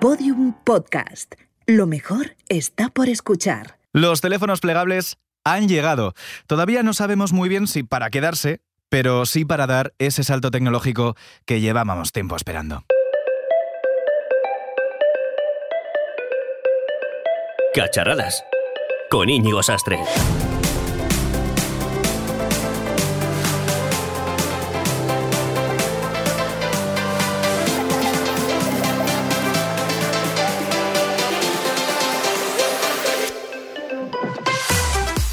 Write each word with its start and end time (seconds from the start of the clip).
Podium 0.00 0.52
Podcast. 0.62 1.34
Lo 1.66 1.88
mejor 1.88 2.36
está 2.48 2.88
por 2.88 3.08
escuchar. 3.08 3.78
Los 3.92 4.20
teléfonos 4.20 4.60
plegables 4.60 5.16
han 5.42 5.66
llegado. 5.66 6.14
Todavía 6.46 6.84
no 6.84 6.94
sabemos 6.94 7.32
muy 7.32 7.48
bien 7.48 7.66
si 7.66 7.82
para 7.82 8.08
quedarse, 8.08 8.60
pero 8.88 9.26
sí 9.26 9.44
para 9.44 9.66
dar 9.66 9.94
ese 9.98 10.22
salto 10.22 10.52
tecnológico 10.52 11.16
que 11.46 11.60
llevábamos 11.60 12.12
tiempo 12.12 12.36
esperando. 12.36 12.84
Cacharradas. 17.74 18.44
Con 19.10 19.28
Íñigo 19.28 19.64
Sastre. 19.64 19.98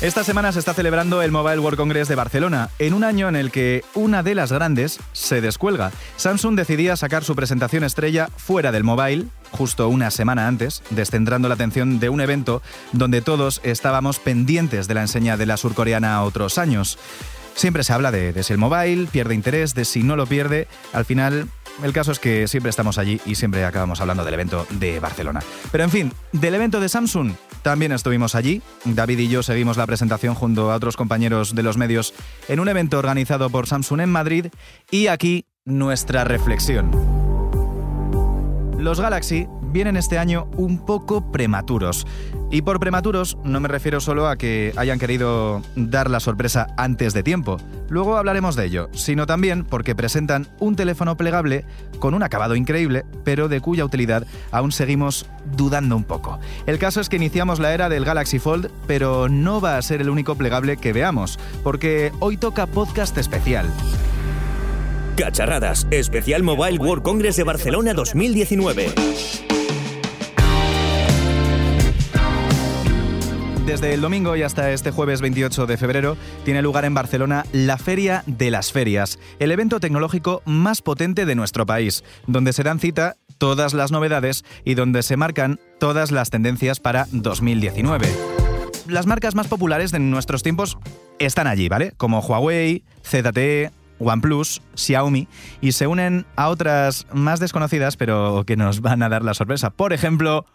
Esta 0.05 0.23
semana 0.23 0.51
se 0.51 0.59
está 0.59 0.75
celebrando 0.75 1.23
el 1.23 1.31
Mobile 1.31 1.57
World 1.57 1.79
Congress 1.79 2.07
de 2.07 2.13
Barcelona, 2.13 2.69
en 2.77 2.93
un 2.93 3.03
año 3.03 3.27
en 3.27 3.35
el 3.35 3.49
que 3.49 3.83
una 3.95 4.21
de 4.21 4.35
las 4.35 4.51
grandes 4.51 4.99
se 5.13 5.41
descuelga. 5.41 5.91
Samsung 6.15 6.55
decidía 6.55 6.95
sacar 6.95 7.23
su 7.23 7.35
presentación 7.35 7.83
estrella 7.83 8.29
fuera 8.37 8.71
del 8.71 8.83
mobile, 8.83 9.25
justo 9.49 9.89
una 9.89 10.11
semana 10.11 10.47
antes, 10.47 10.83
descentrando 10.91 11.47
la 11.47 11.55
atención 11.55 11.99
de 11.99 12.09
un 12.09 12.21
evento 12.21 12.61
donde 12.91 13.23
todos 13.23 13.61
estábamos 13.63 14.19
pendientes 14.19 14.87
de 14.87 14.93
la 14.93 15.01
enseña 15.01 15.37
de 15.37 15.47
la 15.47 15.57
surcoreana 15.57 16.21
otros 16.21 16.59
años. 16.59 16.99
Siempre 17.55 17.83
se 17.83 17.93
habla 17.93 18.11
de, 18.11 18.33
de 18.33 18.43
si 18.43 18.53
el 18.53 18.59
mobile 18.59 19.07
pierde 19.07 19.33
interés, 19.33 19.73
de 19.73 19.85
si 19.85 20.03
no 20.03 20.15
lo 20.15 20.27
pierde. 20.27 20.67
Al 20.93 21.05
final, 21.05 21.47
el 21.83 21.93
caso 21.93 22.11
es 22.11 22.19
que 22.19 22.47
siempre 22.47 22.69
estamos 22.69 22.97
allí 22.97 23.19
y 23.25 23.35
siempre 23.35 23.65
acabamos 23.65 24.01
hablando 24.01 24.23
del 24.23 24.33
evento 24.33 24.67
de 24.71 24.99
Barcelona. 24.99 25.41
Pero 25.71 25.83
en 25.83 25.89
fin, 25.89 26.13
del 26.31 26.55
evento 26.55 26.79
de 26.79 26.89
Samsung 26.89 27.33
también 27.61 27.91
estuvimos 27.91 28.35
allí. 28.35 28.61
David 28.83 29.19
y 29.19 29.27
yo 29.27 29.41
seguimos 29.41 29.77
la 29.77 29.87
presentación 29.87 30.35
junto 30.35 30.71
a 30.71 30.75
otros 30.75 30.97
compañeros 30.97 31.55
de 31.55 31.63
los 31.63 31.77
medios 31.77 32.13
en 32.47 32.59
un 32.59 32.69
evento 32.69 32.99
organizado 32.99 33.49
por 33.49 33.67
Samsung 33.67 34.01
en 34.01 34.11
Madrid 34.11 34.47
y 34.91 35.07
aquí 35.07 35.45
nuestra 35.65 36.23
reflexión. 36.23 36.91
Los 38.77 38.99
Galaxy 38.99 39.47
vienen 39.75 39.97
este 39.97 40.17
año 40.17 40.47
un 40.55 40.77
poco 40.77 41.33
prematuros. 41.33 42.07
Y 42.49 42.61
por 42.61 42.79
prematuros 42.79 43.37
no 43.43 43.59
me 43.59 43.67
refiero 43.67 43.99
solo 43.99 44.29
a 44.29 44.37
que 44.37 44.71
hayan 44.77 44.99
querido 44.99 45.61
dar 45.75 46.09
la 46.09 46.21
sorpresa 46.21 46.67
antes 46.77 47.13
de 47.13 47.23
tiempo, 47.23 47.57
luego 47.89 48.15
hablaremos 48.15 48.55
de 48.55 48.67
ello, 48.67 48.89
sino 48.93 49.25
también 49.25 49.65
porque 49.65 49.93
presentan 49.93 50.47
un 50.59 50.77
teléfono 50.77 51.17
plegable 51.17 51.65
con 51.99 52.13
un 52.13 52.23
acabado 52.23 52.55
increíble, 52.55 53.03
pero 53.25 53.49
de 53.49 53.59
cuya 53.59 53.83
utilidad 53.83 54.25
aún 54.49 54.71
seguimos 54.71 55.25
dudando 55.57 55.97
un 55.97 56.05
poco. 56.05 56.39
El 56.67 56.79
caso 56.79 57.01
es 57.01 57.09
que 57.09 57.17
iniciamos 57.17 57.59
la 57.59 57.73
era 57.73 57.89
del 57.89 58.05
Galaxy 58.05 58.39
Fold, 58.39 58.71
pero 58.87 59.27
no 59.27 59.59
va 59.59 59.75
a 59.75 59.81
ser 59.81 59.99
el 59.99 60.09
único 60.09 60.35
plegable 60.35 60.77
que 60.77 60.93
veamos, 60.93 61.37
porque 61.65 62.13
hoy 62.21 62.37
toca 62.37 62.65
podcast 62.65 63.17
especial. 63.17 63.67
Cacharradas. 65.17 65.85
Especial 65.91 66.43
Mobile 66.43 66.77
World 66.77 67.03
Congress 67.03 67.35
de 67.35 67.43
Barcelona 67.43 67.93
2019. 67.93 69.54
Desde 73.65 73.95
el 73.95 74.01
domingo 74.01 74.35
y 74.35 74.43
hasta 74.43 74.71
este 74.71 74.91
jueves 74.91 75.21
28 75.21 75.65
de 75.65 75.77
febrero 75.77 76.17
tiene 76.43 76.61
lugar 76.61 76.85
en 76.85 76.93
Barcelona 76.93 77.45
la 77.51 77.79
Feria 77.79 78.23
de 78.27 78.51
las 78.51 78.71
Ferias, 78.71 79.17
el 79.39 79.51
evento 79.51 79.79
tecnológico 79.79 80.43
más 80.45 80.83
potente 80.83 81.25
de 81.25 81.33
nuestro 81.33 81.65
país, 81.65 82.03
donde 82.27 82.53
se 82.53 82.61
dan 82.61 82.79
cita 82.79 83.15
todas 83.39 83.73
las 83.73 83.91
novedades 83.91 84.45
y 84.65 84.75
donde 84.75 85.01
se 85.01 85.17
marcan 85.17 85.59
todas 85.79 86.11
las 86.11 86.29
tendencias 86.29 86.79
para 86.79 87.07
2019. 87.11 88.07
Las 88.87 89.07
marcas 89.07 89.33
más 89.33 89.47
populares 89.47 89.91
de 89.91 89.97
nuestros 89.97 90.43
tiempos 90.43 90.77
están 91.17 91.47
allí, 91.47 91.67
¿vale? 91.67 91.91
Como 91.97 92.19
Huawei, 92.19 92.83
ZTE, 93.03 93.71
OnePlus, 93.97 94.61
Xiaomi 94.75 95.27
y 95.59 95.71
se 95.71 95.87
unen 95.87 96.27
a 96.35 96.49
otras 96.49 97.07
más 97.11 97.39
desconocidas 97.39 97.97
pero 97.97 98.43
que 98.45 98.57
nos 98.57 98.81
van 98.81 99.01
a 99.01 99.09
dar 99.09 99.23
la 99.23 99.33
sorpresa. 99.33 99.71
Por 99.71 99.91
ejemplo... 99.91 100.45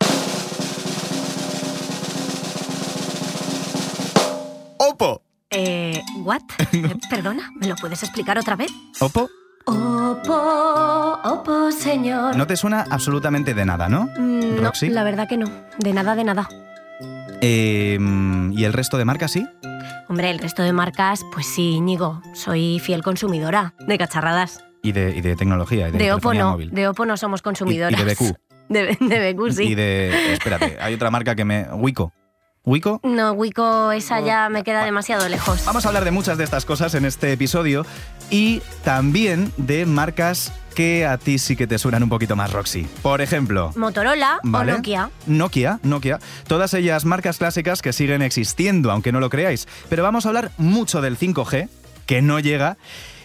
¿what? 6.31 6.43
Eh, 6.73 6.95
Perdona, 7.11 7.51
¿me 7.57 7.67
lo 7.67 7.75
puedes 7.77 8.03
explicar 8.05 8.39
otra 8.39 8.55
vez? 8.57 8.71
¿Oppo? 9.01 9.29
Opo, 9.67 11.19
opo, 11.25 11.71
señor. 11.73 12.37
No 12.37 12.47
te 12.47 12.57
suena 12.57 12.85
absolutamente 12.91 13.53
de 13.55 13.65
nada, 13.65 13.89
¿no? 13.89 14.09
Mm, 14.17 14.57
no, 14.57 14.63
Roxy. 14.63 14.89
la 14.89 15.03
verdad 15.05 15.29
que 15.29 15.37
no. 15.37 15.47
De 15.79 15.93
nada, 15.93 16.15
de 16.15 16.25
nada. 16.25 16.49
Eh, 17.41 17.99
¿Y 18.53 18.65
el 18.65 18.73
resto 18.73 18.97
de 18.99 19.05
marcas 19.05 19.33
sí? 19.33 19.47
Hombre, 20.09 20.31
el 20.31 20.39
resto 20.39 20.63
de 20.63 20.73
marcas, 20.73 21.23
pues 21.33 21.47
sí, 21.47 21.73
Íñigo. 21.77 22.23
Soy 22.35 22.81
fiel 22.81 23.03
consumidora 23.03 23.75
de 23.87 23.99
cacharradas. 23.99 24.65
Y 24.83 24.93
de, 24.93 25.15
y 25.17 25.21
de 25.21 25.37
tecnología. 25.37 25.89
Y 25.89 25.93
de, 25.93 25.99
De, 25.99 26.13
Oppo 26.13 26.33
no. 26.35 26.53
móvil. 26.53 26.71
De 26.71 26.89
Oppo 26.89 27.05
no 27.07 27.17
somos 27.17 27.41
Y- 27.41 27.43
consumidoras. 27.43 28.01
y 28.01 28.05
de 28.05 28.15
BQ. 28.15 28.37
De, 28.71 28.97
de 29.01 29.33
BQ, 29.33 29.51
sí. 29.53 29.65
Y 29.65 29.75
de... 29.75 30.33
Espérate, 30.33 30.79
hay 30.81 30.95
otra 30.95 31.11
marca 31.11 31.35
que 31.35 31.45
me... 31.45 31.65
Wico. 31.73 32.13
¿Wico? 32.65 33.01
No, 33.03 33.33
Wico, 33.33 33.91
esa 33.91 34.21
ya 34.21 34.51
me 34.51 34.63
queda 34.65 34.85
demasiado 34.85 35.27
lejos. 35.29 35.65
Vamos 35.65 35.85
a 35.85 35.89
hablar 35.89 36.05
de 36.05 36.11
muchas 36.11 36.37
de 36.37 36.45
estas 36.45 36.67
cosas 36.67 36.95
en 36.95 37.07
este 37.07 37.33
episodio 37.33 37.87
y 38.29 38.61
también 38.85 39.51
de 39.57 39.87
marcas 39.87 40.53
que 40.75 41.07
a 41.07 41.17
ti 41.17 41.39
sí 41.39 41.57
que 41.57 41.67
te 41.67 41.79
suenan 41.79 42.03
un 42.03 42.11
poquito 42.11 42.37
más, 42.37 42.53
Roxy. 42.53 42.87
Por 43.03 43.23
ejemplo... 43.23 43.73
Motorola 43.77 44.41
¿Vale? 44.43 44.73
o 44.73 44.77
Nokia. 44.77 45.11
Nokia, 45.27 45.81
Nokia, 45.83 46.19
todas 46.47 46.75
ellas 46.75 47.07
marcas 47.07 47.39
clásicas 47.39 47.81
que 47.81 47.95
siguen 47.95 48.21
existiendo, 48.21 48.91
aunque 48.91 49.11
no 49.11 49.21
lo 49.21 49.31
creáis. 49.31 49.67
Pero 49.89 50.03
vamos 50.03 50.27
a 50.27 50.29
hablar 50.29 50.51
mucho 50.59 51.01
del 51.01 51.19
5G, 51.19 51.69
que 52.07 52.21
no 52.21 52.41
llega. 52.41 52.77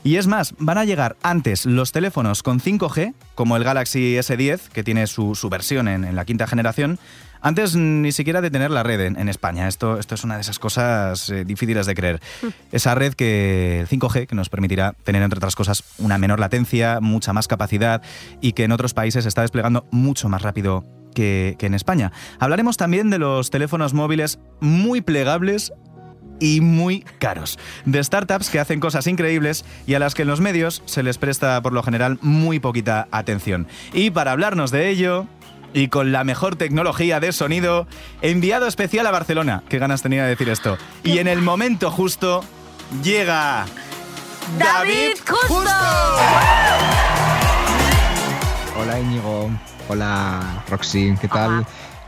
Y 0.06 0.18
es 0.18 0.28
más, 0.28 0.54
van 0.60 0.78
a 0.78 0.86
llegar 0.86 1.18
antes 1.24 1.66
los 1.66 1.92
teléfonos 1.92 2.44
con 2.44 2.60
5G, 2.60 3.16
como 3.34 3.58
el 3.58 3.64
Galaxy 3.64 4.18
S10, 4.18 4.70
que 4.70 4.84
tiene 4.84 5.08
su, 5.08 5.34
su 5.34 5.50
versión 5.50 5.88
en, 5.88 6.04
en 6.04 6.16
la 6.16 6.26
quinta 6.26 6.46
generación, 6.46 7.00
antes 7.42 7.76
ni 7.76 8.12
siquiera 8.12 8.40
de 8.40 8.52
tener 8.52 8.70
la 8.70 8.84
red 8.84 9.02
en, 9.02 9.20
en 9.20 9.30
España. 9.30 9.68
Esto, 9.68 9.98
esto 9.98 10.14
es 10.14 10.24
una 10.24 10.36
de 10.36 10.42
esas 10.42 10.60
cosas 10.60 11.28
eh, 11.32 11.44
difíciles 11.44 11.88
de 11.88 11.96
creer. 11.96 12.22
Esa 12.72 12.94
red 12.94 13.16
que 13.16 13.80
el 13.80 13.88
5G, 13.88 14.28
que 14.28 14.36
nos 14.36 14.50
permitirá 14.50 14.94
tener, 15.04 15.24
entre 15.24 15.38
otras 15.38 15.56
cosas, 15.56 15.84
una 15.98 16.20
menor 16.20 16.40
latencia, 16.40 17.00
mucha 17.02 17.34
más 17.34 17.48
capacidad 17.48 18.04
y 18.42 18.54
que 18.54 18.66
en 18.66 18.74
otros 18.74 18.94
países 18.94 19.24
se 19.24 19.30
está 19.30 19.42
desplegando 19.42 19.88
mucho 19.90 20.30
más 20.30 20.44
rápido 20.44 20.84
que, 21.16 21.56
que 21.58 21.66
en 21.66 21.74
España. 21.74 22.12
Hablaremos 22.40 22.78
también 22.78 23.10
de 23.10 23.18
los 23.18 23.50
teléfonos 23.50 23.96
móviles 23.96 24.38
muy 24.60 25.02
plegables 25.02 25.74
y 26.40 26.62
muy 26.62 27.01
caros. 27.19 27.59
De 27.85 28.03
startups 28.03 28.50
que 28.50 28.59
hacen 28.59 28.79
cosas 28.79 29.07
increíbles 29.07 29.66
y 29.88 29.94
a 29.94 30.00
las 30.00 30.16
que 30.16 30.23
en 30.23 30.28
los 30.28 30.41
medios 30.41 30.81
se 30.85 31.03
les 31.03 31.18
presta 31.18 31.62
por 31.62 31.73
lo 31.73 31.84
general 31.84 32.18
muy 32.22 32.59
poquita 32.59 33.07
atención. 33.12 33.68
Y 33.94 34.12
para 34.12 34.31
hablarnos 34.31 34.72
de 34.72 34.90
ello... 34.90 35.28
Y 35.74 35.90
con 35.90 36.13
la 36.13 36.24
mejor 36.24 36.56
tecnología 36.56 37.19
de 37.19 37.34
sonido, 37.34 37.85
enviado 38.22 38.66
especial 38.66 39.06
a 39.07 39.12
Barcelona. 39.12 39.62
Qué 39.68 39.78
ganas 39.78 40.01
tenía 40.01 40.24
de 40.24 40.29
decir 40.29 40.47
esto. 40.47 40.78
Y 41.03 41.18
en 41.18 41.28
el 41.28 41.41
momento 41.41 41.91
justo 41.91 42.45
llega... 43.03 43.66
¡David 44.57 45.18
Justo! 45.28 45.69
Hola 48.79 49.00
Íñigo, 49.01 49.50
hola 49.90 50.63
Roxy, 50.69 51.13
¿qué 51.19 51.28
tal? 51.28 51.66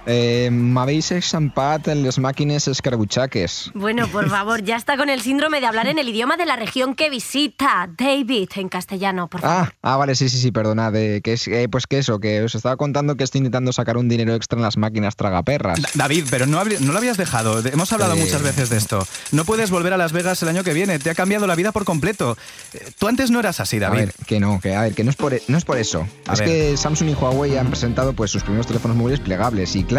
Eh, 0.10 0.48
M'habéis 0.52 1.12
exampat 1.12 1.90
en 1.90 2.02
les 2.02 2.18
màquines 2.18 2.66
escarabutxaques. 2.70 3.72
Bueno, 3.74 4.08
por 4.08 4.30
favor, 4.30 4.64
ya 4.64 4.78
está 4.78 4.96
con 4.96 5.10
el 5.10 5.20
síndrome 5.22 5.60
de 5.60 5.66
hablar 5.68 5.88
en 5.88 6.00
el 6.00 6.08
idioma 6.08 6.38
de 6.38 6.46
la 6.46 6.56
región 6.56 6.96
que 6.96 7.10
visita. 7.10 7.90
David, 7.98 8.50
en 8.56 8.70
castellano, 8.70 9.28
por 9.28 9.42
favor. 9.42 9.68
Ah, 9.68 9.74
ah, 9.82 9.98
vale, 9.98 10.16
sí, 10.16 10.30
sí, 10.30 10.38
sí, 10.38 10.52
perdonad. 10.54 10.96
eh, 10.96 11.20
que 11.22 11.34
es, 11.34 11.46
eh, 11.50 11.68
pues 11.70 11.88
que 11.88 11.98
eso, 11.98 12.20
que 12.20 12.42
os 12.42 12.56
estaba 12.56 12.78
contando 12.78 13.16
que 13.18 13.26
estoy 13.26 13.40
intentando 13.40 13.74
sacar 13.74 13.98
un 13.98 14.08
dinero 14.08 14.34
extra 14.34 14.56
en 14.58 14.64
las 14.64 14.78
máquinas 14.78 15.18
tragaperras. 15.18 15.82
Da- 15.82 15.90
David, 15.96 16.26
pero 16.30 16.46
no, 16.46 16.64
no 16.64 16.92
lo 16.94 16.98
habías 16.98 17.18
dejado. 17.18 17.60
Hemos 17.68 17.92
hablado 17.92 18.14
Eh. 18.14 18.20
muchas 18.22 18.42
veces 18.42 18.70
de 18.70 18.78
esto. 18.78 19.06
No 19.34 19.44
puedes 19.44 19.72
volver 19.72 19.92
a 19.92 19.98
Las 19.98 20.14
Vegas 20.14 20.42
el 20.42 20.48
año 20.48 20.64
que 20.64 20.72
viene. 20.72 21.00
Te 21.00 21.10
ha 21.10 21.16
cambiado 21.16 21.48
la 21.48 21.56
vida 21.56 21.74
por 21.74 21.84
completo. 21.84 22.38
Eh, 22.74 22.92
Tú 22.98 23.10
antes 23.10 23.30
no 23.30 23.42
eras 23.42 23.60
así, 23.60 23.76
A 23.76 23.82
David. 23.82 23.98
ver, 24.00 24.14
que 24.26 24.40
no, 24.40 24.62
que 24.62 24.74
a 24.74 24.84
ver, 24.84 24.94
que 24.96 25.04
no 25.04 25.10
es 25.10 25.18
por, 25.18 25.34
e- 25.34 25.44
no 25.50 25.58
es 25.58 25.66
por 25.66 25.78
eso. 25.78 26.08
A 26.28 26.34
es 26.34 26.40
ver. 26.40 26.48
que 26.48 26.78
Samsung 26.78 27.10
y 27.10 27.14
Huawei 27.14 27.58
han 27.58 27.68
presentado 27.68 28.14
pues 28.14 28.32
sus 28.32 28.44
primeros 28.44 28.68
teléfonos 28.68 28.96
móviles 28.96 29.20
plegables 29.20 29.76
y 29.76 29.84
Claro, 29.84 29.97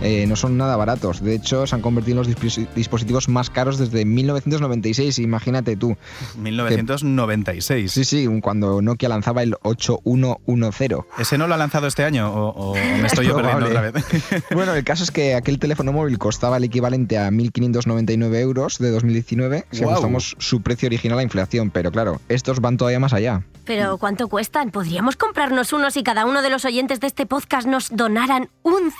eh, 0.00 0.26
no 0.28 0.36
son 0.36 0.56
nada 0.56 0.76
baratos. 0.76 1.20
De 1.22 1.34
hecho, 1.34 1.66
se 1.66 1.74
han 1.74 1.82
convertido 1.82 2.20
en 2.20 2.28
los 2.28 2.36
dispos- 2.36 2.68
dispositivos 2.74 3.28
más 3.28 3.50
caros 3.50 3.78
desde 3.78 4.04
1996, 4.04 5.18
imagínate 5.18 5.76
tú. 5.76 5.96
1996. 6.36 7.90
Sí, 7.92 8.04
sí, 8.04 8.28
cuando 8.40 8.80
Nokia 8.82 9.08
lanzaba 9.08 9.42
el 9.42 9.56
8110. 9.62 11.00
¿Ese 11.18 11.38
no 11.38 11.46
lo 11.46 11.54
ha 11.54 11.56
lanzado 11.56 11.86
este 11.86 12.04
año 12.04 12.30
o, 12.32 12.48
o 12.72 12.74
me 13.00 13.06
estoy 13.06 13.26
yo 13.26 13.34
perdiendo 13.36 13.66
Probable. 13.66 13.88
otra 13.88 13.90
vez? 13.90 14.44
Bueno, 14.54 14.74
el 14.74 14.84
caso 14.84 15.04
es 15.04 15.10
que 15.10 15.34
aquel 15.34 15.58
teléfono 15.58 15.92
móvil 15.92 16.18
costaba 16.18 16.56
el 16.56 16.64
equivalente 16.64 17.18
a 17.18 17.28
1.599 17.30 18.34
euros 18.40 18.78
de 18.78 18.90
2019 18.90 19.66
si 19.70 19.84
ajustamos 19.84 20.36
su 20.38 20.62
precio 20.62 20.86
original 20.86 21.18
a 21.18 21.22
inflación. 21.22 21.70
Pero 21.70 21.90
claro, 21.92 22.20
estos 22.28 22.60
van 22.60 22.76
todavía 22.76 23.00
más 23.00 23.12
allá. 23.12 23.42
Pero 23.64 23.98
¿cuánto 23.98 24.28
cuestan? 24.28 24.70
¿Podríamos 24.70 25.16
comprarnos 25.16 25.72
unos 25.72 25.96
y 25.96 26.02
cada 26.02 26.24
uno 26.24 26.40
de 26.42 26.50
los 26.50 26.64
oyentes 26.64 27.00
de 27.00 27.06
este 27.06 27.26
podcast 27.26 27.66
nos 27.66 27.90
donaran 27.94 28.48
un 28.62 28.90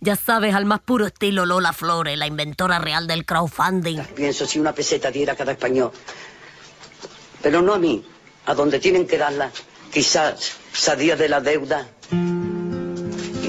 Ya 0.00 0.16
sabes, 0.16 0.54
al 0.54 0.64
más 0.64 0.80
puro 0.80 1.06
estilo 1.06 1.46
Lola 1.46 1.72
Flores, 1.72 2.18
la 2.18 2.26
inventora 2.26 2.78
real 2.78 3.06
del 3.06 3.24
crowdfunding. 3.24 4.00
Pienso 4.14 4.46
si 4.46 4.58
una 4.58 4.72
peseta 4.72 5.10
diera 5.10 5.34
cada 5.36 5.52
español. 5.52 5.92
Pero 7.42 7.62
no 7.62 7.74
a 7.74 7.78
mí, 7.78 8.04
a 8.46 8.54
donde 8.54 8.78
tienen 8.78 9.06
que 9.06 9.18
darla. 9.18 9.50
Quizás 9.92 10.52
salía 10.72 11.16
de 11.16 11.28
la 11.28 11.40
deuda. 11.40 11.88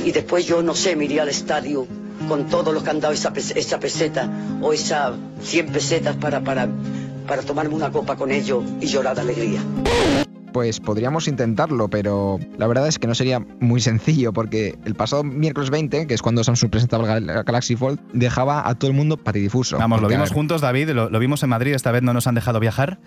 Y 0.06 0.12
después 0.12 0.46
yo, 0.46 0.62
no 0.62 0.76
sé, 0.76 0.96
me 0.96 1.06
iría 1.06 1.22
al 1.22 1.30
estadio 1.30 1.88
con 2.28 2.48
todo 2.48 2.72
lo 2.72 2.84
que 2.84 2.90
han 2.90 3.00
dado 3.00 3.14
esa, 3.14 3.34
esa 3.36 3.80
peseta 3.80 4.30
o 4.62 4.74
esas 4.74 5.14
100 5.42 5.72
pesetas 5.72 6.16
para, 6.18 6.42
para, 6.42 6.68
para 7.28 7.42
tomarme 7.42 7.76
una 7.76 7.92
copa 7.92 8.16
con 8.16 8.32
ellos 8.32 8.64
y 8.82 8.88
llorar 8.88 9.16
de 9.16 9.22
alegría. 9.22 9.62
Pues 10.54 10.80
podríamos 10.80 11.28
intentarlo, 11.28 11.90
pero 11.90 12.40
la 12.58 12.68
verdad 12.68 12.88
es 12.88 13.00
que 13.00 13.08
no 13.08 13.16
sería 13.16 13.40
muy 13.60 13.82
sencillo 13.82 14.32
porque 14.34 14.76
el 14.86 14.94
pasado 14.96 15.24
miércoles 15.24 15.72
20, 15.72 16.06
que 16.08 16.14
es 16.14 16.22
cuando 16.22 16.44
Samsung 16.44 16.70
presentaba 16.70 17.18
el 17.18 17.26
Gal- 17.26 17.44
Galaxy 17.44 17.76
Fold, 17.76 18.00
dejaba 18.14 18.68
a 18.70 18.76
todo 18.76 18.92
el 18.92 18.96
mundo 18.96 19.18
patidifuso. 19.18 19.78
Vamos, 19.80 20.00
lo 20.02 20.08
vimos 20.08 20.30
juntos, 20.32 20.62
David, 20.62 20.92
lo, 20.92 21.10
lo 21.10 21.20
vimos 21.20 21.42
en 21.44 21.50
Madrid, 21.50 21.74
esta 21.74 21.92
vez 21.92 22.04
no 22.04 22.14
nos 22.14 22.28
han 22.28 22.36
dejado 22.36 22.60
viajar. 22.60 23.00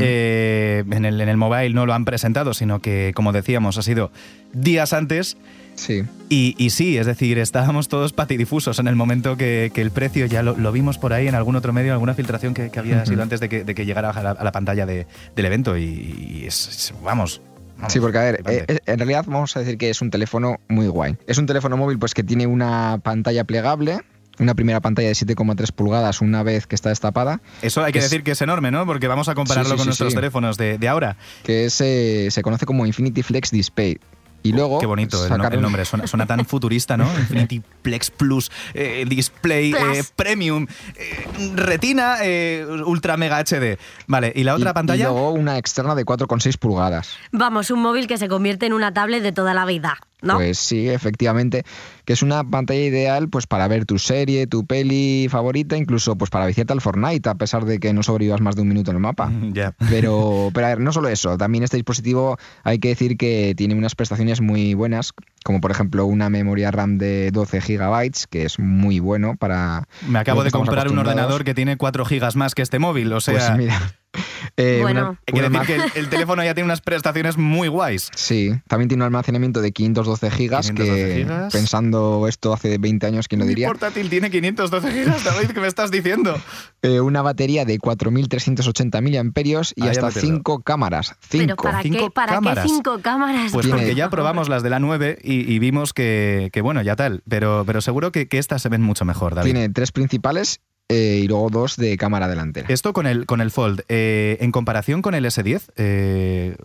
Eh, 0.00 0.84
en, 0.90 1.04
el, 1.04 1.20
en 1.20 1.28
el 1.28 1.36
mobile 1.36 1.74
no 1.74 1.86
lo 1.86 1.94
han 1.94 2.04
presentado, 2.04 2.54
sino 2.54 2.80
que, 2.80 3.12
como 3.14 3.32
decíamos, 3.32 3.78
ha 3.78 3.82
sido 3.82 4.10
días 4.52 4.92
antes. 4.92 5.36
Sí. 5.74 6.04
Y, 6.28 6.54
y 6.58 6.70
sí, 6.70 6.96
es 6.98 7.06
decir, 7.06 7.38
estábamos 7.38 7.88
todos 7.88 8.12
patidifusos 8.12 8.78
en 8.78 8.88
el 8.88 8.96
momento 8.96 9.36
que, 9.36 9.70
que 9.74 9.82
el 9.82 9.90
precio 9.90 10.26
ya 10.26 10.42
lo, 10.42 10.56
lo 10.56 10.70
vimos 10.72 10.98
por 10.98 11.12
ahí 11.12 11.28
en 11.28 11.34
algún 11.34 11.56
otro 11.56 11.72
medio, 11.72 11.88
en 11.88 11.92
alguna 11.94 12.14
filtración 12.14 12.54
que, 12.54 12.70
que 12.70 12.78
había 12.78 13.04
sido 13.06 13.22
antes 13.22 13.40
de 13.40 13.48
que, 13.48 13.64
de 13.64 13.74
que 13.74 13.84
llegara 13.86 14.10
a 14.10 14.22
la, 14.22 14.30
a 14.30 14.44
la 14.44 14.52
pantalla 14.52 14.86
de- 14.86 15.06
del 15.34 15.44
evento. 15.46 15.76
Y, 15.76 15.82
y 15.84 16.44
es, 16.46 16.68
es- 16.68 16.94
vamos. 17.02 17.40
vamos, 17.76 17.92
Sí, 17.92 18.00
porque 18.00 18.18
a 18.18 18.22
ver, 18.22 18.34
flipante. 18.36 18.74
eh, 18.74 18.78
en 18.86 18.98
realidad 18.98 19.24
vamos 19.26 19.56
a 19.56 19.60
decir 19.60 19.76
que 19.78 19.90
es 19.90 20.00
un 20.02 20.10
teléfono 20.10 20.58
muy 20.68 20.86
guay. 20.88 21.16
Es 21.26 21.38
un 21.38 21.46
teléfono 21.46 21.76
móvil 21.76 21.98
pues 21.98 22.14
que 22.14 22.22
tiene 22.22 22.46
una 22.46 22.98
pantalla 23.02 23.44
plegable, 23.44 24.00
una 24.38 24.54
primera 24.54 24.80
pantalla 24.80 25.08
de 25.08 25.14
7,3 25.14 25.72
pulgadas 25.72 26.20
una 26.20 26.42
vez 26.42 26.66
que 26.66 26.74
está 26.74 26.88
destapada, 26.90 27.40
Eso 27.60 27.82
hay 27.82 27.92
que 27.92 27.98
es- 27.98 28.04
decir 28.04 28.22
que 28.22 28.30
es 28.32 28.40
enorme, 28.42 28.70
¿no? 28.70 28.86
Porque 28.86 29.08
vamos 29.08 29.28
a 29.28 29.34
compararlo 29.34 29.70
Sí, 29.70 29.72
sí, 29.72 29.76
con 29.76 29.84
sí, 29.84 29.88
nuestros 29.88 30.14
teléfonos 30.14 30.56
de, 30.56 30.78
de 30.78 30.88
ahora. 30.88 31.16
que 31.44 31.64
es, 31.66 31.80
eh, 31.80 32.28
se 32.30 32.40
conoce 32.42 32.64
como 32.66 32.86
Infinity 32.86 33.22
Flex 33.22 33.50
Display. 33.50 33.98
Y 34.42 34.52
luego 34.52 34.78
Qué 34.78 34.86
bonito 34.86 35.24
el, 35.24 35.36
no- 35.38 35.48
el 35.48 35.60
nombre, 35.60 35.84
suena, 35.84 36.06
suena 36.06 36.26
tan 36.26 36.44
futurista, 36.46 36.96
¿no? 36.96 37.04
Infinity 37.18 37.62
Plex 37.82 38.10
Plus, 38.10 38.50
eh, 38.74 39.04
Display, 39.08 39.70
Plus. 39.72 39.98
eh, 39.98 40.04
Premium, 40.16 40.66
eh, 40.96 41.26
Retina, 41.54 42.16
eh, 42.22 42.66
Ultra 42.84 43.16
Mega 43.16 43.38
HD. 43.38 43.78
Vale, 44.06 44.32
¿y 44.34 44.44
la 44.44 44.54
otra 44.54 44.70
y- 44.70 44.74
pantalla? 44.74 45.04
Y 45.04 45.06
luego 45.12 45.30
una 45.30 45.58
externa 45.58 45.94
de 45.94 46.04
4,6 46.04 46.56
pulgadas. 46.58 47.14
Vamos, 47.30 47.70
un 47.70 47.80
móvil 47.82 48.06
que 48.06 48.18
se 48.18 48.28
convierte 48.28 48.66
en 48.66 48.72
una 48.72 48.92
tablet 48.92 49.22
de 49.22 49.32
toda 49.32 49.54
la 49.54 49.64
vida, 49.64 49.98
¿no? 50.22 50.36
Pues 50.36 50.58
sí, 50.58 50.88
efectivamente, 50.88 51.64
que 52.04 52.12
es 52.12 52.22
una 52.22 52.42
pantalla 52.44 52.80
ideal 52.80 53.28
pues 53.28 53.46
para 53.46 53.68
ver 53.68 53.84
tu 53.84 53.98
serie, 53.98 54.46
tu 54.46 54.64
peli 54.66 55.26
favorita, 55.30 55.76
incluso 55.76 56.16
pues 56.16 56.30
para 56.30 56.46
viciarte 56.46 56.72
al 56.72 56.80
Fortnite, 56.80 57.28
a 57.28 57.34
pesar 57.34 57.64
de 57.64 57.78
que 57.78 57.92
no 57.92 58.02
sobrevivas 58.02 58.40
más 58.40 58.56
de 58.56 58.62
un 58.62 58.68
minuto 58.68 58.90
en 58.90 58.96
el 58.96 59.02
mapa. 59.02 59.26
Mm, 59.26 59.52
Ya. 59.52 59.74
Pero, 59.90 60.50
pero 60.54 60.66
a 60.66 60.70
ver, 60.70 60.80
no 60.80 60.92
solo 60.92 61.08
eso, 61.08 61.36
también 61.36 61.64
este 61.64 61.76
dispositivo 61.76 62.38
hay 62.64 62.78
que 62.78 62.88
decir 62.88 63.16
que 63.16 63.54
tiene 63.56 63.74
unas 63.74 63.94
prestaciones 63.94 64.40
muy 64.40 64.74
buenas, 64.74 65.12
como 65.44 65.60
por 65.60 65.70
ejemplo 65.70 66.06
una 66.06 66.30
memoria 66.30 66.70
RAM 66.70 66.98
de 66.98 67.30
12 67.30 67.60
GB, 67.60 68.26
que 68.30 68.44
es 68.44 68.58
muy 68.58 69.00
bueno 69.00 69.36
para... 69.38 69.86
Me 70.06 70.18
acabo 70.18 70.44
de 70.44 70.50
comprar 70.50 70.88
un 70.88 70.98
ordenador 70.98 71.44
que 71.44 71.54
tiene 71.54 71.76
4 71.76 72.04
gigas 72.04 72.36
más 72.36 72.54
que 72.54 72.62
este 72.62 72.78
móvil, 72.78 73.12
o 73.12 73.20
sea... 73.20 73.34
Pues 73.34 73.58
mira... 73.58 73.80
eh, 74.56 74.78
Bueno. 74.82 75.00
una- 75.00 75.18
hay 75.26 75.32
que 75.34 75.46
una 75.46 75.60
decir 75.60 75.76
que 75.76 75.82
el, 75.98 76.04
el 76.04 76.08
teléfono 76.10 76.44
ya 76.44 76.54
tiene 76.54 76.66
unas 76.66 76.80
prestaciones 76.80 77.36
muy 77.38 77.68
guays. 77.68 78.10
Sí, 78.14 78.50
también 78.68 78.88
tiene 78.88 79.02
un 79.02 79.06
almacenamiento 79.06 79.60
de 79.60 79.72
512 79.72 80.30
gigas, 80.30 80.66
512 80.70 81.08
que 81.08 81.14
gigas. 81.22 81.52
pensando 81.52 82.26
esto 82.28 82.52
hace 82.52 82.78
20 82.78 83.06
años, 83.06 83.28
¿quién 83.28 83.38
lo 83.40 83.44
Mi 83.44 83.50
diría? 83.50 83.68
portátil 83.68 84.10
tiene 84.10 84.30
512 84.30 84.92
gigas, 84.92 85.24
David, 85.24 85.50
¿qué 85.52 85.60
me 85.60 85.68
estás 85.68 85.90
diciendo? 85.90 86.34
Eh, 86.84 87.00
una 87.00 87.22
batería 87.22 87.64
de 87.64 87.78
4.380 87.78 89.00
miliamperios 89.02 89.72
y 89.76 89.82
hasta 89.82 89.92
ya 90.00 90.06
me 90.08 90.12
pierdo. 90.12 90.28
5 90.36 90.62
cámaras. 90.62 91.14
Pero 91.30 91.44
5. 91.54 91.62
¿para, 91.62 91.78
qué, 91.82 91.88
Cinco 91.90 92.10
¿para 92.10 92.32
cámaras. 92.34 92.64
qué 92.64 92.68
cinco 92.70 92.98
cámaras? 93.00 93.52
Pues 93.52 93.66
Tiene- 93.66 93.78
porque 93.82 93.94
ya 93.94 94.10
probamos 94.10 94.48
las 94.48 94.64
de 94.64 94.70
la 94.70 94.80
9 94.80 95.18
y, 95.22 95.52
y 95.52 95.58
vimos 95.60 95.92
que, 95.92 96.50
que, 96.52 96.60
bueno, 96.60 96.82
ya 96.82 96.96
tal, 96.96 97.22
pero, 97.28 97.62
pero 97.66 97.80
seguro 97.80 98.10
que, 98.10 98.26
que 98.26 98.38
estas 98.38 98.62
se 98.62 98.68
ven 98.68 98.82
mucho 98.82 99.04
mejor, 99.04 99.36
David. 99.36 99.52
Tiene 99.52 99.68
tres 99.68 99.92
principales 99.92 100.60
eh, 100.92 101.20
y 101.22 101.26
luego 101.28 101.48
dos 101.50 101.76
de 101.76 101.96
cámara 101.96 102.28
delantera. 102.28 102.66
Esto 102.68 102.92
con 102.92 103.06
el, 103.06 103.26
con 103.26 103.40
el 103.40 103.50
Fold, 103.50 103.82
eh, 103.88 104.36
en 104.40 104.52
comparación 104.52 105.02
con 105.02 105.14
el 105.14 105.24
S10, 105.24 105.62
eh, 105.76 106.56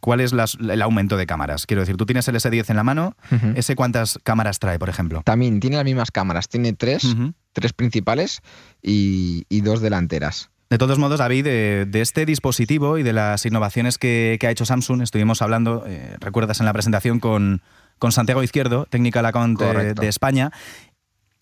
¿cuál 0.00 0.20
es 0.20 0.32
las- 0.32 0.56
el 0.60 0.80
aumento 0.82 1.16
de 1.16 1.26
cámaras? 1.26 1.66
Quiero 1.66 1.82
decir, 1.82 1.96
tú 1.96 2.06
tienes 2.06 2.26
el 2.28 2.36
S10 2.36 2.70
en 2.70 2.76
la 2.76 2.84
mano. 2.84 3.16
¿ese 3.54 3.74
cuántas 3.76 4.18
cámaras 4.22 4.58
trae, 4.58 4.78
por 4.78 4.88
ejemplo? 4.88 5.22
También 5.24 5.60
tiene 5.60 5.76
las 5.76 5.84
mismas 5.84 6.10
cámaras, 6.10 6.48
tiene 6.48 6.72
tres, 6.72 7.16
tres 7.52 7.72
principales 7.72 8.40
y, 8.82 9.44
y 9.48 9.60
dos 9.60 9.80
delanteras. 9.80 10.50
De 10.70 10.78
todos 10.78 10.98
modos, 10.98 11.18
David, 11.18 11.44
de, 11.44 11.86
de 11.88 12.00
este 12.00 12.26
dispositivo 12.26 12.98
y 12.98 13.02
de 13.02 13.12
las 13.12 13.44
innovaciones 13.46 13.98
que, 13.98 14.38
que 14.40 14.46
ha 14.46 14.50
hecho 14.50 14.64
Samsung, 14.64 15.02
estuvimos 15.02 15.42
hablando, 15.42 15.84
eh, 15.86 16.16
recuerdas 16.20 16.58
en 16.60 16.66
la 16.66 16.72
presentación 16.72 17.20
con, 17.20 17.62
con 17.98 18.12
Santiago 18.12 18.42
Izquierdo, 18.42 18.86
Technical 18.86 19.26
Account 19.26 19.60
eh, 19.60 19.64
Correcto. 19.66 20.02
de 20.02 20.08
España, 20.08 20.50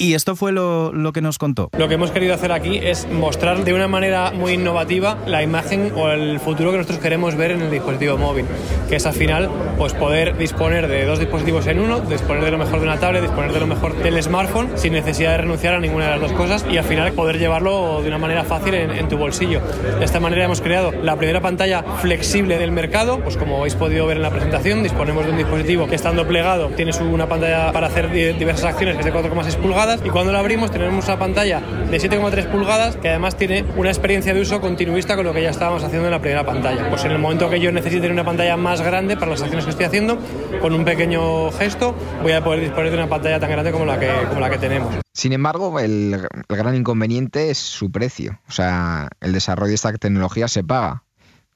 y 0.02 0.14
esto 0.14 0.34
fue 0.36 0.52
lo, 0.52 0.92
lo 0.92 1.12
que 1.12 1.20
nos 1.20 1.38
contó. 1.38 1.70
Lo 1.78 1.86
que 1.88 1.94
hemos 1.94 2.10
querido 2.10 2.34
hacer 2.34 2.50
aquí 2.52 2.78
es 2.78 3.06
mostrar 3.10 3.64
de 3.64 3.72
una 3.72 3.86
manera 3.88 4.32
muy 4.32 4.52
innovativa 4.54 5.16
la 5.26 5.42
imagen 5.42 5.92
o 5.96 6.08
el 6.10 6.40
futuro 6.40 6.70
que 6.72 6.78
nosotros 6.78 6.98
queremos 7.00 7.36
ver 7.36 7.52
en 7.52 7.60
el 7.62 7.70
dispositivo 7.70 8.18
móvil, 8.18 8.44
que 8.88 8.96
es 8.96 9.06
al 9.06 9.12
final 9.14 9.48
pues 9.78 9.92
poder 9.94 10.36
disponer 10.36 10.88
de 10.88 11.04
dos 11.04 11.18
dispositivos 11.18 11.66
en 11.66 11.78
uno, 11.78 12.00
disponer 12.00 12.44
de 12.44 12.50
lo 12.50 12.58
mejor 12.58 12.80
de 12.80 12.86
una 12.86 12.98
tablet, 12.98 13.22
disponer 13.22 13.52
de 13.52 13.60
lo 13.60 13.66
mejor 13.66 13.94
del 14.02 14.20
smartphone 14.22 14.70
sin 14.76 14.92
necesidad 14.92 15.30
de 15.32 15.38
renunciar 15.38 15.74
a 15.74 15.78
ninguna 15.80 16.06
de 16.06 16.10
las 16.12 16.20
dos 16.20 16.32
cosas 16.32 16.64
y 16.70 16.78
al 16.78 16.84
final 16.84 17.12
poder 17.12 17.38
llevarlo 17.38 18.02
de 18.02 18.08
una 18.08 18.18
manera 18.18 18.42
fácil 18.44 18.74
en, 18.74 18.90
en 18.90 19.08
tu 19.08 19.16
bolsillo. 19.16 19.60
De 20.00 20.04
esta 20.04 20.18
manera 20.20 20.44
hemos 20.44 20.60
creado 20.60 20.90
la 21.02 21.16
primera 21.16 21.40
pantalla 21.40 21.82
flexible 22.00 22.58
del 22.58 22.72
mercado, 22.72 23.20
pues 23.20 23.36
como 23.36 23.58
habéis 23.58 23.74
podido 23.76 24.06
ver 24.06 24.16
en 24.16 24.22
la 24.24 24.30
presentación, 24.30 24.82
disponemos 24.82 25.24
de 25.26 25.30
un 25.32 25.38
dispositivo 25.38 25.86
que 25.86 25.94
estando 25.94 26.26
plegado 26.26 26.68
tienes 26.70 27.00
una 27.00 27.28
pantalla 27.28 27.70
para 27.72 27.86
hacer 27.86 28.10
di- 28.10 28.32
diversas 28.32 28.64
acciones 28.64 28.96
que 28.96 29.00
es 29.00 29.06
de 29.06 29.12
4,6 29.14 29.56
pulgadas 29.56 29.91
y 30.04 30.10
cuando 30.10 30.32
lo 30.32 30.38
abrimos 30.38 30.70
tenemos 30.70 31.06
una 31.06 31.18
pantalla 31.18 31.60
de 31.60 31.98
7,3 31.98 32.50
pulgadas 32.50 32.96
que 32.96 33.08
además 33.08 33.36
tiene 33.36 33.64
una 33.76 33.90
experiencia 33.90 34.32
de 34.32 34.40
uso 34.40 34.60
continuista 34.60 35.16
con 35.16 35.24
lo 35.24 35.32
que 35.32 35.42
ya 35.42 35.50
estábamos 35.50 35.84
haciendo 35.84 36.06
en 36.06 36.12
la 36.12 36.20
primera 36.20 36.44
pantalla. 36.44 36.88
Pues 36.88 37.04
en 37.04 37.12
el 37.12 37.18
momento 37.18 37.50
que 37.50 37.60
yo 37.60 37.72
necesite 37.72 38.10
una 38.10 38.24
pantalla 38.24 38.56
más 38.56 38.80
grande 38.80 39.16
para 39.16 39.32
las 39.32 39.42
acciones 39.42 39.64
que 39.64 39.70
estoy 39.70 39.86
haciendo, 39.86 40.18
con 40.60 40.72
un 40.72 40.84
pequeño 40.84 41.50
gesto 41.52 41.94
voy 42.22 42.32
a 42.32 42.42
poder 42.42 42.60
disponer 42.60 42.90
de 42.90 42.96
una 42.96 43.08
pantalla 43.08 43.38
tan 43.40 43.50
grande 43.50 43.72
como 43.72 43.84
la 43.84 43.98
que, 43.98 44.10
como 44.28 44.40
la 44.40 44.50
que 44.50 44.58
tenemos. 44.58 44.94
Sin 45.12 45.32
embargo, 45.32 45.78
el, 45.78 46.26
el 46.48 46.56
gran 46.56 46.74
inconveniente 46.74 47.50
es 47.50 47.58
su 47.58 47.90
precio. 47.90 48.40
O 48.48 48.52
sea, 48.52 49.08
el 49.20 49.32
desarrollo 49.32 49.68
de 49.68 49.74
esta 49.74 49.92
tecnología 49.92 50.48
se 50.48 50.64
paga. 50.64 51.04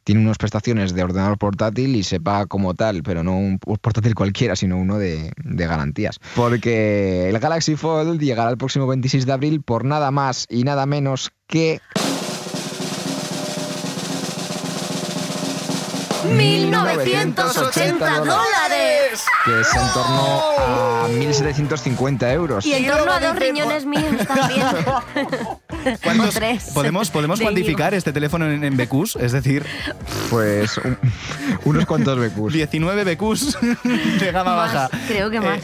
Tiene 0.07 0.21
unas 0.21 0.39
prestaciones 0.39 0.95
de 0.95 1.03
ordenador 1.03 1.37
portátil 1.37 1.97
y 1.97 2.05
se 2.05 2.21
paga 2.21 2.47
como 2.47 2.75
tal, 2.75 3.03
pero 3.03 3.25
no 3.25 3.37
un 3.37 3.59
portátil 3.59 4.15
cualquiera, 4.15 4.55
sino 4.55 4.77
uno 4.79 4.99
de, 4.99 5.33
de 5.37 5.67
garantías. 5.67 6.21
Porque 6.37 7.29
el 7.29 7.37
Galaxy 7.41 7.75
Fold 7.75 8.21
llegará 8.21 8.51
el 8.51 8.57
próximo 8.57 8.87
26 8.87 9.27
de 9.27 9.33
abril 9.33 9.63
por 9.63 9.85
nada 9.85 10.13
más 10.13 10.47
y 10.49 10.63
nada 10.63 10.87
menos 10.87 11.33
que 11.49 11.81
1.980 16.23 17.99
dólares. 17.99 19.25
que 19.45 19.61
es 19.61 19.75
en 19.75 19.93
torno 19.93 20.41
a 20.57 21.09
1.750 21.09 22.33
euros. 22.33 22.65
Y 22.65 22.75
en 22.75 22.87
torno 22.87 23.11
a 23.11 23.19
dos 23.19 23.35
riñones 23.35 23.85
míos 23.85 24.25
también. 24.25 24.67
¿Cuántos- 26.03 26.29
O 26.37 26.39
tres. 26.39 26.71
¿Podemos, 26.75 27.11
podemos 27.11 27.39
De 27.39 27.45
cuantificar 27.45 27.95
este 27.95 28.13
teléfono 28.13 28.51
en, 28.51 28.63
en 28.65 28.77
BQs? 28.77 29.17
Es 29.17 29.33
decir, 29.33 29.65
Pues 30.31 30.77
un- 30.79 30.97
unos 31.65 31.87
cuantos 31.87 32.19
BQs. 32.19 32.53
19 32.53 33.05
BQs 33.05 33.59
de 34.21 34.33
gama 34.33 34.57
Más, 34.57 34.73
baja. 34.75 34.91
creo 35.09 35.31
que 35.31 35.41
más. 35.41 35.61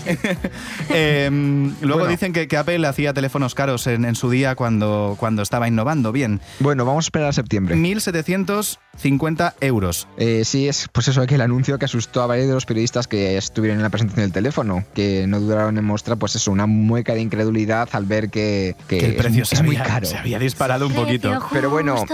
Eh, 0.90 1.28
luego 1.80 2.00
Bueno. 2.00 2.06
dicen 2.10 2.32
que, 2.32 2.46
que 2.48 2.56
Apple 2.56 2.86
hacía 2.86 3.12
teléfonos 3.12 3.54
caros 3.54 3.86
en, 3.86 4.04
en 4.04 4.14
su 4.14 4.30
día 4.30 4.54
cuando, 4.54 5.16
cuando 5.18 5.42
estaba 5.42 5.68
innovando. 5.68 6.12
Bien, 6.12 6.40
Bueno, 6.60 6.84
vamos 6.84 7.04
a 7.04 7.08
esperar 7.08 7.28
a 7.28 7.32
septiembre. 7.32 7.74
1.750 7.76 9.54
euros. 9.60 10.08
Eh, 10.16 10.42
sí, 10.44 10.68
es 10.68 10.88
pues 10.92 11.08
eso, 11.08 11.26
que 11.26 11.34
el 11.34 11.40
anuncio 11.40 11.78
que 11.78 11.84
asustó 11.86 12.22
a 12.22 12.26
varios 12.26 12.48
de 12.48 12.54
los 12.54 12.66
periodistas 12.66 13.06
que 13.08 13.36
estuvieron 13.36 13.78
en 13.78 13.82
la 13.82 13.90
presentación 13.90 14.24
del 14.26 14.32
teléfono, 14.32 14.84
que 14.94 15.26
no 15.26 15.40
dudaron 15.40 15.78
en 15.78 15.84
mostrar, 15.84 16.18
pues 16.18 16.36
eso, 16.36 16.50
una 16.52 16.66
mueca 16.66 17.14
de 17.14 17.20
incredulidad 17.20 17.88
al 17.92 18.04
ver 18.04 18.30
que, 18.30 18.76
que 18.88 18.98
Que 18.98 19.06
el 19.06 19.12
es- 19.12 19.18
precio 19.18 19.42
es, 19.50 19.62
muy 19.62 19.76
caro. 19.76 20.08
Se 20.12 20.18
había 20.18 20.38
disparado 20.38 20.86
un 20.86 20.94
poquito. 20.94 21.38
Pero 21.52 21.70
bueno. 21.70 22.04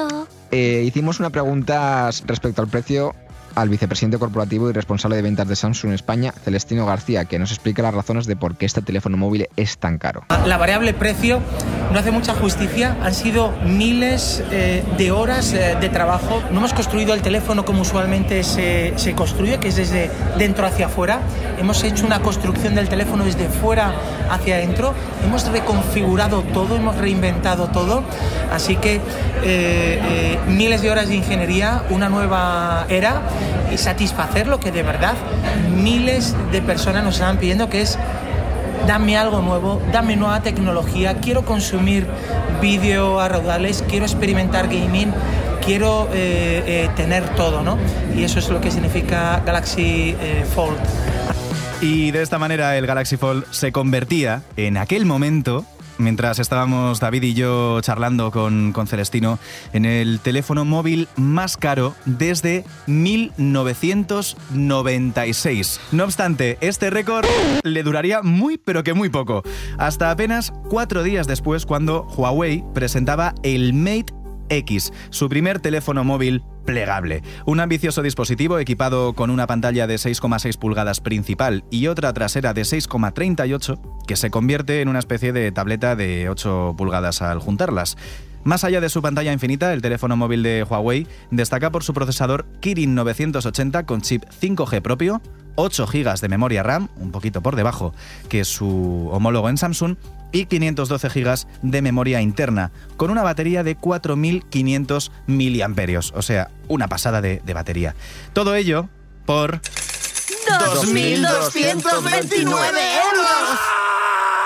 Eh, 0.50 0.82
hicimos 0.86 1.20
una 1.20 1.28
pregunta 1.30 2.08
respecto 2.26 2.62
al 2.62 2.68
precio 2.68 3.14
al 3.54 3.68
vicepresidente 3.68 4.18
corporativo 4.18 4.70
y 4.70 4.72
responsable 4.72 5.16
de 5.16 5.22
ventas 5.22 5.48
de 5.48 5.56
Samsung 5.56 5.92
España, 5.92 6.32
Celestino 6.32 6.86
García, 6.86 7.24
que 7.24 7.38
nos 7.38 7.50
explica 7.50 7.82
las 7.82 7.92
razones 7.92 8.26
de 8.26 8.36
por 8.36 8.56
qué 8.56 8.66
este 8.66 8.82
teléfono 8.82 9.16
móvil 9.16 9.48
es 9.56 9.78
tan 9.78 9.98
caro. 9.98 10.24
La 10.46 10.56
variable 10.56 10.94
precio 10.94 11.40
no 11.92 11.98
hace 11.98 12.10
mucha 12.10 12.34
justicia, 12.34 12.96
han 13.02 13.14
sido 13.14 13.52
miles 13.64 14.42
eh, 14.50 14.84
de 14.96 15.10
horas 15.10 15.52
eh, 15.52 15.76
de 15.80 15.88
trabajo. 15.88 16.42
No 16.50 16.58
hemos 16.58 16.74
construido 16.74 17.14
el 17.14 17.22
teléfono 17.22 17.64
como 17.64 17.82
usualmente 17.82 18.44
se, 18.44 18.92
se 18.96 19.14
construye, 19.14 19.58
que 19.58 19.68
es 19.68 19.76
desde 19.76 20.10
dentro 20.36 20.66
hacia 20.66 20.86
afuera. 20.86 21.20
Hemos 21.58 21.82
hecho 21.84 22.04
una 22.04 22.20
construcción 22.20 22.74
del 22.74 22.88
teléfono 22.88 23.24
desde 23.24 23.48
fuera 23.48 23.92
hacia 24.30 24.56
adentro. 24.56 24.92
Hemos 25.24 25.50
reconfigurado 25.50 26.42
todo, 26.42 26.76
hemos 26.76 26.96
reinventado 26.96 27.68
todo. 27.68 28.02
Así 28.52 28.76
que 28.76 29.00
eh, 29.44 30.38
miles 30.48 30.82
de 30.82 30.90
horas 30.90 31.08
de 31.08 31.16
ingeniería, 31.16 31.84
una 31.90 32.08
nueva 32.08 32.86
era 32.88 33.22
y 33.72 33.78
satisfacer 33.78 34.46
lo 34.46 34.60
que 34.60 34.72
de 34.72 34.82
verdad 34.82 35.14
miles 35.76 36.34
de 36.52 36.62
personas 36.62 37.04
nos 37.04 37.14
estaban 37.14 37.38
pidiendo, 37.38 37.68
que 37.68 37.82
es 37.82 37.98
dame 38.88 39.18
algo 39.18 39.42
nuevo, 39.42 39.82
dame 39.92 40.16
nueva 40.16 40.40
tecnología, 40.40 41.18
quiero 41.18 41.44
consumir 41.44 42.06
vídeo 42.62 43.20
a 43.20 43.28
raudales, 43.28 43.84
quiero 43.86 44.06
experimentar 44.06 44.66
gaming, 44.66 45.12
quiero 45.62 46.08
eh, 46.14 46.62
eh, 46.66 46.90
tener 46.96 47.28
todo, 47.36 47.62
¿no? 47.62 47.76
Y 48.16 48.24
eso 48.24 48.38
es 48.38 48.48
lo 48.48 48.62
que 48.62 48.70
significa 48.70 49.42
Galaxy 49.44 50.16
eh, 50.18 50.46
Fold. 50.54 50.78
Y 51.82 52.12
de 52.12 52.22
esta 52.22 52.38
manera 52.38 52.78
el 52.78 52.86
Galaxy 52.86 53.18
Fold 53.18 53.44
se 53.50 53.72
convertía 53.72 54.40
en 54.56 54.78
aquel 54.78 55.04
momento, 55.04 55.66
mientras 55.98 56.38
estábamos 56.38 57.00
David 57.00 57.24
y 57.24 57.34
yo 57.34 57.80
charlando 57.80 58.30
con, 58.30 58.70
con 58.72 58.86
Celestino, 58.86 59.40
en 59.72 59.84
el 59.84 60.20
teléfono 60.20 60.64
móvil 60.64 61.08
más 61.16 61.56
caro 61.56 61.96
desde 62.06 62.64
1996. 62.86 65.80
No 65.92 66.04
obstante, 66.04 66.58
este 66.60 66.90
récord 66.90 67.26
le 67.62 67.82
duraría 67.82 68.22
muy 68.22 68.58
pero 68.58 68.84
que 68.84 68.94
muy 68.94 69.08
poco, 69.08 69.42
hasta 69.78 70.10
apenas 70.10 70.52
cuatro 70.68 71.02
días 71.02 71.26
después 71.26 71.64
cuando 71.66 72.06
Huawei 72.16 72.62
presentaba 72.74 73.34
el 73.42 73.72
Mate 73.72 74.17
X, 74.48 74.92
su 75.10 75.28
primer 75.28 75.60
teléfono 75.60 76.04
móvil 76.04 76.42
plegable. 76.64 77.22
Un 77.46 77.60
ambicioso 77.60 78.02
dispositivo 78.02 78.58
equipado 78.58 79.14
con 79.14 79.30
una 79.30 79.46
pantalla 79.46 79.86
de 79.86 79.94
6,6 79.96 80.58
pulgadas 80.58 81.00
principal 81.00 81.64
y 81.70 81.86
otra 81.86 82.12
trasera 82.12 82.54
de 82.54 82.62
6,38 82.62 84.04
que 84.06 84.16
se 84.16 84.30
convierte 84.30 84.80
en 84.80 84.88
una 84.88 84.98
especie 84.98 85.32
de 85.32 85.50
tableta 85.52 85.96
de 85.96 86.28
8 86.28 86.74
pulgadas 86.76 87.22
al 87.22 87.38
juntarlas. 87.38 87.96
Más 88.44 88.64
allá 88.64 88.80
de 88.80 88.88
su 88.88 89.02
pantalla 89.02 89.32
infinita, 89.32 89.72
el 89.72 89.82
teléfono 89.82 90.16
móvil 90.16 90.42
de 90.42 90.62
Huawei 90.62 91.06
destaca 91.30 91.70
por 91.70 91.84
su 91.84 91.92
procesador 91.92 92.46
Kirin 92.60 92.94
980 92.94 93.84
con 93.84 94.00
chip 94.00 94.24
5G 94.24 94.80
propio, 94.80 95.20
8 95.60 95.86
GB 95.86 96.20
de 96.20 96.28
memoria 96.28 96.62
RAM, 96.62 96.88
un 96.96 97.10
poquito 97.10 97.42
por 97.42 97.56
debajo 97.56 97.92
que 98.28 98.44
su 98.44 99.10
homólogo 99.12 99.48
en 99.48 99.58
Samsung, 99.58 99.96
y 100.30 100.46
512 100.46 101.08
GB 101.08 101.46
de 101.62 101.82
memoria 101.82 102.20
interna, 102.20 102.70
con 102.96 103.10
una 103.10 103.24
batería 103.24 103.64
de 103.64 103.76
4.500 103.76 105.10
miliamperios, 105.26 106.12
o 106.14 106.22
sea, 106.22 106.52
una 106.68 106.86
pasada 106.86 107.20
de, 107.20 107.42
de 107.44 107.54
batería. 107.54 107.96
Todo 108.34 108.54
ello 108.54 108.88
por 109.26 109.60
2.229 109.60 112.44
euros. 112.44 113.77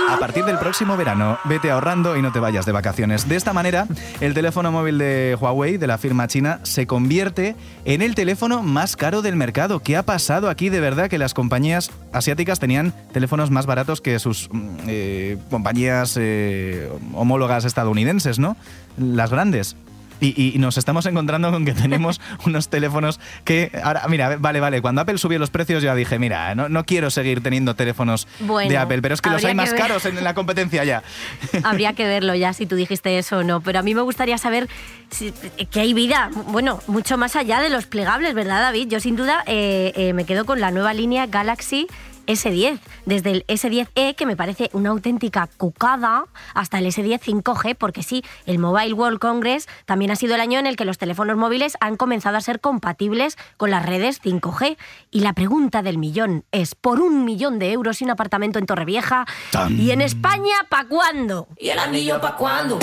A 0.08 0.18
partir 0.18 0.44
del 0.44 0.58
próximo 0.58 0.96
verano, 0.96 1.38
vete 1.44 1.70
ahorrando 1.70 2.16
y 2.16 2.22
no 2.22 2.32
te 2.32 2.40
vayas 2.40 2.66
de 2.66 2.72
vacaciones. 2.72 3.28
De 3.28 3.36
esta 3.36 3.52
manera, 3.52 3.86
el 4.20 4.34
teléfono 4.34 4.70
móvil 4.70 4.98
de 4.98 5.36
Huawei, 5.40 5.78
de 5.78 5.86
la 5.86 5.98
firma 5.98 6.28
china, 6.28 6.60
se 6.62 6.86
convierte 6.86 7.56
en 7.84 8.02
el 8.02 8.14
teléfono 8.14 8.62
más 8.62 8.96
caro 8.96 9.22
del 9.22 9.36
mercado. 9.36 9.80
¿Qué 9.80 9.96
ha 9.96 10.02
pasado 10.02 10.50
aquí 10.50 10.68
de 10.68 10.80
verdad 10.80 11.08
que 11.08 11.18
las 11.18 11.34
compañías 11.34 11.90
asiáticas 12.12 12.58
tenían 12.58 12.92
teléfonos 13.12 13.50
más 13.50 13.66
baratos 13.66 14.00
que 14.00 14.18
sus 14.18 14.48
mm, 14.52 14.68
eh, 14.86 15.38
compañías 15.50 16.16
eh, 16.18 16.90
homólogas 17.14 17.64
estadounidenses, 17.64 18.38
¿no? 18.38 18.56
Las 18.96 19.30
grandes. 19.30 19.76
Y, 20.24 20.52
y 20.54 20.58
nos 20.58 20.78
estamos 20.78 21.04
encontrando 21.06 21.50
con 21.50 21.64
que 21.64 21.72
tenemos 21.74 22.20
unos 22.46 22.68
teléfonos 22.68 23.18
que. 23.44 23.72
Ahora, 23.82 24.06
mira, 24.08 24.36
vale, 24.38 24.60
vale. 24.60 24.80
Cuando 24.80 25.00
Apple 25.00 25.18
subió 25.18 25.38
los 25.38 25.50
precios, 25.50 25.82
yo 25.82 25.94
dije, 25.94 26.18
mira, 26.18 26.54
no, 26.54 26.68
no 26.68 26.84
quiero 26.84 27.10
seguir 27.10 27.42
teniendo 27.42 27.74
teléfonos 27.74 28.28
Bueno, 28.40 28.70
de 28.70 28.78
Apple, 28.78 29.02
pero 29.02 29.14
es 29.14 29.20
que 29.20 29.30
los 29.30 29.44
hay 29.44 29.50
que 29.50 29.54
más 29.56 29.72
ver. 29.72 29.80
caros 29.80 30.06
en 30.06 30.22
la 30.22 30.34
competencia 30.34 30.84
ya. 30.84 31.02
Habría 31.64 31.92
que 31.94 32.06
verlo 32.06 32.34
ya 32.34 32.52
si 32.52 32.66
tú 32.66 32.76
dijiste 32.76 33.18
eso 33.18 33.38
o 33.38 33.42
no, 33.42 33.60
pero 33.60 33.80
a 33.80 33.82
mí 33.82 33.94
me 33.94 34.00
gustaría 34.02 34.38
saber 34.38 34.68
si- 35.10 35.32
que 35.70 35.80
hay 35.80 35.92
vida, 35.92 36.30
bueno, 36.48 36.80
mucho 36.86 37.18
más 37.18 37.34
allá 37.36 37.60
de 37.60 37.68
los 37.70 37.86
plegables, 37.86 38.34
¿verdad, 38.34 38.60
David? 38.62 38.88
Yo 38.88 39.00
sin 39.00 39.16
duda 39.16 39.42
eh, 39.46 39.92
eh, 39.96 40.12
me 40.12 40.24
quedo 40.24 40.44
con 40.44 40.60
la 40.60 40.70
nueva 40.70 40.94
línea 40.94 41.26
Galaxy 41.26 41.86
S10, 42.26 42.78
desde 43.06 43.30
el 43.30 43.46
S10e, 43.46 44.14
que 44.14 44.26
me 44.26 44.36
parece 44.36 44.70
una 44.72 44.90
auténtica 44.90 45.48
cucada, 45.56 46.26
hasta 46.54 46.78
el 46.78 46.86
S10 46.86 47.20
5G, 47.20 47.76
porque 47.76 48.02
sí, 48.02 48.24
el 48.46 48.58
Mobile 48.58 48.92
World 48.92 49.18
Congress 49.18 49.68
también 49.84 50.10
ha 50.10 50.16
sido 50.16 50.34
el 50.34 50.40
año 50.40 50.58
en 50.58 50.66
el 50.66 50.76
que 50.76 50.84
los 50.84 50.98
teléfonos 50.98 51.36
móviles 51.36 51.76
han 51.80 51.96
comenzado 51.96 52.36
a 52.36 52.40
ser 52.40 52.60
compatibles 52.60 53.36
con 53.56 53.70
las 53.70 53.84
redes 53.84 54.20
5G. 54.22 54.76
Y 55.10 55.20
la 55.20 55.32
pregunta 55.32 55.82
del 55.82 55.98
millón 55.98 56.44
es, 56.52 56.74
¿por 56.74 57.00
un 57.00 57.24
millón 57.24 57.58
de 57.58 57.72
euros 57.72 58.00
y 58.00 58.04
un 58.04 58.10
apartamento 58.10 58.58
en 58.58 58.66
Torrevieja? 58.66 59.26
Tan. 59.50 59.78
¿Y 59.78 59.90
en 59.90 60.00
España 60.00 60.54
pa' 60.68 60.86
cuándo? 60.86 61.48
¿Y 61.58 61.68
el 61.68 61.78
anillo 61.78 62.20
pa' 62.20 62.36
cuándo? 62.36 62.78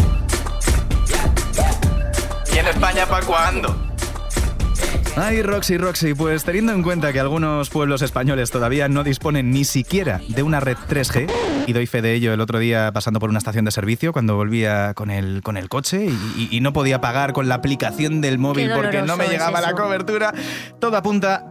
¿Y 2.54 2.58
en 2.58 2.68
España 2.68 3.06
para 3.06 3.26
cuándo? 3.26 3.89
Ay, 5.16 5.42
Roxy, 5.42 5.78
Roxy, 5.78 6.14
pues 6.14 6.44
teniendo 6.44 6.72
en 6.72 6.84
cuenta 6.84 7.12
que 7.12 7.20
algunos 7.20 7.70
pueblos 7.70 8.02
españoles 8.02 8.52
todavía 8.52 8.88
no 8.88 9.04
disponen 9.04 9.52
ni 9.52 9.66
siquiera 9.66 10.22
de 10.28 10.44
una 10.44 10.60
red 10.60 10.78
3G, 10.90 11.30
y 11.68 11.74
doy 11.74 11.88
fe 11.88 12.02
de 12.02 12.14
ello 12.14 12.34
el 12.34 12.42
otro 12.42 12.60
día 12.60 12.92
pasando 12.94 13.20
por 13.20 13.30
una 13.30 13.40
estación 13.40 13.66
de 13.66 13.72
servicio 13.72 14.14
cuando 14.14 14.36
volvía 14.36 14.94
con 14.94 15.12
el, 15.12 15.42
con 15.44 15.58
el 15.58 15.68
coche 15.70 16.08
y, 16.38 16.60
no 16.62 16.74
podía 16.74 17.00
pagar 17.00 17.34
con 17.34 17.48
la 17.48 17.56
aplicación 17.56 18.22
del 18.22 18.38
móvil 18.38 18.70
porque 18.76 19.02
no 19.02 19.18
me 19.18 19.26
es 19.26 19.32
llegaba 19.32 19.62
la 19.62 19.74
cobertura, 19.74 20.34
todo 20.80 20.98
apunta 20.98 21.46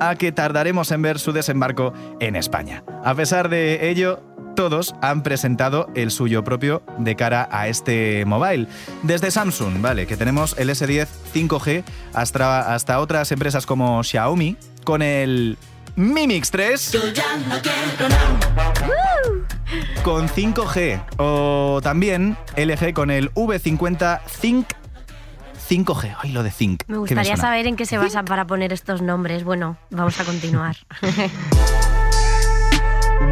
a 0.00 0.16
que 0.16 0.32
tardaremos 0.32 0.90
en 0.90 1.02
ver 1.02 1.18
su 1.18 1.32
desembarco 1.32 1.92
en 2.20 2.36
España. 2.36 2.84
A 3.04 3.14
pesar 3.14 3.48
de 3.48 3.90
ello, 3.90 4.22
todos 4.54 4.94
han 5.02 5.22
presentado 5.22 5.88
el 5.94 6.10
suyo 6.10 6.44
propio 6.44 6.82
de 6.98 7.16
cara 7.16 7.48
a 7.50 7.68
este 7.68 8.24
mobile. 8.24 8.66
Desde 9.02 9.30
Samsung, 9.30 9.80
vale, 9.80 10.06
que 10.06 10.16
tenemos 10.16 10.56
el 10.58 10.70
S10 10.70 11.06
5G 11.34 11.84
hasta, 12.12 12.74
hasta 12.74 13.00
otras 13.00 13.30
empresas 13.32 13.66
como 13.66 14.02
Xiaomi 14.02 14.56
con 14.84 15.02
el 15.02 15.58
Mi 15.96 16.26
Mix 16.26 16.50
3 16.50 16.92
Yo 16.92 17.08
ya 17.12 17.36
no 17.48 17.56
quiero 17.60 18.08
nada. 18.08 18.72
con 20.02 20.28
5G 20.28 21.02
o 21.18 21.80
también 21.82 22.36
LG 22.56 22.92
con 22.92 23.10
el 23.10 23.32
V50 23.34 24.20
Think 24.40 24.66
5G. 25.68 26.16
Ay, 26.20 26.32
lo 26.32 26.42
de 26.42 26.50
Think. 26.50 26.82
Me 26.86 26.94
¿qué 26.94 26.98
gustaría 26.98 27.36
saber 27.38 27.66
en 27.66 27.76
qué 27.76 27.86
se 27.86 27.96
basan 27.96 28.26
para 28.26 28.46
poner 28.46 28.72
estos 28.74 29.00
nombres. 29.00 29.44
Bueno, 29.44 29.78
vamos 29.90 30.20
a 30.20 30.24
continuar. 30.24 30.76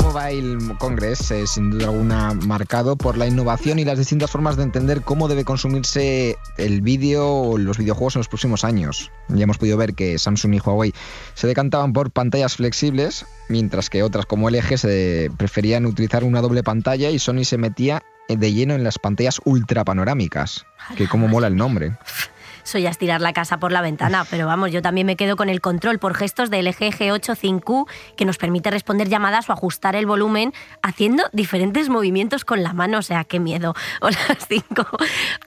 Mobile 0.02 0.76
Congress 0.78 1.30
es 1.30 1.50
sin 1.50 1.70
duda 1.70 1.86
alguna 1.86 2.34
marcado 2.34 2.96
por 2.96 3.16
la 3.16 3.26
innovación 3.26 3.78
y 3.78 3.84
las 3.84 3.98
distintas 3.98 4.30
formas 4.30 4.56
de 4.56 4.64
entender 4.64 5.02
cómo 5.02 5.28
debe 5.28 5.44
consumirse 5.44 6.36
el 6.58 6.80
vídeo 6.80 7.26
o 7.28 7.58
los 7.58 7.78
videojuegos 7.78 8.16
en 8.16 8.20
los 8.20 8.28
próximos 8.28 8.64
años. 8.64 9.12
Ya 9.28 9.44
hemos 9.44 9.58
podido 9.58 9.76
ver 9.76 9.94
que 9.94 10.18
Samsung 10.18 10.54
y 10.54 10.60
Huawei 10.60 10.92
se 11.34 11.46
decantaban 11.46 11.92
por 11.92 12.10
pantallas 12.10 12.56
flexibles, 12.56 13.24
mientras 13.48 13.88
que 13.90 14.02
otras 14.02 14.26
como 14.26 14.50
LG 14.50 14.76
se 14.76 15.30
preferían 15.36 15.86
utilizar 15.86 16.24
una 16.24 16.40
doble 16.40 16.62
pantalla 16.64 17.10
y 17.10 17.18
Sony 17.18 17.44
se 17.44 17.56
metía 17.56 18.02
de 18.28 18.52
lleno 18.52 18.74
en 18.74 18.84
las 18.84 18.98
pantallas 18.98 19.40
ultra 19.44 19.84
panorámicas, 19.84 20.66
que 20.96 21.08
como 21.08 21.28
mola 21.28 21.46
el 21.46 21.56
nombre. 21.56 21.96
eso 22.64 22.78
ya 22.78 22.90
es 22.90 22.98
tirar 22.98 23.20
la 23.20 23.32
casa 23.32 23.58
por 23.58 23.72
la 23.72 23.80
ventana. 23.80 24.24
Pero 24.30 24.46
vamos, 24.46 24.70
yo 24.70 24.82
también 24.82 25.06
me 25.06 25.16
quedo 25.16 25.36
con 25.36 25.48
el 25.48 25.60
control 25.60 25.98
por 25.98 26.14
gestos 26.14 26.50
del 26.50 26.66
LG 26.66 26.92
G8 26.92 27.36
5Q 27.36 27.88
que 28.16 28.24
nos 28.24 28.38
permite 28.38 28.70
responder 28.70 29.08
llamadas 29.08 29.48
o 29.48 29.52
ajustar 29.52 29.96
el 29.96 30.06
volumen 30.06 30.52
haciendo 30.82 31.24
diferentes 31.32 31.88
movimientos 31.88 32.44
con 32.44 32.62
la 32.62 32.72
mano. 32.72 32.98
O 32.98 33.02
sea, 33.02 33.24
qué 33.24 33.40
miedo. 33.40 33.74
O 34.00 34.10
las 34.10 34.46
cinco, 34.48 34.86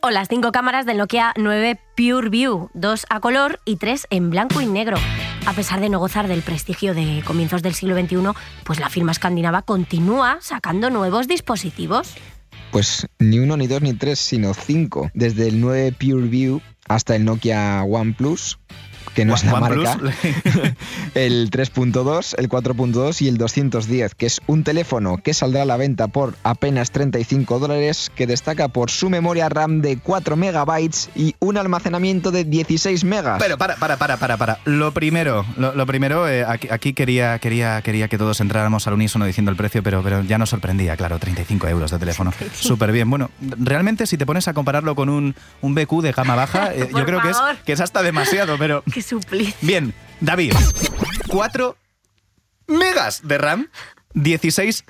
o 0.02 0.10
las 0.10 0.28
cinco 0.28 0.52
cámaras 0.52 0.86
del 0.86 0.98
Nokia 0.98 1.34
9 1.38 1.80
Pure 1.96 2.30
View, 2.30 2.70
dos 2.74 3.06
a 3.10 3.20
color 3.20 3.60
y 3.66 3.78
tres 3.78 4.08
en 4.10 4.30
blanco 4.30 4.62
y 4.62 4.66
negro. 4.66 4.98
A 5.46 5.54
pesar 5.54 5.80
de 5.80 5.90
no 5.90 6.00
gozar 6.00 6.28
del 6.28 6.42
prestigio 6.42 6.94
de 6.94 7.24
comienzos 7.26 7.62
del 7.62 7.74
siglo 7.74 7.96
XXI, 7.96 8.32
pues 8.64 8.80
la 8.80 8.90
firma 8.90 9.12
escandinava 9.12 9.62
continúa 9.62 10.38
sacando 10.42 10.90
nuevos 10.90 11.28
dispositivos. 11.28 12.16
Pues 12.72 13.08
ni 13.20 13.40
uno, 13.40 13.58
ni 13.58 13.68
dos, 13.68 13.82
ni 13.82 13.94
tres, 13.94 14.20
sino 14.20 14.54
cinco. 14.54 15.10
Desde 15.14 15.48
el 15.48 15.62
9 15.62 15.94
Pure 15.94 16.28
View 16.28 16.62
hasta 16.88 17.16
el 17.16 17.26
Nokia 17.26 17.84
OnePlus, 17.84 18.60
que 19.16 19.26
no 19.26 19.34
es 19.34 19.44
la 19.46 19.60
marca, 19.60 19.98
el 21.16 21.50
3.2, 21.50 22.36
el 22.38 22.50
4.2 22.50 23.22
y 23.22 23.30
el 23.30 23.38
210, 23.38 24.14
que 24.14 24.26
es 24.26 24.42
un 24.46 24.64
teléfono 24.64 25.18
que 25.18 25.34
saldrá 25.34 25.64
a 25.64 25.66
la 25.66 25.78
venta 25.78 26.08
por 26.08 26.36
apenas 26.44 26.92
35 26.92 27.60
dólares, 27.60 28.12
que 28.14 28.28
destaca 28.28 28.68
por 28.68 28.92
su 28.92 29.10
memoria 29.10 29.50
RAM 29.50 29.82
de 29.82 29.98
4 29.98 30.36
megabytes 30.36 31.10
y 31.16 31.36
un 31.40 31.58
almacenamiento 31.58 32.32
de 32.32 32.44
16 32.44 33.04
megas. 33.06 33.42
Pero 33.42 33.58
para, 33.58 33.78
para, 33.78 33.98
para, 33.98 34.18
para, 34.18 34.38
para. 34.38 34.60
Lo 34.66 34.92
primero, 34.92 35.46
lo, 35.58 35.74
lo 35.74 35.86
primero, 35.86 36.28
eh, 36.28 36.44
aquí, 36.46 36.68
aquí 36.70 36.94
quería, 36.94 37.40
quería, 37.40 37.82
quería 37.82 38.10
que 38.10 38.18
todos 38.18 38.42
entráramos 38.42 38.86
al 38.88 38.94
unísono 38.94 39.26
diciendo 39.26 39.50
el 39.50 39.58
precio, 39.58 39.82
pero, 39.82 40.04
pero 40.04 40.24
ya 40.24 40.38
nos 40.38 40.50
sorprendía, 40.50 40.98
claro, 40.98 41.18
35 41.20 41.68
euros 41.70 41.92
de 41.92 42.00
teléfono. 42.00 42.34
Súper 42.54 42.92
bien. 42.92 43.10
Bueno, 43.10 43.32
realmente 43.40 44.06
si 44.08 44.18
te 44.18 44.26
pones 44.26 44.50
a 44.50 44.54
compararlo 44.54 44.94
con 44.94 45.08
un, 45.08 45.36
un 45.62 45.74
BQ 45.74 46.02
de 46.02 46.12
gama 46.12 46.36
baja, 46.36 46.72
eh, 46.74 46.90
yo 46.94 47.06
creo 47.06 47.22
que 47.22 47.30
es, 47.30 47.38
que 47.66 47.72
es 47.72 47.80
hasta 47.80 48.04
demasiado, 48.04 48.58
pero... 48.58 48.84
Bien, 49.62 49.94
David, 50.22 50.54
4 51.28 51.78
megas 52.68 53.28
de 53.28 53.38
RAM, 53.38 53.68
16 54.14 54.84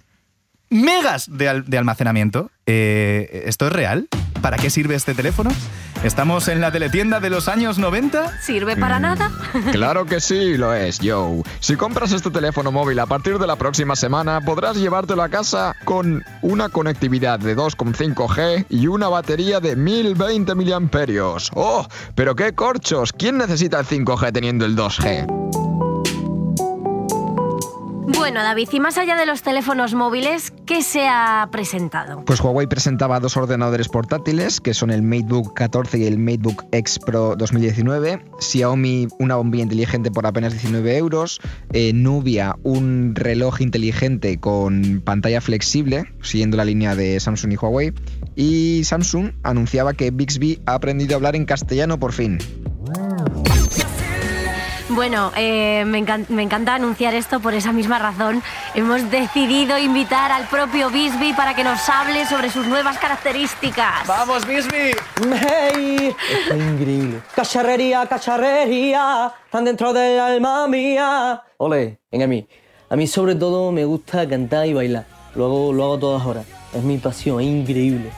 megas 0.69 1.27
de, 1.37 1.49
al- 1.49 1.65
de 1.65 1.77
almacenamiento. 1.77 2.51
Eh, 2.65 3.43
¿Esto 3.45 3.67
es 3.67 3.73
real? 3.73 4.07
¿Para 4.41 4.57
qué 4.57 4.69
sirve 4.69 4.95
este 4.95 5.13
teléfono? 5.13 5.51
¿Estamos 6.03 6.47
en 6.49 6.61
la 6.61 6.71
teletienda 6.71 7.19
de 7.19 7.31
los 7.31 7.47
años 7.47 7.79
90? 7.79 8.39
¿Sirve 8.41 8.75
para 8.75 8.99
nada? 8.99 9.31
Claro 9.71 10.05
que 10.05 10.19
sí, 10.19 10.57
lo 10.57 10.73
es, 10.73 10.99
Joe. 11.01 11.41
Si 11.59 11.75
compras 11.75 12.11
este 12.11 12.29
teléfono 12.29 12.71
móvil 12.71 12.99
a 12.99 13.05
partir 13.05 13.39
de 13.39 13.47
la 13.47 13.55
próxima 13.55 13.95
semana, 13.95 14.41
podrás 14.41 14.77
llevártelo 14.77 15.23
a 15.23 15.29
casa 15.29 15.75
con 15.83 16.23
una 16.41 16.69
conectividad 16.69 17.39
de 17.39 17.55
2,5G 17.55 18.65
y 18.69 18.87
una 18.87 19.07
batería 19.07 19.59
de 19.59 19.75
1020 19.75 20.55
mAh. 20.55 21.37
¡Oh! 21.53 21.87
¡Pero 22.13 22.35
qué 22.35 22.53
corchos! 22.53 23.13
¿Quién 23.13 23.37
necesita 23.37 23.79
el 23.79 23.85
5G 23.85 24.31
teniendo 24.31 24.65
el 24.65 24.75
2G? 24.75 25.64
Bueno, 28.17 28.41
David, 28.41 28.69
y 28.71 28.79
más 28.79 28.97
allá 28.97 29.17
de 29.17 29.25
los 29.25 29.41
teléfonos 29.41 29.93
móviles, 29.93 30.53
¿qué 30.65 30.81
se 30.81 31.07
ha 31.07 31.49
presentado? 31.51 32.23
Pues 32.25 32.39
Huawei 32.39 32.65
presentaba 32.65 33.19
dos 33.19 33.35
ordenadores 33.35 33.89
portátiles, 33.89 34.61
que 34.61 34.73
son 34.73 34.89
el 34.89 35.01
MateBook 35.01 35.53
14 35.53 35.97
y 35.97 36.05
el 36.05 36.17
MateBook 36.17 36.63
X 36.71 36.97
Pro 36.99 37.35
2019. 37.35 38.23
Xiaomi, 38.39 39.09
una 39.19 39.35
bombilla 39.35 39.63
inteligente 39.63 40.11
por 40.11 40.25
apenas 40.25 40.53
19 40.53 40.97
euros. 40.97 41.41
Eh, 41.73 41.91
Nubia, 41.93 42.55
un 42.63 43.15
reloj 43.15 43.59
inteligente 43.59 44.39
con 44.39 45.01
pantalla 45.03 45.41
flexible, 45.41 46.05
siguiendo 46.21 46.55
la 46.55 46.65
línea 46.65 46.95
de 46.95 47.19
Samsung 47.19 47.51
y 47.51 47.57
Huawei. 47.57 47.93
Y 48.35 48.83
Samsung 48.85 49.33
anunciaba 49.43 49.93
que 49.93 50.11
Bixby 50.11 50.61
ha 50.65 50.75
aprendido 50.75 51.13
a 51.13 51.17
hablar 51.17 51.35
en 51.35 51.45
castellano 51.45 51.99
por 51.99 52.13
fin. 52.13 52.39
Bueno, 54.95 55.31
eh, 55.35 55.83
me, 55.85 55.99
encan- 55.99 56.25
me 56.29 56.41
encanta 56.41 56.73
anunciar 56.75 57.13
esto 57.15 57.41
por 57.41 57.53
esa 57.53 57.73
misma 57.73 57.99
razón. 57.99 58.41
Hemos 58.73 59.11
decidido 59.11 59.77
invitar 59.77 60.31
al 60.31 60.47
propio 60.47 60.89
Bisbee 60.89 61.33
para 61.33 61.53
que 61.53 61.65
nos 61.65 61.89
hable 61.89 62.25
sobre 62.25 62.49
sus 62.49 62.65
nuevas 62.65 62.97
características. 62.97 64.07
¡Vamos, 64.07 64.45
Bisbee! 64.47 64.95
¡Hey! 65.41 66.15
Esto 66.31 66.53
es 66.53 66.63
increíble. 66.63 67.19
Cacharrería, 67.35 68.05
cacharrería, 68.07 69.33
están 69.43 69.65
dentro 69.65 69.91
del 69.91 70.17
alma 70.17 70.65
mía. 70.69 71.43
Ole, 71.57 71.99
venga 72.09 72.23
a 72.23 72.29
mí. 72.29 72.47
A 72.89 72.95
mí 72.95 73.05
sobre 73.05 73.35
todo 73.35 73.73
me 73.73 73.83
gusta 73.83 74.27
cantar 74.29 74.65
y 74.65 74.73
bailar. 74.73 75.05
Lo 75.35 75.45
hago, 75.45 75.73
lo 75.73 75.83
hago 75.83 75.99
todas 75.99 76.25
horas. 76.25 76.45
Es 76.73 76.83
mi 76.83 76.97
pasión, 76.99 77.41
es 77.41 77.47
increíble. 77.47 78.11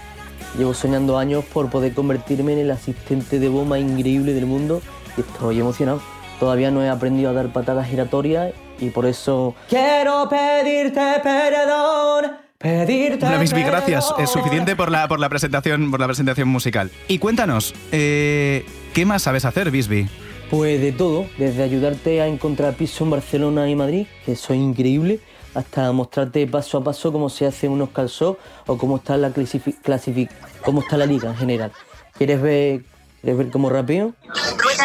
Llevo 0.56 0.76
soñando 0.76 1.18
años 1.18 1.44
por 1.46 1.72
poder 1.72 1.96
convertirme 1.96 2.54
en 2.54 2.60
el 2.60 2.72
asistente 2.72 3.40
de 3.40 3.50
voz 3.50 3.66
más 3.66 3.80
increíble 3.80 4.34
del 4.34 4.46
mundo 4.46 4.82
y 5.18 5.22
estoy 5.22 5.60
emocionado. 5.60 6.02
Todavía 6.40 6.70
no 6.72 6.84
he 6.84 6.90
aprendido 6.90 7.30
a 7.30 7.34
dar 7.34 7.52
patadas 7.52 7.88
giratorias 7.88 8.54
y 8.80 8.90
por 8.90 9.06
eso... 9.06 9.56
Quiero 9.70 10.30
pedirte 10.30 11.02
perdón, 11.24 12.38
pedirte 12.58 13.26
Bisbee, 13.40 13.64
perdón. 13.64 13.72
gracias. 13.72 14.14
Es 14.20 14.30
suficiente 14.30 14.76
por 14.76 14.92
la, 14.92 15.08
por 15.08 15.20
la, 15.20 15.30
presentación, 15.30 15.90
por 15.90 16.00
la 16.00 16.06
presentación 16.08 16.48
musical. 16.48 16.92
Y 17.08 17.18
cuéntanos, 17.18 17.74
eh, 17.92 18.66
¿qué 18.94 19.06
más 19.06 19.24
sabes 19.24 19.46
hacer, 19.46 19.72
Bisbee? 19.72 20.08
Pues 20.52 20.80
de 20.80 20.92
todo, 20.92 21.26
desde 21.38 21.64
ayudarte 21.64 22.22
a 22.22 22.28
encontrar 22.28 22.76
piso 22.76 23.04
en 23.04 23.10
Barcelona 23.10 23.70
y 23.70 23.76
Madrid, 23.76 24.08
que 24.26 24.34
eso 24.34 24.54
es 24.54 24.60
increíble, 24.60 25.20
hasta 25.56 25.92
mostrarte 25.92 26.46
paso 26.48 26.78
a 26.78 26.84
paso 26.84 27.12
cómo 27.12 27.30
se 27.30 27.48
hacen 27.48 27.72
unos 27.72 27.90
calzos 27.90 28.38
o 28.68 28.78
cómo 28.78 28.98
está 28.98 29.18
la 29.18 29.30
clasifi- 29.34 29.76
clasifi- 29.84 30.30
cómo 30.64 30.82
está 30.82 30.98
la 30.98 31.06
liga 31.08 31.30
en 31.30 31.36
general. 31.36 31.72
¿Quieres 32.18 32.42
ver, 32.42 32.82
quieres 33.22 33.38
ver 33.40 33.50
cómo 33.50 33.70
rapeo? 33.70 34.14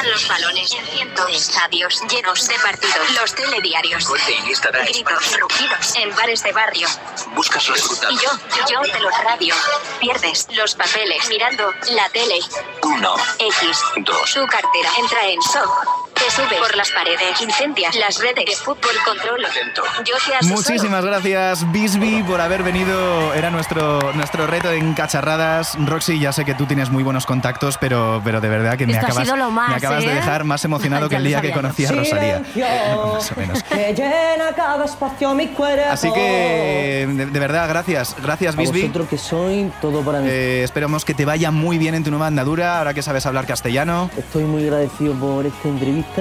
Los 0.00 0.26
balones 0.26 0.72
en 0.72 0.86
cientos 0.86 1.26
de 1.26 1.34
estadios 1.34 2.00
llenos 2.08 2.48
de 2.48 2.54
partidos. 2.60 3.12
Los 3.20 3.34
telediarios. 3.34 4.08
Gritos, 4.08 5.38
rugidos 5.38 5.96
en 5.96 6.16
bares 6.16 6.42
de 6.42 6.52
barrio. 6.52 6.88
Buscas 7.34 7.68
Y 7.68 7.72
resultados. 7.72 8.20
yo, 8.22 8.30
yo 8.70 8.80
te 8.80 9.00
los 9.00 9.18
radio. 9.22 9.54
Pierdes 10.00 10.46
los 10.50 10.74
papeles 10.74 11.28
mirando 11.28 11.70
la 11.90 12.08
tele. 12.08 12.40
Uno, 12.82 13.14
X. 13.38 13.78
dos. 13.98 14.32
Tu 14.32 14.46
cartera 14.46 14.90
entra 14.98 15.28
en 15.28 15.38
shock. 15.40 16.01
Te 16.22 16.30
sube 16.30 16.56
por 16.60 16.76
las 16.76 16.90
paredes. 16.92 17.40
Incendias 17.40 17.96
las 17.96 18.18
redes 18.20 18.44
de 18.46 18.54
fútbol 18.54 18.92
controlo. 19.04 19.48
Atento. 19.48 19.82
Yo 20.04 20.14
te 20.24 20.36
asesoro. 20.36 20.56
Muchísimas 20.56 21.04
gracias, 21.04 21.72
Bisbee, 21.72 22.22
por 22.22 22.40
haber 22.40 22.62
venido. 22.62 23.34
Era 23.34 23.50
nuestro, 23.50 23.98
nuestro 24.12 24.46
reto 24.46 24.70
en 24.70 24.94
cacharradas. 24.94 25.76
Roxy, 25.84 26.20
ya 26.20 26.32
sé 26.32 26.44
que 26.44 26.54
tú 26.54 26.66
tienes 26.66 26.90
muy 26.90 27.02
buenos 27.02 27.26
contactos, 27.26 27.76
pero, 27.76 28.20
pero 28.24 28.40
de 28.40 28.48
verdad 28.48 28.78
que 28.78 28.86
me 28.86 28.92
Esto 28.92 29.06
acabas, 29.06 29.28
más, 29.50 29.70
me 29.70 29.74
acabas 29.74 30.04
de 30.04 30.12
¿eh? 30.12 30.14
dejar 30.14 30.44
más 30.44 30.64
emocionado 30.64 31.08
que 31.08 31.16
el 31.16 31.24
día 31.24 31.40
que 31.40 31.50
conocí 31.50 31.86
a 31.86 31.92
Rosalía. 31.92 32.44
Silencio, 32.44 32.66
Más 33.14 33.32
o 33.32 33.40
menos. 33.40 33.62
que 33.64 33.94
llena 33.94 34.52
cada 34.54 34.84
espacio 34.84 35.34
mi 35.34 35.48
cuerpo. 35.48 35.90
Así 35.90 36.12
que, 36.12 37.08
de, 37.10 37.26
de 37.26 37.40
verdad, 37.40 37.68
gracias. 37.68 38.14
Gracias, 38.22 38.54
vosotros 38.54 39.08
que 39.08 39.18
sois 39.18 39.72
todo 39.80 40.02
para 40.02 40.20
mí. 40.20 40.28
Eh, 40.30 40.62
esperamos 40.62 41.04
que 41.04 41.14
te 41.14 41.24
vaya 41.24 41.50
muy 41.50 41.78
bien 41.78 41.96
en 41.96 42.04
tu 42.04 42.10
nueva 42.10 42.28
andadura, 42.28 42.78
ahora 42.78 42.94
que 42.94 43.02
sabes 43.02 43.26
hablar 43.26 43.46
castellano. 43.46 44.08
Estoy 44.16 44.44
muy 44.44 44.64
agradecido 44.64 45.14
por 45.14 45.46
esta 45.46 45.68
entrevista, 45.68 46.11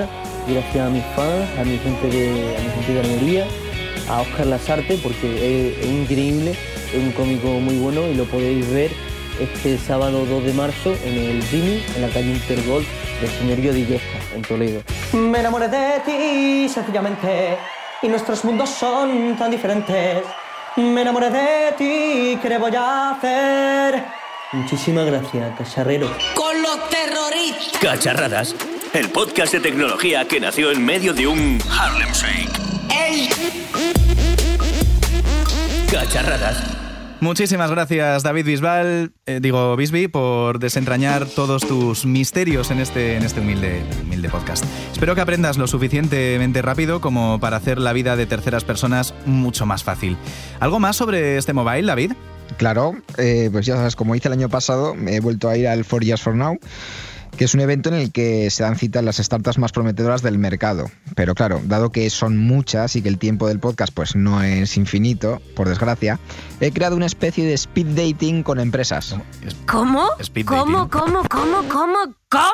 gracias 0.48 0.86
a 0.86 0.90
mis 0.90 1.04
fans, 1.16 1.60
a 1.60 1.64
mi 1.64 1.78
gente 1.78 2.08
de, 2.08 2.58
a 2.58 2.62
mi 2.62 2.70
gente 2.70 2.94
de 2.94 3.00
Almería, 3.00 3.46
a 4.10 4.22
Oscar 4.22 4.48
Lasarte, 4.48 5.00
porque 5.02 5.70
es, 5.70 5.78
es 5.80 5.92
increíble, 5.92 6.52
es 6.52 6.96
un 6.96 7.12
cómico 7.12 7.48
muy 7.48 7.78
bueno 7.78 8.08
y 8.08 8.16
lo 8.16 8.26
podéis 8.26 8.70
ver 8.72 8.92
este 9.40 9.78
sábado 9.78 10.26
2 10.26 10.44
de 10.44 10.54
marzo 10.54 10.94
en 11.04 11.18
el 11.18 11.50
Dini, 11.50 11.84
en 11.96 12.02
la 12.02 12.10
calle 12.10 12.32
Intergol 12.32 12.86
del 13.22 13.30
señorío 13.30 13.74
de 13.74 13.80
Illesca, 13.80 14.20
en 14.36 14.42
Toledo. 14.42 14.82
Me 15.14 15.40
enamoré 15.40 15.68
de 15.68 16.00
ti, 16.06 16.70
sencillamente, 16.70 17.58
y 18.02 18.08
nuestros 18.08 18.44
mundos 18.46 18.70
son 18.70 19.36
tan 19.38 19.52
diferentes. 19.52 20.24
Me 20.78 21.02
enamoré 21.02 21.30
de 21.30 21.72
ti, 21.78 22.40
¿qué 22.42 22.50
le 22.50 22.58
voy 22.58 22.74
a 22.76 23.12
hacer? 23.12 24.04
Muchísimas 24.54 25.06
gracias, 25.06 25.58
cacharrero. 25.58 26.10
Con 26.36 26.62
los 26.62 26.90
terroristas. 26.90 27.82
Cacharradas, 27.82 28.56
el 28.94 29.10
podcast 29.10 29.54
de 29.54 29.60
tecnología 29.62 30.28
que 30.28 30.40
nació 30.40 30.72
en 30.72 30.86
medio 30.86 31.14
de 31.14 31.26
un 31.28 31.60
Harlem 31.70 32.12
Shake. 32.12 32.60
Ey. 32.90 33.30
Cacharradas. 35.90 36.58
Muchísimas 37.22 37.70
gracias, 37.70 38.24
David 38.24 38.46
Bisbal, 38.46 39.14
eh, 39.28 39.40
digo 39.42 39.76
Bisbee, 39.76 40.10
por 40.10 40.60
desentrañar 40.60 41.28
todos 41.28 41.62
tus 41.62 42.06
misterios 42.06 42.72
en 42.72 42.80
este, 42.80 43.16
en 43.16 43.24
este 43.24 43.40
humilde, 43.40 43.84
humilde 44.04 44.28
podcast. 44.28 44.66
Espero 44.92 45.14
que 45.14 45.22
aprendas 45.22 45.58
lo 45.58 45.68
suficientemente 45.68 46.62
rápido 46.64 47.00
como 47.00 47.40
para 47.40 47.58
hacer 47.58 47.78
la 47.78 47.94
vida 47.94 48.16
de 48.16 48.26
terceras 48.26 48.64
personas 48.64 49.14
mucho 49.26 49.68
más 49.68 49.84
fácil. 49.84 50.18
¿Algo 50.60 50.80
más 50.80 50.98
sobre 50.98 51.38
este 51.38 51.54
mobile, 51.54 51.86
David? 51.86 52.14
Claro, 52.58 52.96
eh, 53.18 53.50
pues 53.52 53.68
ya 53.68 53.76
sabes, 53.76 53.96
como 53.96 54.16
hice 54.16 54.28
el 54.28 54.34
año 54.34 54.50
pasado, 54.50 54.96
me 54.96 55.16
he 55.16 55.20
vuelto 55.20 55.48
a 55.48 55.56
ir 55.56 55.68
al 55.68 55.86
4 55.86 56.00
Years 56.06 56.22
for 56.22 56.36
Now. 56.36 56.60
Que 57.38 57.46
es 57.46 57.54
un 57.54 57.62
evento 57.62 57.90
en 57.90 57.96
el 57.96 58.12
que 58.12 58.50
se 58.50 58.64
dan 58.64 58.76
cita 58.76 59.02
las 59.02 59.18
startups 59.18 59.58
más 59.58 59.72
prometedoras 59.72 60.22
del 60.22 60.38
mercado. 60.38 60.90
Pero 61.16 61.36
claro, 61.36 61.62
dado 61.66 61.92
que 61.92 62.10
son 62.10 62.38
muchas 62.38 62.96
y 62.96 63.02
que 63.02 63.10
el 63.10 63.18
tiempo 63.18 63.48
del 63.48 63.60
podcast 63.60 63.94
pues 63.94 64.16
no 64.16 64.44
es 64.44 64.78
infinito, 64.78 65.42
por 65.56 65.70
desgracia, 65.70 66.20
he 66.60 66.72
creado 66.72 66.96
una 66.96 67.06
especie 67.06 67.46
de 67.46 67.54
speed 67.54 67.88
dating 67.88 68.44
con 68.44 68.60
empresas. 68.60 69.16
¿Cómo? 69.66 70.10
Speed 70.20 70.46
¿Cómo, 70.46 70.90
cómo, 70.90 71.24
cómo, 71.30 71.68
cómo, 71.70 72.21
cómo? 72.32 72.46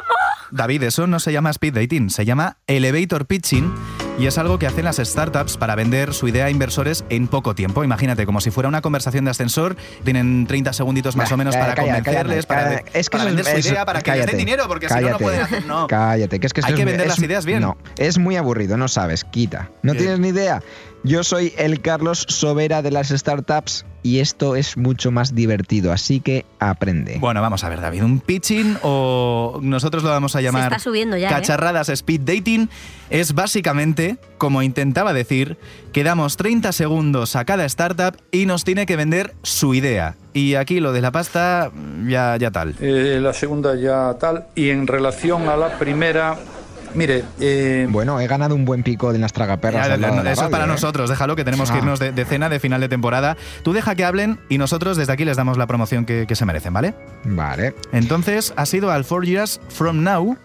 David, 0.52 0.84
eso 0.84 1.08
no 1.08 1.20
se 1.20 1.32
llama 1.32 1.50
speed 1.52 1.74
dating, 1.74 2.10
se 2.10 2.26
llama 2.26 2.58
elevator 2.68 3.26
pitching 3.26 3.74
y 4.18 4.26
es 4.26 4.38
algo 4.38 4.58
que 4.58 4.66
hacen 4.66 4.86
las 4.86 4.96
startups 4.98 5.58
para 5.58 5.76
vender 5.76 6.14
su 6.14 6.28
idea 6.28 6.46
a 6.46 6.50
inversores 6.50 7.04
en 7.10 7.28
poco 7.28 7.54
tiempo. 7.54 7.84
Imagínate, 7.84 8.26
como 8.26 8.42
si 8.42 8.50
fuera 8.50 8.68
una 8.70 8.82
conversación 8.82 9.26
de 9.26 9.32
ascensor, 9.32 9.76
tienen 10.04 10.48
30 10.48 10.74
segunditos 10.74 11.16
más 11.16 11.30
Bah, 11.30 11.36
o 11.36 11.38
menos 11.38 11.54
calla, 11.56 11.66
para 11.66 11.76
calla, 11.76 11.94
convencerles, 12.24 12.46
para. 12.48 12.84
Es 12.94 13.10
que 13.10 13.18
para 13.18 13.30
eso 13.30 13.40
es- 13.40 13.46
vender 13.46 13.64
su 13.64 13.70
idea, 13.70 13.86
para 13.86 14.02
que 14.02 14.10
les 14.12 14.20
den 14.20 14.26
cállate, 14.26 14.38
dinero, 14.38 14.68
porque 14.68 14.88
si 14.88 14.94
no, 14.96 15.02
no 15.02 15.06
cállate, 15.08 15.24
pueden 15.24 15.42
hacer... 15.42 15.66
No. 15.68 15.88
Cállate, 15.88 16.40
que 16.40 16.48
es 16.48 16.54
que 16.54 16.62
Hay 16.64 16.74
que 16.74 16.86
vender 16.86 17.02
es- 17.02 17.08
las 17.10 17.20
ideas 17.20 17.46
bien. 17.46 17.62
No, 17.62 17.78
es 17.98 18.18
muy 18.18 18.38
aburrido, 18.38 18.78
no 18.78 18.88
sabes, 18.88 19.24
quita. 19.26 19.70
No 19.84 19.92
Bien. 19.94 19.98
tienes 20.06 20.20
ni 20.20 20.30
idea. 20.30 20.64
Yo 21.08 21.24
soy 21.24 21.54
el 21.58 21.80
Carlos 21.80 22.26
Sobera 22.28 22.82
de 22.82 22.92
las 22.92 23.08
startups 23.08 23.86
y 24.04 24.20
esto 24.20 24.58
es 24.58 24.76
mucho 24.76 25.10
más 25.10 25.34
divertido, 25.34 25.94
así 25.94 26.20
que 26.20 26.46
aprende. 26.60 27.18
Bueno, 27.20 27.42
vamos 27.42 27.64
a 27.64 27.70
ver, 27.70 27.80
David, 27.80 28.04
un 28.04 28.20
pitching 28.20 28.78
o 28.84 29.60
nosotros 29.62 30.04
lo 30.04 30.10
vamos 30.10 30.36
a 30.36 30.42
llamar 30.42 30.64
está 30.64 30.80
subiendo 30.80 31.16
ya, 31.16 31.30
¿eh? 31.30 31.32
cacharradas 31.32 31.88
speed 31.88 32.22
dating 32.22 32.70
es 33.10 33.34
básicamente, 33.34 34.18
como 34.38 34.62
intentaba 34.64 35.14
decir, 35.14 35.58
que 35.94 36.04
damos 36.04 36.36
30 36.36 36.74
segundos 36.74 37.38
a 37.38 37.46
cada 37.46 37.64
startup 37.64 38.18
y 38.32 38.46
nos 38.46 38.66
tiene 38.66 38.86
que 38.86 38.98
vender 38.98 39.34
su 39.44 39.74
idea. 39.74 40.18
Y 40.34 40.56
aquí 40.56 40.82
lo 40.82 40.92
de 40.92 41.00
la 41.00 41.12
pasta 41.12 41.72
ya, 42.06 42.36
ya 42.36 42.52
tal. 42.52 42.76
Eh, 42.82 43.20
la 43.22 43.32
segunda 43.32 43.76
ya 43.76 44.14
tal. 44.20 44.48
Y 44.56 44.72
en 44.72 44.88
relación 44.88 45.48
a 45.48 45.56
la 45.56 45.80
primera, 45.80 46.38
mire, 46.96 47.24
eh, 47.40 47.88
Bueno, 47.90 48.20
he 48.20 48.28
ganado 48.28 48.56
un 48.56 48.66
buen 48.66 48.84
pico 48.84 49.14
de 49.14 49.20
las 49.20 49.34
tragaperras. 49.34 49.88
Ya, 49.88 49.96
eso 50.32 50.44
es 50.46 50.50
para 50.50 50.66
¿eh? 50.66 50.68
nosotros, 50.68 51.10
déjalo 51.10 51.36
que 51.36 51.44
tenemos 51.44 51.70
que 51.72 51.78
Ah. 51.78 51.82
irnos 51.82 52.00
de, 52.00 52.12
de 52.12 52.26
cena 52.26 52.50
de 52.50 52.60
final 52.60 52.82
de 52.82 52.90
temporada. 52.90 53.38
Tú 53.64 53.74
deja 53.74 53.96
que 53.96 54.04
hablen 54.06 54.40
y 54.50 54.58
nosotros 54.58 54.98
desde 54.98 55.14
aquí 55.14 55.26
les 55.26 55.38
damos 55.38 55.58
la 55.58 55.68
promoción 55.68 56.06
que, 56.06 56.26
que 56.28 56.36
se 56.36 56.46
merecen, 56.46 56.74
¿vale? 56.74 56.94
Vale. 57.26 57.76
Entonces, 57.92 58.54
has 58.56 58.74
ido 58.74 58.92
al 58.92 59.06
4 59.06 59.24
Years 59.24 59.60
From 59.70 60.04
Now 60.04 60.38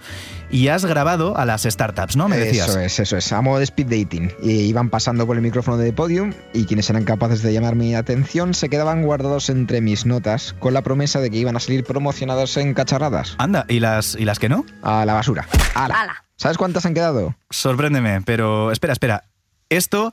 y 0.50 0.68
has 0.68 0.84
grabado 0.84 1.36
a 1.38 1.46
las 1.46 1.62
startups, 1.62 2.16
¿no? 2.16 2.28
Me 2.28 2.36
decías. 2.36 2.68
Eso 2.68 2.80
es, 2.80 2.98
eso 3.00 3.16
es. 3.16 3.32
A 3.32 3.40
modo 3.40 3.58
de 3.58 3.64
speed 3.64 3.86
dating. 3.86 4.30
Y 4.42 4.50
iban 4.62 4.90
pasando 4.90 5.26
por 5.26 5.36
el 5.36 5.42
micrófono 5.42 5.78
de 5.78 5.92
podium 5.94 6.34
y 6.52 6.66
quienes 6.66 6.90
eran 6.90 7.04
capaces 7.04 7.42
de 7.42 7.52
llamar 7.54 7.74
mi 7.74 7.94
atención 7.94 8.52
se 8.52 8.68
quedaban 8.68 9.02
guardados 9.02 9.48
entre 9.48 9.80
mis 9.80 10.04
notas 10.04 10.54
con 10.58 10.74
la 10.74 10.82
promesa 10.82 11.20
de 11.20 11.30
que 11.30 11.38
iban 11.38 11.56
a 11.56 11.60
salir 11.60 11.84
promocionados 11.84 12.56
en 12.58 12.74
cacharradas. 12.74 13.34
Anda, 13.38 13.64
¿y 13.68 13.80
las, 13.80 14.14
¿y 14.14 14.24
las 14.26 14.38
que 14.38 14.48
no? 14.50 14.66
A 14.82 15.06
la 15.06 15.14
basura. 15.14 15.46
¡Hala! 15.74 16.02
Ala. 16.02 16.24
¿Sabes 16.42 16.58
cuántas 16.58 16.84
han 16.86 16.94
quedado? 16.94 17.36
Sorpréndeme, 17.50 18.20
pero 18.22 18.72
espera, 18.72 18.94
espera. 18.94 19.24
Esto 19.68 20.12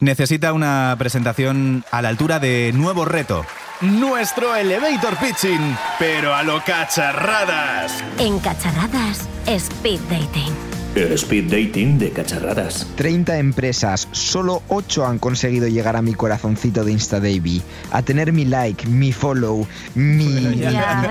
necesita 0.00 0.52
una 0.52 0.96
presentación 0.98 1.84
a 1.92 2.02
la 2.02 2.08
altura 2.08 2.40
de 2.40 2.72
nuevo 2.74 3.04
reto. 3.04 3.46
Nuestro 3.80 4.56
elevator 4.56 5.16
pitching, 5.18 5.78
pero 6.00 6.34
a 6.34 6.42
lo 6.42 6.64
cacharradas. 6.64 8.02
En 8.18 8.40
cacharradas, 8.40 9.28
speed 9.46 10.00
dating. 10.10 10.67
El 10.94 11.12
speed 11.12 11.44
dating 11.44 11.98
de 11.98 12.10
cacharradas. 12.10 12.86
30 12.96 13.38
empresas, 13.38 14.08
solo 14.10 14.62
8 14.68 15.06
han 15.06 15.18
conseguido 15.18 15.68
llegar 15.68 15.96
a 15.96 16.02
mi 16.02 16.14
corazoncito 16.14 16.84
de 16.84 16.92
InstaDaily, 16.92 17.62
a 17.92 18.02
tener 18.02 18.32
mi 18.32 18.44
like, 18.44 18.86
mi 18.86 19.12
follow, 19.12 19.66
mi... 19.94 20.56
Ya, 20.56 21.08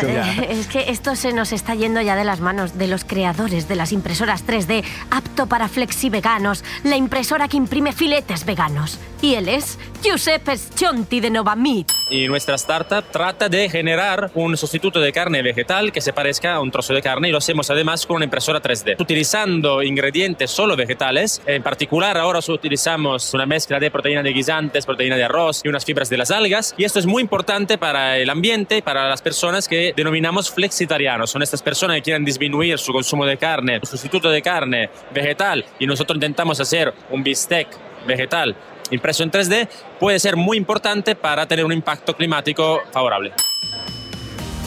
es 0.50 0.68
que 0.68 0.90
esto 0.90 1.16
se 1.16 1.32
nos 1.32 1.52
está 1.54 1.76
yendo 1.76 2.02
ya 2.02 2.16
de 2.16 2.24
las 2.24 2.42
manos 2.42 2.78
de 2.78 2.88
los 2.88 3.06
creadores 3.06 3.68
de 3.68 3.76
las 3.76 3.92
impresoras 3.92 4.46
3D, 4.46 4.84
apto 5.12 5.48
para 5.48 5.68
flexi 5.68 6.10
veganos, 6.10 6.64
la 6.84 6.98
impresora 6.98 7.48
que 7.48 7.58
imprime 7.58 7.94
filetes 7.94 8.46
veganos. 8.46 9.00
Y 9.22 9.36
él 9.36 9.48
es 9.48 9.78
Giuseppe 10.04 10.58
Schonti 10.58 11.20
de 11.20 11.30
Nova 11.30 11.56
Meat. 11.56 11.97
Y 12.10 12.28
nuestra 12.28 12.56
startup 12.56 13.04
trata 13.12 13.50
de 13.50 13.70
generar 13.70 14.32
un 14.34 14.56
sustituto 14.56 15.02
de 15.02 15.12
carne 15.12 15.42
vegetal 15.42 15.92
que 15.92 16.00
se 16.00 16.14
parezca 16.14 16.56
a 16.56 16.62
un 16.62 16.72
trozo 16.72 16.94
de 16.94 17.02
carne 17.02 17.28
y 17.28 17.32
lo 17.32 17.40
hacemos 17.40 17.70
además 17.70 18.06
con 18.06 18.18
una 18.18 18.26
impresora 18.26 18.62
3D. 18.62 18.96
Utilizando 19.00 19.84
ingredientes 19.84 20.50
solo 20.50 20.78
vegetales, 20.78 21.42
en 21.46 21.62
particular 21.64 22.18
ahora 22.18 22.40
utilizamos 22.48 23.34
una 23.34 23.46
mezcla 23.46 23.80
de 23.80 23.92
proteína 23.92 24.24
de 24.24 24.32
guisantes, 24.32 24.86
proteína 24.86 25.18
de 25.18 25.26
arroz 25.26 25.62
y 25.66 25.68
unas 25.68 25.84
fibras 25.84 26.10
de 26.10 26.18
las 26.18 26.32
algas. 26.32 26.74
Y 26.78 26.86
esto 26.86 27.00
es 27.00 27.06
muy 27.06 27.22
importante 27.22 27.78
para 27.78 28.18
el 28.18 28.30
ambiente 28.30 28.82
para 28.82 29.10
las 29.10 29.22
personas 29.22 29.68
que 29.68 29.94
denominamos 29.96 30.50
flexitarianos. 30.50 31.30
Son 31.30 31.42
estas 31.42 31.62
personas 31.62 31.98
que 31.98 32.04
quieren 32.04 32.24
disminuir 32.24 32.78
su 32.80 32.94
consumo 32.94 33.26
de 33.26 33.38
carne, 33.38 33.82
sustituto 33.84 34.30
de 34.30 34.42
carne 34.42 34.90
vegetal 35.14 35.66
y 35.78 35.86
nosotros 35.86 36.16
intentamos 36.16 36.60
hacer 36.62 36.94
un 37.10 37.22
bistec 37.24 37.68
vegetal 38.06 38.56
impreso 38.92 39.24
en 39.24 39.32
3D 39.32 39.68
puede 40.00 40.20
ser 40.20 40.36
muy 40.36 40.58
importante 40.58 41.16
para 41.16 41.48
tener 41.48 41.66
un 41.66 41.72
impacto 41.72 42.16
climático 42.16 42.82
favorable. 42.92 43.34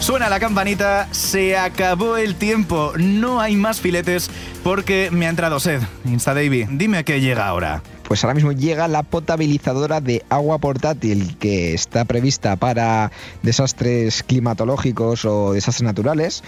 Suena 0.01 0.31
la 0.31 0.41
campanita, 0.41 1.09
se 1.13 1.59
acabó 1.59 2.17
el 2.17 2.35
tiempo, 2.35 2.95
no 2.97 3.39
hay 3.39 3.55
más 3.55 3.81
filetes 3.81 4.31
porque 4.65 5.11
me 5.13 5.27
ha 5.27 5.29
entrado 5.29 5.61
sed. 5.61 5.83
InstaDavy, 6.07 6.67
dime 6.71 7.05
qué 7.05 7.21
llega 7.21 7.47
ahora. 7.47 7.83
Pues 8.05 8.25
ahora 8.25 8.35
mismo 8.35 8.51
llega 8.51 8.89
la 8.89 9.03
potabilizadora 9.03 10.01
de 10.01 10.25
agua 10.31 10.59
portátil 10.59 11.37
que 11.39 11.75
está 11.75 12.07
prevista 12.07 12.57
para 12.57 13.13
desastres 13.43 14.23
climatológicos 14.23 15.25
o 15.27 15.53
desastres 15.53 15.85
naturales, 15.85 16.43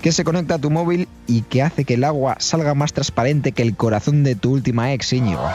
que 0.00 0.12
se 0.12 0.24
conecta 0.24 0.54
a 0.54 0.58
tu 0.58 0.70
móvil 0.70 1.08
y 1.26 1.42
que 1.42 1.62
hace 1.62 1.84
que 1.84 1.94
el 1.94 2.04
agua 2.04 2.36
salga 2.38 2.74
más 2.74 2.92
transparente 2.92 3.52
que 3.52 3.62
el 3.62 3.76
corazón 3.76 4.24
de 4.24 4.34
tu 4.34 4.52
última 4.52 4.92
ex, 4.92 5.12
Íñigo. 5.12 5.48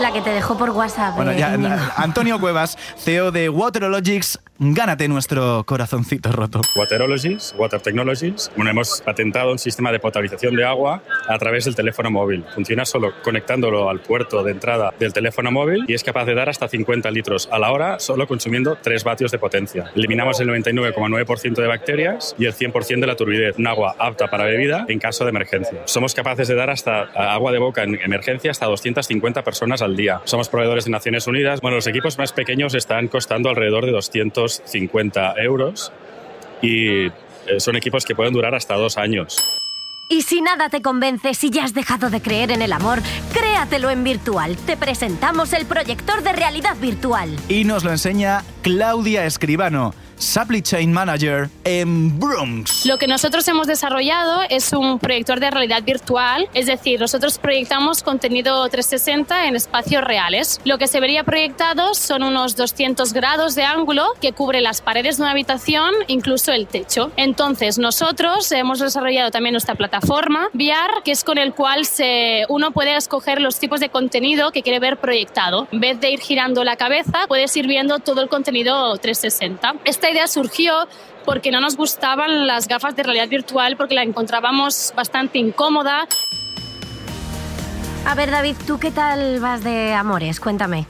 La 0.00 0.12
que 0.12 0.20
te 0.20 0.30
dejó 0.30 0.56
por 0.56 0.70
WhatsApp. 0.70 1.16
Bueno, 1.16 1.32
eh, 1.32 1.38
ya. 1.38 1.92
Antonio 1.96 2.38
Cuevas, 2.38 2.78
CEO 2.98 3.32
de 3.32 3.48
Waterologics, 3.48 4.38
gánate 4.58 5.08
nuestro 5.08 5.64
corazoncito 5.64 6.32
roto. 6.32 6.60
Waterologies, 6.74 7.54
Water 7.56 7.80
Technologies. 7.80 8.50
Bueno, 8.56 8.70
hemos 8.70 9.00
patentado 9.02 9.52
un 9.52 9.58
sistema 9.58 9.92
de 9.92 10.00
potabilización 10.00 10.56
de 10.56 10.64
agua 10.64 11.02
a 11.28 11.38
través 11.38 11.64
del 11.64 11.74
teléfono 11.74 12.10
móvil. 12.10 12.44
Funciona 12.54 12.84
solo 12.84 13.12
conectándolo 13.22 13.88
al 13.88 14.00
puerto 14.00 14.42
de 14.42 14.52
entrada 14.52 14.92
del 14.98 15.12
teléfono 15.12 15.52
móvil 15.52 15.84
y 15.86 15.94
es 15.94 16.02
capaz 16.02 16.24
de 16.24 16.34
dar 16.34 16.48
hasta 16.48 16.68
50 16.68 17.10
litros 17.10 17.48
a 17.52 17.58
la 17.58 17.70
hora 17.70 18.00
solo 18.00 18.26
consumiendo 18.26 18.76
3 18.82 19.04
vatios 19.04 19.30
de 19.30 19.38
potencia. 19.38 19.92
Eliminamos 19.94 20.40
el 20.40 20.48
99,9% 20.48 21.54
de 21.54 21.66
bacterias 21.66 22.34
y 22.38 22.46
el 22.46 22.54
100% 22.54 23.00
de 23.00 23.06
la 23.06 23.16
turbidez. 23.16 23.58
Un 23.58 23.66
agua 23.66 23.94
apta 23.98 24.28
para 24.28 24.44
bebida 24.44 24.84
en 24.88 24.98
caso 24.98 25.24
de 25.24 25.30
emergencia. 25.30 25.82
Somos 25.84 26.14
capaces 26.14 26.48
de 26.48 26.54
dar 26.54 26.70
hasta 26.70 27.02
agua 27.02 27.52
de 27.52 27.58
boca 27.58 27.84
en 27.84 27.94
emergencia 27.94 28.50
hasta 28.50 28.66
250 28.66 29.44
personas 29.44 29.82
al 29.82 29.96
día. 29.96 30.20
Somos 30.24 30.48
proveedores 30.48 30.84
de 30.84 30.90
Naciones 30.90 31.26
Unidas. 31.26 31.60
Bueno, 31.60 31.76
los 31.76 31.86
equipos 31.86 32.18
más 32.18 32.32
pequeños 32.32 32.74
están 32.74 33.08
costando 33.08 33.50
alrededor 33.50 33.86
de 33.86 33.92
250 34.48 35.34
euros 35.42 35.92
y 36.62 37.06
eh, 37.06 37.12
son 37.58 37.76
equipos 37.76 38.04
que 38.04 38.14
pueden 38.14 38.32
durar 38.32 38.54
hasta 38.54 38.74
dos 38.74 38.96
años. 38.98 39.58
Y 40.10 40.22
si 40.22 40.40
nada 40.40 40.70
te 40.70 40.80
convence, 40.80 41.34
si 41.34 41.50
ya 41.50 41.64
has 41.64 41.74
dejado 41.74 42.08
de 42.08 42.22
creer 42.22 42.50
en 42.50 42.62
el 42.62 42.72
amor, 42.72 43.00
créatelo 43.34 43.90
en 43.90 44.04
virtual. 44.04 44.56
Te 44.56 44.78
presentamos 44.78 45.52
el 45.52 45.66
proyector 45.66 46.22
de 46.22 46.32
realidad 46.32 46.76
virtual. 46.80 47.36
Y 47.50 47.64
nos 47.64 47.84
lo 47.84 47.90
enseña 47.90 48.42
Claudia 48.62 49.26
Escribano, 49.26 49.92
Supply 50.18 50.62
Chain 50.62 50.92
Manager 50.92 51.48
en 51.64 52.18
Bronx. 52.18 52.86
Lo 52.86 52.98
que 52.98 53.06
nosotros 53.06 53.46
hemos 53.48 53.66
desarrollado 53.66 54.42
es 54.48 54.72
un 54.72 54.98
proyector 54.98 55.40
de 55.40 55.50
realidad 55.50 55.82
virtual, 55.82 56.48
es 56.54 56.66
decir, 56.66 57.00
nosotros 57.00 57.38
proyectamos 57.38 58.02
contenido 58.02 58.68
360 58.68 59.46
en 59.46 59.56
espacios 59.56 60.02
reales. 60.02 60.60
Lo 60.64 60.78
que 60.78 60.86
se 60.86 61.00
vería 61.00 61.24
proyectado 61.24 61.94
son 61.94 62.22
unos 62.22 62.56
200 62.56 63.12
grados 63.12 63.54
de 63.54 63.64
ángulo 63.64 64.06
que 64.20 64.32
cubre 64.32 64.60
las 64.60 64.80
paredes 64.80 65.16
de 65.16 65.22
una 65.22 65.32
habitación, 65.32 65.92
incluso 66.08 66.52
el 66.52 66.66
techo. 66.66 67.12
Entonces, 67.16 67.78
nosotros 67.78 68.50
hemos 68.52 68.78
desarrollado 68.78 69.30
también 69.30 69.52
nuestra 69.52 69.74
plataforma 69.74 70.48
VR, 70.54 71.02
que 71.04 71.12
es 71.12 71.24
con 71.24 71.38
el 71.38 71.54
cual 71.54 71.84
se, 71.84 72.44
uno 72.48 72.72
puede 72.72 72.96
escoger 72.96 73.40
los 73.40 73.58
tipos 73.58 73.80
de 73.80 73.88
contenido 73.88 74.52
que 74.52 74.62
quiere 74.62 74.78
ver 74.80 74.98
proyectado. 74.98 75.68
En 75.72 75.80
vez 75.80 76.00
de 76.00 76.10
ir 76.10 76.20
girando 76.20 76.64
la 76.64 76.76
cabeza, 76.76 77.26
puedes 77.28 77.56
ir 77.56 77.66
viendo 77.66 77.98
todo 77.98 78.22
el 78.22 78.28
contenido 78.28 78.96
360. 78.96 79.74
Esta 80.08 80.20
idea 80.20 80.26
surgió 80.26 80.72
porque 81.26 81.50
no 81.50 81.60
nos 81.60 81.76
gustaban 81.76 82.46
las 82.46 82.66
gafas 82.66 82.96
de 82.96 83.02
realidad 83.02 83.28
virtual 83.28 83.76
porque 83.76 83.94
la 83.94 84.02
encontrábamos 84.02 84.94
bastante 84.96 85.36
incómoda. 85.36 86.08
A 88.06 88.14
ver, 88.14 88.30
David, 88.30 88.56
¿tú 88.66 88.78
qué 88.78 88.90
tal 88.90 89.38
vas 89.38 89.62
de 89.62 89.92
amores? 89.92 90.40
Cuéntame. 90.40 90.86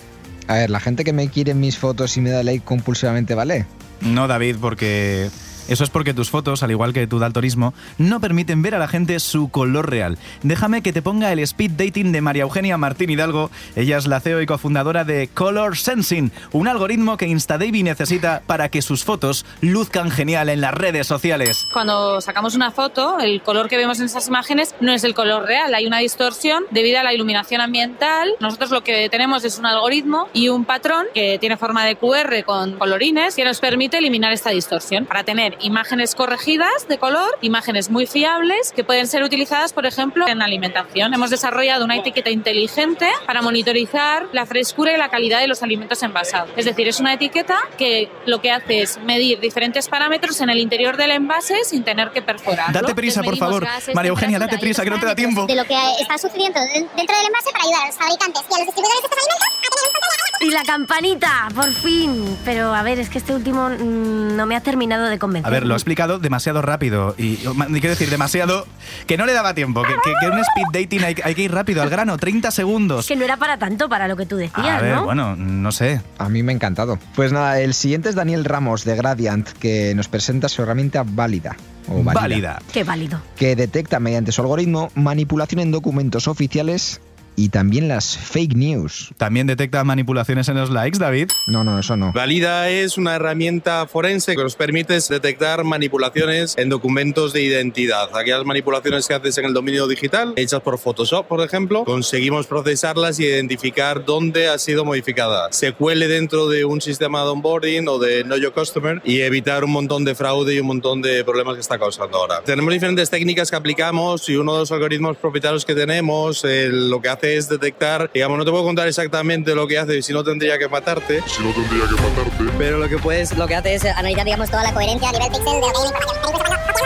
A 0.46 0.54
ver, 0.54 0.70
la 0.70 0.78
gente 0.78 1.02
que 1.02 1.12
me 1.12 1.28
quiere 1.31 1.50
en 1.50 1.59
mis 1.59 1.76
fotos 1.76 2.16
y 2.16 2.20
me 2.20 2.31
da 2.31 2.44
like 2.44 2.64
compulsivamente, 2.64 3.35
¿vale? 3.35 3.66
No, 4.02 4.28
David, 4.28 4.59
porque 4.61 5.28
Eso 5.68 5.85
es 5.85 5.90
porque 5.90 6.14
tus 6.14 6.31
fotos, 6.31 6.62
al 6.62 6.70
igual 6.70 6.92
que 6.92 7.07
tu 7.07 7.18
daltonismo, 7.18 7.74
no 7.98 8.20
permiten 8.20 8.62
ver 8.62 8.74
a 8.74 8.78
la 8.78 8.88
gente 8.88 9.20
su 9.20 9.50
color 9.50 9.90
real. 9.90 10.18
Déjame 10.42 10.83
que 10.83 10.92
te 10.92 11.02
ponga 11.02 11.31
el 11.33 11.38
speed 11.40 11.72
dating 11.72 12.11
de 12.11 12.20
María 12.20 12.42
Eugenia 12.42 12.78
Martín 12.78 13.11
Hidalgo. 13.11 13.50
Ella 13.76 13.98
es 13.98 14.07
la 14.07 14.20
CEO 14.20 14.40
y 14.40 14.46
cofundadora 14.46 15.04
de 15.04 15.28
Color 15.28 15.76
Sensing, 15.76 16.33
un 16.52 16.68
algoritmo 16.68 17.16
que 17.16 17.26
InstaDaily 17.26 17.83
necesita 17.83 18.42
para 18.46 18.70
que 18.70 18.83
sus 18.83 19.04
fotos 19.04 19.44
luzcan 19.61 20.11
genial 20.11 20.48
en 20.48 20.61
las 20.61 20.72
redes 20.72 21.07
sociales. 21.07 21.66
Cuando 21.72 22.20
sacamos 22.20 22.54
una 22.54 22.70
foto, 22.70 23.18
el 23.18 23.42
color 23.42 23.68
que 23.68 23.76
vemos 23.76 24.00
en 24.00 24.07
esas 24.07 24.28
imágenes 24.28 24.74
no 24.81 24.92
es 24.92 25.04
el 25.04 25.14
color 25.14 25.44
real, 25.44 25.74
hay 25.74 25.87
una 25.87 25.98
distorsión 25.98 26.64
debido 26.70 26.98
a 26.98 27.02
la 27.02 27.12
iluminación 27.12 27.61
ambiental. 27.61 28.31
Nosotros 28.40 28.70
lo 28.70 28.83
que 28.83 29.09
tenemos 29.11 29.44
es 29.44 29.59
un 29.59 29.66
algoritmo 29.66 30.28
y 30.33 30.48
un 30.48 30.64
patrón 30.64 31.07
que 31.12 31.38
tiene 31.38 31.57
forma 31.57 31.85
de 31.85 31.96
QR 31.96 32.42
con 32.44 32.78
colorines 32.78 33.37
que 33.37 33.44
nos 33.44 33.61
permite 33.61 33.98
eliminar 33.98 34.33
esta 34.33 34.50
distorsión 34.50 35.04
para 35.04 35.24
tener 35.24 35.57
imágenes 35.60 36.14
corregidas 36.14 36.88
de 36.88 36.98
color, 36.98 37.30
imágenes 37.40 37.90
muy 37.90 38.06
fiables 38.06 38.72
que 38.74 38.84
pueden 38.84 39.06
ser 39.06 39.22
utilizadas, 39.22 39.72
por 39.72 39.86
ejemplo, 39.86 40.26
en 40.28 40.42
alimentación. 40.42 41.14
Hemos 41.14 41.30
desarrollado 41.30 41.84
una 41.84 41.96
etiqueta 41.96 42.30
inteligente 42.30 43.08
para 43.26 43.42
monitorizar 43.42 44.26
la 44.32 44.46
frescura 44.46 44.92
y 44.92 44.96
la 44.96 45.08
calidad 45.08 45.40
de 45.40 45.48
los 45.48 45.62
alimentos 45.62 46.02
envasados. 46.02 46.50
Es 46.56 46.64
decir, 46.64 46.88
es 46.88 47.00
una 47.00 47.14
etiqueta 47.14 47.58
que 47.76 48.10
lo 48.26 48.40
que 48.40 48.50
hace 48.50 48.82
es 48.82 48.98
medir 48.98 49.40
diferentes 49.40 49.88
parámetros 49.88 50.40
en 50.40 50.50
el 50.50 50.58
interior 50.58 50.96
del 50.96 51.10
envase 51.10 51.64
sin 51.64 51.84
tener 51.84 52.10
que 52.10 52.22
perforar. 52.22 52.72
Date 52.72 52.94
prisa, 52.94 53.22
por 53.22 53.36
favor. 53.36 53.66
María 53.94 54.10
Eugenia, 54.10 54.38
date 54.38 54.58
prisa, 54.58 54.84
que 54.84 54.90
no 54.90 55.00
te 55.00 55.06
da 55.06 55.14
tiempo. 55.14 55.46
De 55.46 55.54
lo 55.54 55.64
que 55.64 55.76
está 56.00 56.18
sucediendo 56.18 56.60
dentro 56.60 57.16
del 57.16 57.26
envase 57.26 57.50
para 57.52 57.64
ayudar 57.64 57.82
a 57.82 57.86
los 57.86 57.96
fabricantes 57.96 58.42
y 58.48 58.54
a 58.54 58.58
los 58.58 58.66
distribuidores 58.66 59.02
de 59.02 59.06
estos 59.06 59.18
alimentos 59.18 59.48
a 59.48 59.70
tener 59.70 59.88
un 59.88 60.17
Y 60.40 60.51
la 60.51 60.62
campanita, 60.64 61.48
por 61.55 61.70
fin. 61.72 62.37
Pero 62.44 62.74
a 62.74 62.83
ver, 62.83 62.98
es 62.98 63.09
que 63.09 63.18
este 63.18 63.35
último 63.35 63.68
mm, 63.68 64.37
no 64.37 64.46
me 64.46 64.57
ha 64.57 64.61
terminado 64.61 65.07
de 65.07 65.18
convencer. 65.18 65.48
A 65.48 65.51
ver, 65.51 65.66
lo 65.66 65.74
ha 65.74 65.77
explicado 65.77 66.18
demasiado 66.18 66.62
rápido 66.62 67.14
y 67.18 67.37
quiero 67.37 67.90
decir 67.90 68.11
demasiado 68.11 68.66
que 69.07 69.16
no 69.16 69.27
le 69.27 69.33
daba 69.33 69.55
tiempo, 69.55 69.83
que, 69.83 69.94
que, 70.20 70.29
un 70.29 70.38
speed 70.38 70.66
dating 70.72 71.05
hay, 71.05 71.16
hay, 71.24 71.35
que 71.35 71.42
ir 71.42 71.53
rápido 71.53 71.83
al 71.83 71.90
grano, 71.90 72.16
30 72.16 72.51
segundos. 72.51 73.07
Que 73.07 73.16
no 73.16 73.24
era 73.24 73.37
para 73.37 73.59
tanto 73.59 73.88
para 73.88 74.07
lo 74.07 74.16
que 74.16 74.27
tú 74.27 74.37
decías, 74.37 74.66
a 74.66 74.81
ver, 74.81 74.94
¿no? 74.96 75.05
Bueno, 75.05 75.35
no 75.37 75.72
sé. 75.72 76.01
A 76.18 76.29
mí 76.29 76.42
me 76.42 76.53
ha 76.53 76.55
encantado. 76.55 76.98
Pues 77.14 77.33
nada, 77.33 77.61
el 77.61 77.74
siguiente 77.74 78.09
es 78.09 78.14
Daniel 78.14 78.44
Ramos 78.44 78.85
de 78.85 78.96
Gradiant 78.96 79.48
que 79.48 79.94
nos 79.94 80.09
presenta 80.09 80.48
su 80.48 80.62
herramienta 80.62 81.05
válida. 81.05 81.57
O 81.88 82.03
válida, 82.05 82.20
válida. 82.20 82.62
Qué 82.72 82.85
válido. 82.85 83.20
Que 83.37 83.57
detecta 83.57 83.98
mediante 83.98 84.31
su 84.31 84.42
algoritmo 84.42 84.90
manipulación 84.94 85.61
en 85.61 85.72
documentos 85.72 86.29
oficiales 86.29 87.01
y 87.38 87.51
también 87.51 87.87
las 87.87 88.18
fake 88.18 88.57
news. 88.57 89.11
¿También 89.16 89.46
detecta 89.46 89.85
manipulaciones 89.85 90.48
en 90.48 90.57
los 90.57 90.70
likes, 90.70 90.98
David? 90.98 91.29
No, 91.46 91.62
no, 91.62 91.79
eso 91.79 91.96
no. 91.96 92.12
Valida 92.12 92.68
es 92.68 92.98
una 92.98 93.14
herramienta 93.14 93.87
forense 93.87 94.35
que 94.35 94.42
nos 94.42 94.57
permite 94.57 94.98
detectar 95.09 95.62
manipulaciones 95.62 96.59
en 96.59 96.68
documentos 96.68 97.33
de 97.33 97.42
identidad. 97.42 98.09
Aquellas 98.16 98.44
manipulaciones 98.44 99.07
que 99.07 99.14
haces 99.14 99.38
en 99.38 99.44
el 99.44 99.55
dominio 99.55 99.87
digital, 99.87 100.33
hechas 100.35 100.61
por 100.62 100.79
Photoshop, 100.79 101.29
por 101.29 101.40
ejemplo, 101.40 101.85
conseguimos 101.85 102.48
procesarlas 102.48 103.20
y 103.20 103.27
identificar 103.27 104.05
dónde 104.05 104.48
ha 104.48 104.59
sido 104.59 104.85
modificada. 104.85 105.53
Se 105.53 105.72
cuele 105.72 106.09
dentro 106.09 106.48
de 106.48 106.64
un 106.64 106.81
sistema 106.81 107.22
de 107.22 107.29
onboarding 107.29 107.87
o 107.87 107.98
de 108.01 108.24
Know 108.24 108.38
Your 108.38 108.53
Customer 108.53 109.01
y 109.05 109.20
evitar 109.20 109.62
un 109.62 109.70
montón 109.70 110.05
de 110.05 110.16
fraude 110.16 110.55
y 110.55 110.61
un 110.61 110.66
montón 110.66 111.03
de 111.03 111.22
problemas 111.22 111.55
que 111.55 111.61
está 111.61 111.79
causando 111.79 112.18
ahora. 112.18 112.42
Tenemos 112.44 112.72
diferentes 112.72 113.09
técnicas 113.11 113.48
que 113.48 113.57
aplicamos 113.57 114.29
y 114.29 114.35
uno 114.35 114.55
de 114.55 114.59
los 114.61 114.72
algoritmos 114.72 115.16
propietarios 115.18 115.64
que 115.64 115.77
tenemos 115.77 116.42
lo 116.44 117.01
que 117.01 117.09
hace 117.09 117.27
es 117.36 117.48
detectar, 117.48 118.10
digamos, 118.12 118.38
no 118.38 118.44
te 118.44 118.50
puedo 118.50 118.64
contar 118.64 118.88
exactamente 118.88 119.54
lo 119.54 119.66
que 119.66 119.78
hace, 119.78 120.02
si 120.02 120.12
no 120.12 120.24
tendría 120.24 120.58
que 120.58 120.68
matarte. 120.68 121.22
Si 121.26 121.42
no 121.42 121.52
tendría 121.52 121.84
que 121.86 121.94
matarte. 121.94 122.52
Pero 122.58 122.78
lo 122.78 122.88
que 122.88 122.98
puedes, 122.98 123.36
lo 123.36 123.46
que 123.46 123.54
hace 123.54 123.74
es 123.74 123.84
analizar, 123.84 124.24
digamos, 124.24 124.50
toda 124.50 124.62
la 124.62 124.72
coherencia 124.72 125.08
a 125.08 125.12
nivel 125.12 125.28
pixel 125.30 125.60
de. 125.60 126.78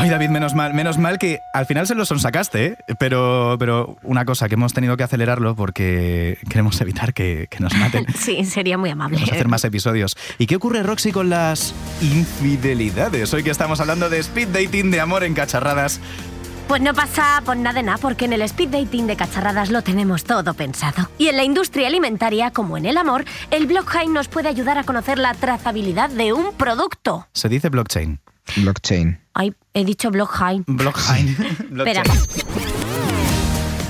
Ay, 0.00 0.08
David, 0.08 0.30
menos 0.30 0.54
mal, 0.54 0.72
menos 0.72 0.96
mal 0.96 1.18
que 1.18 1.42
al 1.52 1.66
final 1.66 1.86
se 1.86 1.94
lo 1.94 2.06
sonsacaste, 2.06 2.64
¿eh? 2.64 2.76
pero, 2.96 3.56
pero 3.58 3.98
una 4.02 4.24
cosa, 4.24 4.48
que 4.48 4.54
hemos 4.54 4.72
tenido 4.72 4.96
que 4.96 5.02
acelerarlo 5.02 5.54
porque 5.54 6.38
queremos 6.48 6.80
evitar 6.80 7.12
que, 7.12 7.48
que 7.50 7.60
nos 7.60 7.74
maten. 7.76 8.06
Sí, 8.18 8.44
sería 8.44 8.78
muy 8.78 8.88
amable. 8.88 9.16
Vamos 9.16 9.30
a 9.30 9.34
hacer 9.34 9.48
más 9.48 9.64
episodios. 9.64 10.16
¿Y 10.38 10.46
qué 10.46 10.56
ocurre, 10.56 10.82
Roxy, 10.82 11.12
con 11.12 11.28
las 11.28 11.74
infidelidades? 12.00 13.34
Hoy 13.34 13.42
que 13.42 13.50
estamos 13.50 13.80
hablando 13.80 14.08
de 14.08 14.18
speed 14.20 14.48
dating, 14.48 14.90
de 14.90 15.00
amor 15.00 15.22
en 15.22 15.34
cacharradas. 15.34 16.00
Pues 16.70 16.82
no 16.82 16.94
pasa 16.94 17.42
por 17.44 17.56
nada 17.56 17.72
de 17.72 17.82
nada, 17.82 17.98
porque 17.98 18.26
en 18.26 18.32
el 18.32 18.42
speed 18.42 18.68
dating 18.68 19.08
de 19.08 19.16
cacharradas 19.16 19.72
lo 19.72 19.82
tenemos 19.82 20.22
todo 20.22 20.54
pensado. 20.54 21.10
Y 21.18 21.26
en 21.26 21.36
la 21.36 21.42
industria 21.42 21.88
alimentaria, 21.88 22.52
como 22.52 22.76
en 22.76 22.86
el 22.86 22.96
amor, 22.96 23.24
el 23.50 23.66
blockchain 23.66 24.12
nos 24.12 24.28
puede 24.28 24.48
ayudar 24.50 24.78
a 24.78 24.84
conocer 24.84 25.18
la 25.18 25.34
trazabilidad 25.34 26.10
de 26.10 26.32
un 26.32 26.54
producto. 26.54 27.26
Se 27.34 27.48
dice 27.48 27.70
blockchain. 27.70 28.20
Blockchain. 28.54 29.18
Ay, 29.34 29.52
he 29.74 29.84
dicho 29.84 30.12
blockchain. 30.12 30.62
Blockchain. 30.68 31.36
Espera. 31.76 32.04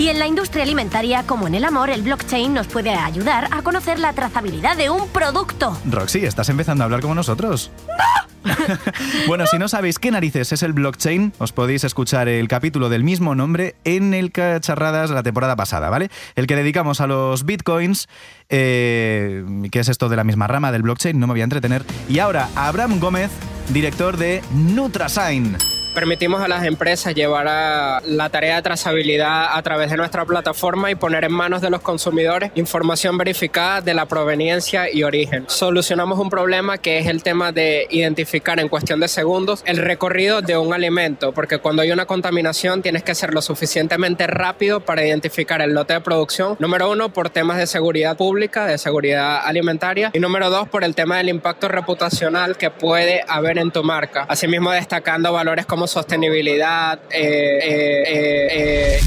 Y 0.00 0.08
en 0.08 0.18
la 0.18 0.26
industria 0.26 0.62
alimentaria, 0.62 1.24
como 1.26 1.46
en 1.46 1.54
el 1.54 1.62
amor, 1.62 1.90
el 1.90 2.00
blockchain 2.00 2.54
nos 2.54 2.68
puede 2.68 2.88
ayudar 2.88 3.48
a 3.50 3.60
conocer 3.60 3.98
la 3.98 4.14
trazabilidad 4.14 4.74
de 4.74 4.88
un 4.88 5.06
producto. 5.08 5.78
Roxy, 5.84 6.24
¿estás 6.24 6.48
empezando 6.48 6.82
a 6.82 6.84
hablar 6.86 7.02
como 7.02 7.14
nosotros? 7.14 7.70
bueno, 9.26 9.44
si 9.46 9.58
no 9.58 9.68
sabéis 9.68 9.98
qué 9.98 10.10
narices 10.10 10.52
es 10.52 10.62
el 10.62 10.72
blockchain, 10.72 11.34
os 11.36 11.52
podéis 11.52 11.84
escuchar 11.84 12.28
el 12.28 12.48
capítulo 12.48 12.88
del 12.88 13.04
mismo 13.04 13.34
nombre 13.34 13.74
en 13.84 14.14
el 14.14 14.32
Cacharradas 14.32 15.10
la 15.10 15.22
temporada 15.22 15.54
pasada, 15.54 15.90
¿vale? 15.90 16.08
El 16.34 16.46
que 16.46 16.56
dedicamos 16.56 17.02
a 17.02 17.06
los 17.06 17.44
bitcoins, 17.44 18.08
eh, 18.48 19.44
que 19.70 19.80
es 19.80 19.88
esto 19.90 20.08
de 20.08 20.16
la 20.16 20.24
misma 20.24 20.46
rama 20.46 20.72
del 20.72 20.80
blockchain, 20.80 21.20
no 21.20 21.26
me 21.26 21.34
voy 21.34 21.42
a 21.42 21.44
entretener. 21.44 21.84
Y 22.08 22.20
ahora, 22.20 22.48
Abraham 22.56 23.00
Gómez, 23.00 23.30
director 23.68 24.16
de 24.16 24.40
Nutrasign 24.54 25.58
permitimos 25.94 26.40
a 26.42 26.48
las 26.48 26.64
empresas 26.64 27.14
llevar 27.14 27.48
a 27.48 28.00
la 28.06 28.28
tarea 28.30 28.56
de 28.56 28.62
trazabilidad 28.62 29.56
a 29.56 29.62
través 29.62 29.90
de 29.90 29.96
nuestra 29.96 30.24
plataforma 30.24 30.90
y 30.90 30.94
poner 30.94 31.24
en 31.24 31.32
manos 31.32 31.60
de 31.60 31.70
los 31.70 31.80
consumidores 31.80 32.52
información 32.54 33.18
verificada 33.18 33.80
de 33.80 33.94
la 33.94 34.06
proveniencia 34.06 34.92
y 34.92 35.02
origen. 35.02 35.44
Solucionamos 35.48 36.18
un 36.18 36.30
problema 36.30 36.78
que 36.78 36.98
es 36.98 37.06
el 37.06 37.22
tema 37.22 37.52
de 37.52 37.86
identificar 37.90 38.60
en 38.60 38.68
cuestión 38.68 39.00
de 39.00 39.08
segundos 39.08 39.62
el 39.66 39.78
recorrido 39.78 40.42
de 40.42 40.56
un 40.56 40.72
alimento, 40.72 41.32
porque 41.32 41.58
cuando 41.58 41.82
hay 41.82 41.92
una 41.92 42.06
contaminación 42.06 42.82
tienes 42.82 43.02
que 43.02 43.14
ser 43.14 43.34
lo 43.34 43.42
suficientemente 43.42 44.26
rápido 44.26 44.80
para 44.80 45.04
identificar 45.04 45.60
el 45.60 45.74
lote 45.74 45.94
de 45.94 46.00
producción. 46.00 46.56
Número 46.58 46.90
uno, 46.90 47.12
por 47.12 47.30
temas 47.30 47.58
de 47.58 47.66
seguridad 47.66 48.16
pública, 48.16 48.66
de 48.66 48.78
seguridad 48.78 49.40
alimentaria. 49.44 50.10
Y 50.12 50.20
número 50.20 50.50
dos, 50.50 50.68
por 50.68 50.84
el 50.84 50.94
tema 50.94 51.18
del 51.18 51.28
impacto 51.28 51.68
reputacional 51.68 52.56
que 52.56 52.70
puede 52.70 53.24
haber 53.28 53.58
en 53.58 53.70
tu 53.70 53.82
marca. 53.82 54.26
Asimismo, 54.28 54.70
destacando 54.70 55.32
valores 55.32 55.66
como 55.66 55.79
sostenibilidad. 55.86 57.00
Eh, 57.10 57.58
eh, 57.62 58.48
eh, 58.50 59.00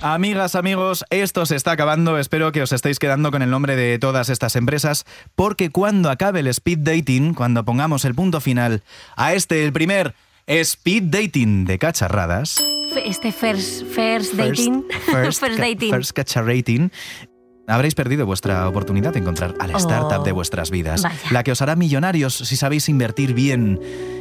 Amigas, 0.00 0.56
amigos, 0.56 1.04
esto 1.10 1.46
se 1.46 1.54
está 1.54 1.72
acabando. 1.72 2.18
Espero 2.18 2.50
que 2.50 2.62
os 2.62 2.72
estéis 2.72 2.98
quedando 2.98 3.30
con 3.30 3.42
el 3.42 3.50
nombre 3.50 3.76
de 3.76 3.98
todas 3.98 4.30
estas 4.30 4.56
empresas, 4.56 5.04
porque 5.36 5.70
cuando 5.70 6.10
acabe 6.10 6.40
el 6.40 6.48
speed 6.48 6.78
dating, 6.78 7.34
cuando 7.34 7.64
pongamos 7.64 8.04
el 8.04 8.14
punto 8.14 8.40
final 8.40 8.82
a 9.16 9.34
este, 9.34 9.64
el 9.64 9.72
primer 9.72 10.14
speed 10.46 11.04
dating 11.04 11.66
de 11.66 11.78
cacharradas. 11.78 12.56
Este 13.04 13.32
first, 13.32 13.84
first 13.86 14.34
dating. 14.34 14.84
First, 15.06 15.40
first 15.40 15.58
dating. 15.58 15.90
First 15.90 16.12
cacharrating 16.12 16.90
habréis 17.66 17.94
perdido 17.94 18.26
vuestra 18.26 18.68
oportunidad 18.68 19.12
de 19.12 19.20
encontrar 19.20 19.54
a 19.58 19.66
la 19.66 19.78
startup 19.78 20.24
de 20.24 20.32
vuestras 20.32 20.70
vidas. 20.70 21.02
Vaya. 21.02 21.16
La 21.30 21.42
que 21.44 21.52
os 21.52 21.62
hará 21.62 21.76
millonarios 21.76 22.34
si 22.34 22.56
sabéis 22.56 22.88
invertir 22.88 23.34
bien. 23.34 23.80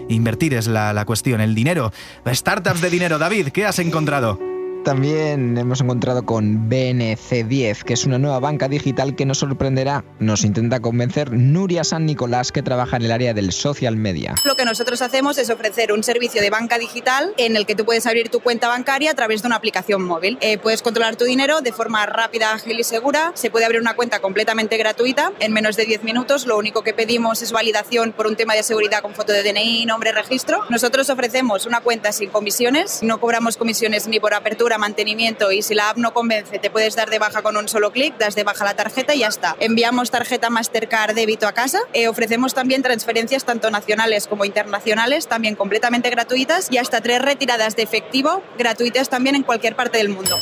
Invertir 0.09 0.53
es 0.53 0.67
la, 0.67 0.93
la 0.93 1.05
cuestión, 1.05 1.41
el 1.41 1.55
dinero. 1.55 1.91
Startups 2.27 2.81
de 2.81 2.89
dinero. 2.89 3.17
David, 3.17 3.49
¿qué 3.49 3.65
has 3.65 3.79
encontrado? 3.79 4.50
También 4.83 5.59
hemos 5.59 5.79
encontrado 5.79 6.25
con 6.25 6.67
BNC10, 6.67 7.83
que 7.83 7.93
es 7.93 8.05
una 8.05 8.17
nueva 8.17 8.39
banca 8.39 8.67
digital 8.67 9.15
que 9.15 9.27
nos 9.27 9.37
sorprenderá. 9.37 10.03
Nos 10.17 10.43
intenta 10.43 10.79
convencer 10.79 11.31
Nuria 11.31 11.83
San 11.83 12.07
Nicolás, 12.07 12.51
que 12.51 12.63
trabaja 12.63 12.97
en 12.97 13.03
el 13.03 13.11
área 13.11 13.35
del 13.35 13.51
social 13.51 13.95
media. 13.95 14.33
Lo 14.43 14.55
que 14.55 14.65
nosotros 14.65 15.03
hacemos 15.03 15.37
es 15.37 15.51
ofrecer 15.51 15.93
un 15.93 16.03
servicio 16.03 16.41
de 16.41 16.49
banca 16.49 16.79
digital 16.79 17.35
en 17.37 17.57
el 17.57 17.67
que 17.67 17.75
tú 17.75 17.85
puedes 17.85 18.07
abrir 18.07 18.29
tu 18.29 18.39
cuenta 18.39 18.69
bancaria 18.69 19.11
a 19.11 19.13
través 19.13 19.43
de 19.43 19.49
una 19.49 19.57
aplicación 19.57 20.03
móvil. 20.03 20.39
Eh, 20.41 20.57
puedes 20.57 20.81
controlar 20.81 21.15
tu 21.15 21.25
dinero 21.25 21.61
de 21.61 21.73
forma 21.73 22.03
rápida, 22.07 22.51
ágil 22.51 22.79
y 22.79 22.83
segura. 22.83 23.33
Se 23.35 23.51
puede 23.51 23.65
abrir 23.65 23.81
una 23.81 23.95
cuenta 23.95 24.19
completamente 24.19 24.77
gratuita 24.77 25.31
en 25.39 25.53
menos 25.53 25.75
de 25.75 25.85
10 25.85 26.03
minutos. 26.03 26.47
Lo 26.47 26.57
único 26.57 26.81
que 26.81 26.95
pedimos 26.95 27.43
es 27.43 27.51
validación 27.51 28.13
por 28.13 28.25
un 28.25 28.35
tema 28.35 28.55
de 28.55 28.63
seguridad 28.63 29.03
con 29.03 29.13
foto 29.13 29.31
de 29.31 29.43
DNI, 29.43 29.85
nombre, 29.85 30.11
registro. 30.11 30.61
Nosotros 30.69 31.07
ofrecemos 31.11 31.67
una 31.67 31.81
cuenta 31.81 32.11
sin 32.11 32.31
comisiones. 32.31 33.03
No 33.03 33.19
cobramos 33.19 33.57
comisiones 33.57 34.07
ni 34.07 34.19
por 34.19 34.33
apertura 34.33 34.70
mantenimiento 34.77 35.51
y 35.51 35.61
si 35.61 35.75
la 35.75 35.89
app 35.89 35.97
no 35.97 36.13
convence 36.13 36.59
te 36.59 36.69
puedes 36.69 36.95
dar 36.95 37.09
de 37.09 37.19
baja 37.19 37.41
con 37.41 37.57
un 37.57 37.67
solo 37.67 37.91
clic, 37.91 38.17
das 38.17 38.35
de 38.35 38.43
baja 38.43 38.65
la 38.65 38.75
tarjeta 38.75 39.15
y 39.15 39.19
ya 39.19 39.27
está. 39.27 39.55
Enviamos 39.59 40.11
tarjeta 40.11 40.49
Mastercard 40.49 41.15
débito 41.15 41.47
a 41.47 41.53
casa. 41.53 41.79
Eh, 41.93 42.07
ofrecemos 42.07 42.53
también 42.53 42.81
transferencias 42.81 43.45
tanto 43.45 43.69
nacionales 43.71 44.27
como 44.27 44.45
internacionales, 44.45 45.27
también 45.27 45.55
completamente 45.55 46.09
gratuitas 46.09 46.67
y 46.71 46.77
hasta 46.77 47.01
tres 47.01 47.21
retiradas 47.21 47.75
de 47.75 47.83
efectivo 47.83 48.43
gratuitas 48.57 49.09
también 49.09 49.35
en 49.35 49.43
cualquier 49.43 49.75
parte 49.75 49.97
del 49.97 50.09
mundo. 50.09 50.39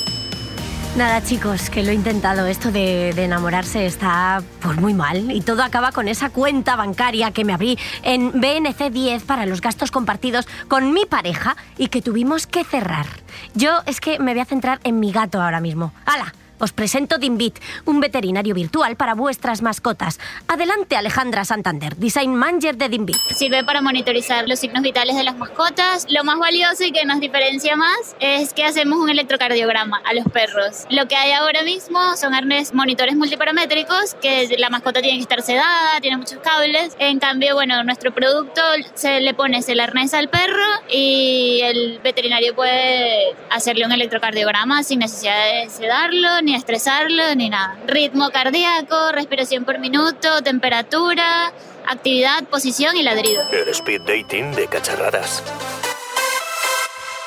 Nada, 0.95 1.23
chicos, 1.23 1.69
que 1.69 1.83
lo 1.83 1.91
he 1.91 1.93
intentado. 1.93 2.45
Esto 2.47 2.71
de, 2.71 3.11
enamorarse 3.11 3.85
está 3.85 4.41
pues 4.61 4.77
muy 4.77 4.93
mal. 4.93 5.31
Y 5.31 5.41
todo 5.41 5.63
acaba 5.63 5.91
con 5.91 6.07
esa 6.07 6.29
cuenta 6.29 6.75
bancaria 6.75 7.31
que 7.31 7.45
me 7.45 7.53
abrí 7.53 7.77
en 8.03 8.31
BNC 8.31 8.91
10 8.91 9.23
para 9.23 9.45
los 9.45 9.61
gastos 9.61 9.91
compartidos 9.91 10.47
con 10.67 10.91
mi 10.91 11.05
pareja 11.05 11.55
y 11.77 11.87
que 11.87 12.01
tuvimos 12.01 12.47
que 12.47 12.63
cerrar. 12.63 13.05
Yo 13.53 13.81
es 13.85 14.01
que 14.01 14.19
me 14.19 14.33
voy 14.33 14.41
a 14.41 14.45
centrar 14.45 14.79
en 14.83 14.99
mi 14.99 15.11
gato 15.11 15.41
ahora 15.41 15.61
mismo. 15.61 15.93
¡Hala! 16.05 16.33
Os 16.59 16.73
presento 16.73 17.17
Dimbit, 17.17 17.57
un 17.85 18.01
veterinario 18.01 18.53
virtual 18.53 18.97
para 18.97 19.13
vuestras 19.13 19.61
mascotas. 19.61 20.19
Adelante, 20.47 20.97
Alejandra 20.97 21.45
Santander, 21.45 21.95
Design 21.95 22.35
Manager 22.35 22.75
de 22.75 22.89
Dimbit. 22.89 23.15
Sirve 23.33 23.63
para 23.63 23.81
monitorizar 23.81 24.47
los 24.47 24.59
signos 24.59 24.83
vitales 24.83 25.15
de 25.15 25.23
las 25.23 25.37
mascotas. 25.37 26.05
Lo 26.09 26.25
más 26.25 26.37
valioso 26.37 26.83
y 26.83 26.91
que 26.91 27.05
nos 27.05 27.21
diferencia 27.21 27.77
más 27.77 28.15
es 28.19 28.53
que 28.53 28.65
hacemos 28.65 28.99
un 28.99 29.09
electrocardiograma 29.09 30.01
a 30.05 30.13
los 30.13 30.25
perros. 30.25 30.85
Lo 30.89 31.07
que 31.07 31.15
hay 31.15 31.31
ahora 31.31 31.63
mismo 31.63 32.17
son 32.17 32.33
arnés 32.33 32.73
monitores 32.73 33.15
multiparamétricos 33.15 34.15
que 34.15 34.53
la 34.57 34.69
mascota 34.69 35.01
tiene 35.01 35.17
que 35.17 35.23
estar 35.23 35.41
sedada, 35.41 36.01
tiene 36.01 36.17
muchos 36.17 36.39
cables. 36.39 36.95
En 36.99 37.19
cambio, 37.19 37.55
bueno, 37.55 37.81
nuestro 37.85 38.13
producto 38.13 38.61
se 38.95 39.21
le 39.21 39.33
pone 39.33 39.61
el 39.65 39.79
arnés 39.79 40.13
al 40.13 40.29
perro 40.29 40.65
y 40.91 41.61
el 41.63 41.99
veterinario 42.03 42.55
puede 42.55 43.35
hacerle 43.49 43.85
un 43.85 43.91
electrocardiograma 43.91 44.83
sin 44.83 44.99
necesidad 44.99 45.37
de 45.45 45.69
sedarlo 45.69 46.41
ni 46.49 46.55
estresarlo 46.55 47.35
ni 47.35 47.49
nada. 47.49 47.77
Ritmo 47.85 48.31
cardíaco, 48.31 49.11
respiración 49.11 49.65
por 49.65 49.77
minuto, 49.77 50.41
temperatura, 50.43 51.53
actividad, 51.87 52.43
posición 52.45 52.97
y 52.97 53.03
ladrido. 53.03 53.43
El 53.51 53.69
speed 53.69 54.01
dating 54.01 54.51
de 54.55 54.67
cacharradas. 54.67 55.43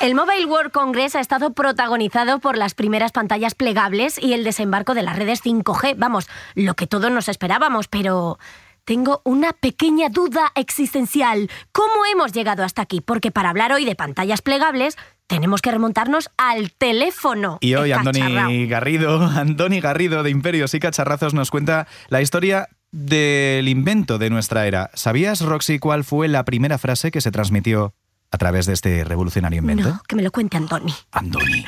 El 0.00 0.16
Mobile 0.16 0.46
World 0.46 0.72
Congress 0.72 1.14
ha 1.14 1.20
estado 1.20 1.52
protagonizado 1.52 2.40
por 2.40 2.58
las 2.58 2.74
primeras 2.74 3.12
pantallas 3.12 3.54
plegables 3.54 4.20
y 4.20 4.32
el 4.32 4.42
desembarco 4.42 4.94
de 4.94 5.04
las 5.04 5.16
redes 5.16 5.40
5G. 5.44 5.94
Vamos, 5.96 6.28
lo 6.56 6.74
que 6.74 6.88
todos 6.88 7.10
nos 7.10 7.28
esperábamos, 7.28 7.86
pero... 7.86 8.38
Tengo 8.84 9.22
una 9.24 9.52
pequeña 9.52 10.08
duda 10.08 10.50
existencial. 10.56 11.48
¿Cómo 11.70 12.04
hemos 12.12 12.32
llegado 12.32 12.64
hasta 12.64 12.82
aquí? 12.82 13.00
Porque 13.00 13.30
para 13.30 13.50
hablar 13.50 13.72
hoy 13.72 13.84
de 13.84 13.94
pantallas 13.94 14.42
plegables, 14.42 14.96
tenemos 15.32 15.62
que 15.62 15.70
remontarnos 15.70 16.28
al 16.36 16.72
teléfono. 16.72 17.56
Y 17.62 17.74
hoy 17.74 17.90
El 17.90 17.98
Andoni. 17.98 18.66
Garrido, 18.66 19.22
Andoni 19.34 19.80
Garrido 19.80 20.22
de 20.22 20.28
Imperios 20.28 20.74
y 20.74 20.80
Cacharrazos 20.80 21.32
nos 21.32 21.50
cuenta 21.50 21.86
la 22.08 22.20
historia 22.20 22.68
del 22.90 23.66
invento 23.66 24.18
de 24.18 24.28
nuestra 24.28 24.66
era. 24.66 24.90
¿Sabías, 24.92 25.40
Roxy, 25.40 25.78
cuál 25.78 26.04
fue 26.04 26.28
la 26.28 26.44
primera 26.44 26.76
frase 26.76 27.10
que 27.10 27.22
se 27.22 27.30
transmitió 27.30 27.94
a 28.30 28.36
través 28.36 28.66
de 28.66 28.74
este 28.74 29.04
revolucionario 29.04 29.60
invento? 29.60 29.88
No, 29.88 30.02
que 30.06 30.16
me 30.16 30.22
lo 30.22 30.30
cuente 30.30 30.58
Antoni. 30.58 30.94
Andoni. 31.12 31.64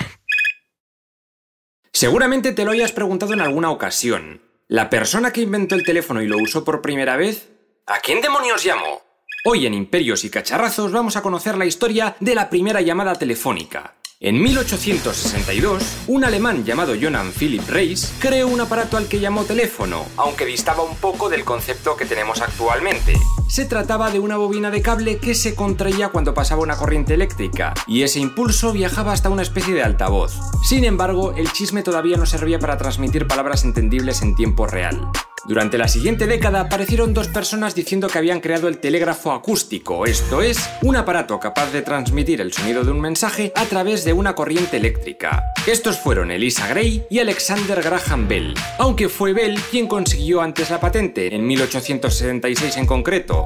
Seguramente 1.91 2.53
te 2.53 2.67
lo 2.67 2.73
hayas 2.73 2.93
preguntado 2.93 3.33
en 3.33 3.41
alguna 3.41 3.71
ocasión. 3.71 4.43
¿La 4.69 4.91
persona 4.91 5.33
que 5.33 5.41
inventó 5.41 5.75
el 5.75 5.85
teléfono 5.85 6.21
y 6.21 6.27
lo 6.27 6.37
usó 6.37 6.65
por 6.65 6.83
primera 6.83 7.17
vez? 7.17 7.49
¿A 7.87 8.01
quién 8.01 8.21
demonios 8.21 8.63
llamó? 8.63 9.01
Hoy 9.47 9.67
en 9.67 9.75
Imperios 9.75 10.25
y 10.25 10.31
Cacharrazos 10.31 10.91
vamos 10.91 11.17
a 11.17 11.21
conocer 11.21 11.59
la 11.59 11.67
historia 11.67 12.17
de 12.19 12.35
la 12.35 12.49
primera 12.49 12.81
llamada 12.81 13.15
telefónica. 13.15 13.97
En 14.19 14.41
1862, 14.41 15.83
un 16.07 16.25
alemán 16.25 16.65
llamado 16.65 16.95
Johann 16.99 17.31
Philipp 17.31 17.69
Reis 17.69 18.15
creó 18.21 18.49
un 18.49 18.63
aparato 18.63 18.97
al 18.97 19.07
que 19.07 19.21
llamó 19.21 19.45
teléfono, 19.45 20.07
aunque 20.17 20.47
distaba 20.47 20.83
un 20.83 20.97
poco 20.97 21.29
del 21.29 21.45
concepto 21.45 21.95
que 21.95 22.07
tenemos 22.07 22.41
actualmente. 22.41 23.13
Se 23.47 23.67
trataba 23.67 24.11
de 24.11 24.19
una 24.19 24.39
bobina 24.39 24.71
de 24.71 24.81
cable 24.81 25.19
que 25.19 25.35
se 25.35 25.55
contraía 25.55 26.09
cuando 26.09 26.33
pasaba 26.33 26.63
una 26.63 26.79
corriente 26.79 27.13
eléctrica, 27.13 27.75
y 27.87 28.03
ese 28.03 28.21
impulso 28.21 28.73
viajaba 28.73 29.13
hasta 29.13 29.29
una 29.29 29.43
especie 29.43 29.75
de 29.75 29.83
altavoz. 29.83 30.33
Sin 30.67 30.85
embargo, 30.85 31.35
el 31.37 31.53
chisme 31.53 31.83
todavía 31.83 32.17
no 32.17 32.25
servía 32.25 32.59
para 32.59 32.79
transmitir 32.79 33.27
palabras 33.27 33.65
entendibles 33.65 34.23
en 34.23 34.37
tiempo 34.37 34.67
real. 34.67 35.07
Durante 35.47 35.77
la 35.77 35.89
siguiente 35.89 36.27
década 36.27 36.61
aparecieron 36.61 37.13
dos 37.13 37.29
personas 37.29 37.75
diciendo 37.75 38.09
que 38.09 38.17
habían 38.17 38.41
creado 38.41 38.67
el 38.67 38.79
telégrafo 38.79 39.31
acústico, 39.31 40.07
esto 40.07 40.41
es, 40.41 40.71
un 40.83 40.97
aparato 40.97 41.39
capaz 41.39 41.71
de 41.71 41.83
transmitir 41.83 42.41
el 42.41 42.53
sonido 42.53 42.83
de 42.83 42.91
un 42.91 43.01
mensaje 43.01 43.53
a 43.55 43.67
través 43.67 44.05
de 44.05 44.15
una 44.15 44.35
corriente 44.35 44.79
eléctrica. 44.79 45.53
Estos 45.67 45.99
fueron 45.99 46.31
Elisa 46.31 46.67
Gray 46.69 47.05
y 47.11 47.19
Alexander 47.19 47.83
Graham 47.83 48.27
Bell, 48.27 48.55
aunque 48.79 49.11
fue 49.11 49.35
Bell 49.35 49.61
quien 49.71 49.87
consiguió 49.87 50.41
antes 50.41 50.71
la 50.71 50.81
patente, 50.81 51.35
en 51.35 51.47
1876 51.47 52.79
en 52.79 52.87
concreto. 52.87 53.45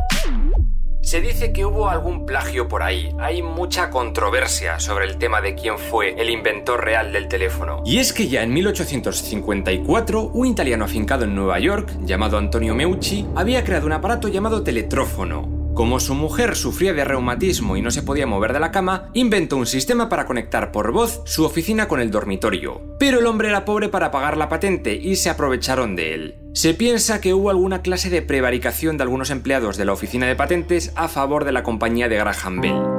Se 1.08 1.22
dice 1.22 1.52
que 1.54 1.64
hubo 1.64 1.88
algún 1.88 2.26
plagio 2.26 2.68
por 2.68 2.82
ahí. 2.82 3.14
Hay 3.18 3.42
mucha 3.42 3.88
controversia 3.88 4.78
sobre 4.78 5.06
el 5.06 5.16
tema 5.16 5.40
de 5.40 5.54
quién 5.54 5.78
fue 5.78 6.14
el 6.20 6.28
inventor 6.28 6.84
real 6.84 7.14
del 7.14 7.28
teléfono. 7.28 7.82
Y 7.86 7.96
es 7.96 8.12
que 8.12 8.28
ya 8.28 8.42
en 8.42 8.52
1854, 8.52 10.22
un 10.34 10.46
italiano 10.46 10.84
afincado 10.84 11.24
en 11.24 11.34
Nueva 11.34 11.60
York, 11.60 11.96
llamado 12.02 12.36
Antonio 12.36 12.74
Meucci, 12.74 13.26
había 13.36 13.64
creado 13.64 13.86
un 13.86 13.92
aparato 13.92 14.28
llamado 14.28 14.62
teletrófono. 14.62 15.57
Como 15.74 16.00
su 16.00 16.14
mujer 16.14 16.56
sufría 16.56 16.92
de 16.92 17.04
reumatismo 17.04 17.76
y 17.76 17.82
no 17.82 17.90
se 17.90 18.02
podía 18.02 18.26
mover 18.26 18.52
de 18.52 18.60
la 18.60 18.72
cama, 18.72 19.10
inventó 19.14 19.56
un 19.56 19.66
sistema 19.66 20.08
para 20.08 20.26
conectar 20.26 20.72
por 20.72 20.92
voz 20.92 21.22
su 21.24 21.44
oficina 21.44 21.86
con 21.86 22.00
el 22.00 22.10
dormitorio. 22.10 22.96
Pero 22.98 23.20
el 23.20 23.26
hombre 23.26 23.48
era 23.48 23.64
pobre 23.64 23.88
para 23.88 24.10
pagar 24.10 24.36
la 24.36 24.48
patente 24.48 24.94
y 24.94 25.16
se 25.16 25.30
aprovecharon 25.30 25.94
de 25.94 26.14
él. 26.14 26.38
Se 26.52 26.74
piensa 26.74 27.20
que 27.20 27.34
hubo 27.34 27.50
alguna 27.50 27.82
clase 27.82 28.10
de 28.10 28.22
prevaricación 28.22 28.96
de 28.96 29.04
algunos 29.04 29.30
empleados 29.30 29.76
de 29.76 29.84
la 29.84 29.92
oficina 29.92 30.26
de 30.26 30.34
patentes 30.34 30.92
a 30.96 31.06
favor 31.06 31.44
de 31.44 31.52
la 31.52 31.62
compañía 31.62 32.08
de 32.08 32.16
Graham 32.16 32.60
Bell. 32.60 32.97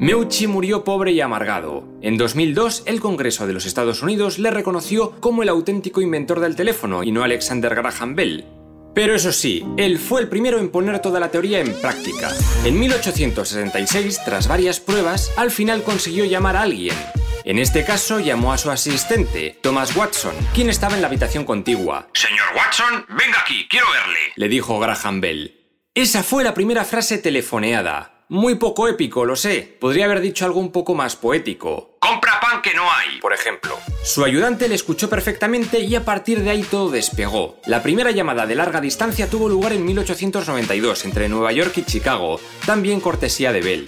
Meucci 0.00 0.46
murió 0.46 0.82
pobre 0.82 1.12
y 1.12 1.20
amargado. 1.20 1.84
En 2.00 2.16
2002, 2.16 2.84
el 2.86 3.00
Congreso 3.00 3.46
de 3.46 3.52
los 3.52 3.66
Estados 3.66 4.02
Unidos 4.02 4.38
le 4.38 4.50
reconoció 4.50 5.10
como 5.20 5.42
el 5.42 5.50
auténtico 5.50 6.00
inventor 6.00 6.40
del 6.40 6.56
teléfono 6.56 7.04
y 7.04 7.12
no 7.12 7.22
Alexander 7.22 7.74
Graham 7.74 8.14
Bell. 8.14 8.46
Pero 8.94 9.14
eso 9.14 9.30
sí, 9.30 9.62
él 9.76 9.98
fue 9.98 10.22
el 10.22 10.30
primero 10.30 10.58
en 10.58 10.70
poner 10.70 11.02
toda 11.02 11.20
la 11.20 11.30
teoría 11.30 11.60
en 11.60 11.74
práctica. 11.74 12.30
En 12.64 12.80
1866, 12.80 14.22
tras 14.24 14.48
varias 14.48 14.80
pruebas, 14.80 15.34
al 15.36 15.50
final 15.50 15.82
consiguió 15.82 16.24
llamar 16.24 16.56
a 16.56 16.62
alguien. 16.62 16.96
En 17.44 17.58
este 17.58 17.84
caso 17.84 18.20
llamó 18.20 18.54
a 18.54 18.58
su 18.58 18.70
asistente, 18.70 19.58
Thomas 19.60 19.94
Watson, 19.94 20.34
quien 20.54 20.70
estaba 20.70 20.94
en 20.94 21.02
la 21.02 21.08
habitación 21.08 21.44
contigua. 21.44 22.08
Señor 22.14 22.46
Watson, 22.56 23.04
venga 23.10 23.38
aquí, 23.42 23.66
quiero 23.68 23.84
verle. 23.92 24.32
Le 24.34 24.48
dijo 24.48 24.80
Graham 24.80 25.20
Bell. 25.20 25.58
Esa 25.94 26.22
fue 26.22 26.42
la 26.42 26.54
primera 26.54 26.86
frase 26.86 27.18
telefoneada. 27.18 28.19
Muy 28.30 28.54
poco 28.54 28.86
épico, 28.86 29.24
lo 29.24 29.34
sé. 29.34 29.76
Podría 29.80 30.04
haber 30.04 30.20
dicho 30.20 30.44
algo 30.44 30.60
un 30.60 30.70
poco 30.70 30.94
más 30.94 31.16
poético. 31.16 31.96
Compra 31.98 32.38
pan 32.40 32.62
que 32.62 32.72
no 32.72 32.84
hay. 32.84 33.18
Por 33.20 33.32
ejemplo. 33.32 33.76
Su 34.04 34.24
ayudante 34.24 34.68
le 34.68 34.76
escuchó 34.76 35.10
perfectamente 35.10 35.80
y 35.80 35.96
a 35.96 36.04
partir 36.04 36.44
de 36.44 36.50
ahí 36.50 36.62
todo 36.62 36.90
despegó. 36.90 37.58
La 37.66 37.82
primera 37.82 38.12
llamada 38.12 38.46
de 38.46 38.54
larga 38.54 38.80
distancia 38.80 39.28
tuvo 39.28 39.48
lugar 39.48 39.72
en 39.72 39.84
1892 39.84 41.06
entre 41.06 41.28
Nueva 41.28 41.50
York 41.50 41.76
y 41.78 41.82
Chicago, 41.82 42.38
también 42.66 43.00
cortesía 43.00 43.50
de 43.50 43.62
Bell. 43.62 43.86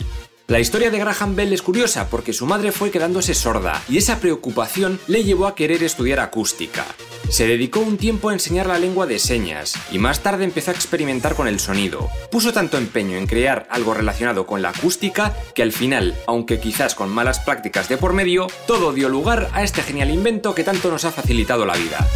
La 0.53 0.61
historia 0.61 0.91
de 0.91 0.99
Graham 0.99 1.35
Bell 1.35 1.55
es 1.55 1.63
curiosa 1.63 2.11
porque 2.11 2.35
su 2.35 2.45
madre 2.45 2.73
fue 2.73 2.91
quedándose 2.91 3.33
sorda 3.33 3.83
y 3.89 3.97
esa 3.97 4.21
preocupación 4.21 5.01
le 5.07 5.25
llevó 5.25 5.47
a 5.47 5.55
querer 5.55 5.83
estudiar 5.83 6.21
acústica. 6.21 6.85
Se 7.31 7.47
dedicó 7.47 7.81
un 7.81 7.97
tiempo 7.97 8.29
a 8.29 8.35
enseñar 8.35 8.67
la 8.67 8.79
lengua 8.79 9.07
de 9.07 9.19
señas 9.19 9.73
y 9.91 9.99
más 9.99 10.21
tarde 10.21 10.45
empezó 10.45 10.71
a 10.71 10.75
experimentar 10.75 11.37
con 11.37 11.49
el 11.49 11.59
sonido. 11.59 12.11
Puso 12.31 12.53
tanto 12.53 12.77
empeño 12.77 13.17
en 13.17 13.27
crear 13.27 13.67
algo 13.71 13.95
relacionado 13.95 14.45
con 14.45 14.61
la 14.61 14.69
acústica 14.69 15.35
que 15.55 15.63
al 15.63 15.73
final, 15.73 16.15
aunque 16.27 16.61
quizás 16.61 16.95
con 16.95 17.09
malas 17.09 17.41
prácticas 17.41 17.89
de 17.89 17.97
por 17.97 18.13
medio, 18.13 18.47
todo 18.67 18.93
dio 18.93 19.09
lugar 19.09 19.49
a 19.55 19.63
este 19.63 19.81
genial 19.81 20.11
invento 20.11 20.55
que 20.55 20.65
tanto 20.65 20.91
nos 20.91 21.07
ha 21.07 21.13
facilitado 21.13 21.65
la 21.65 21.79
vida. 21.79 22.07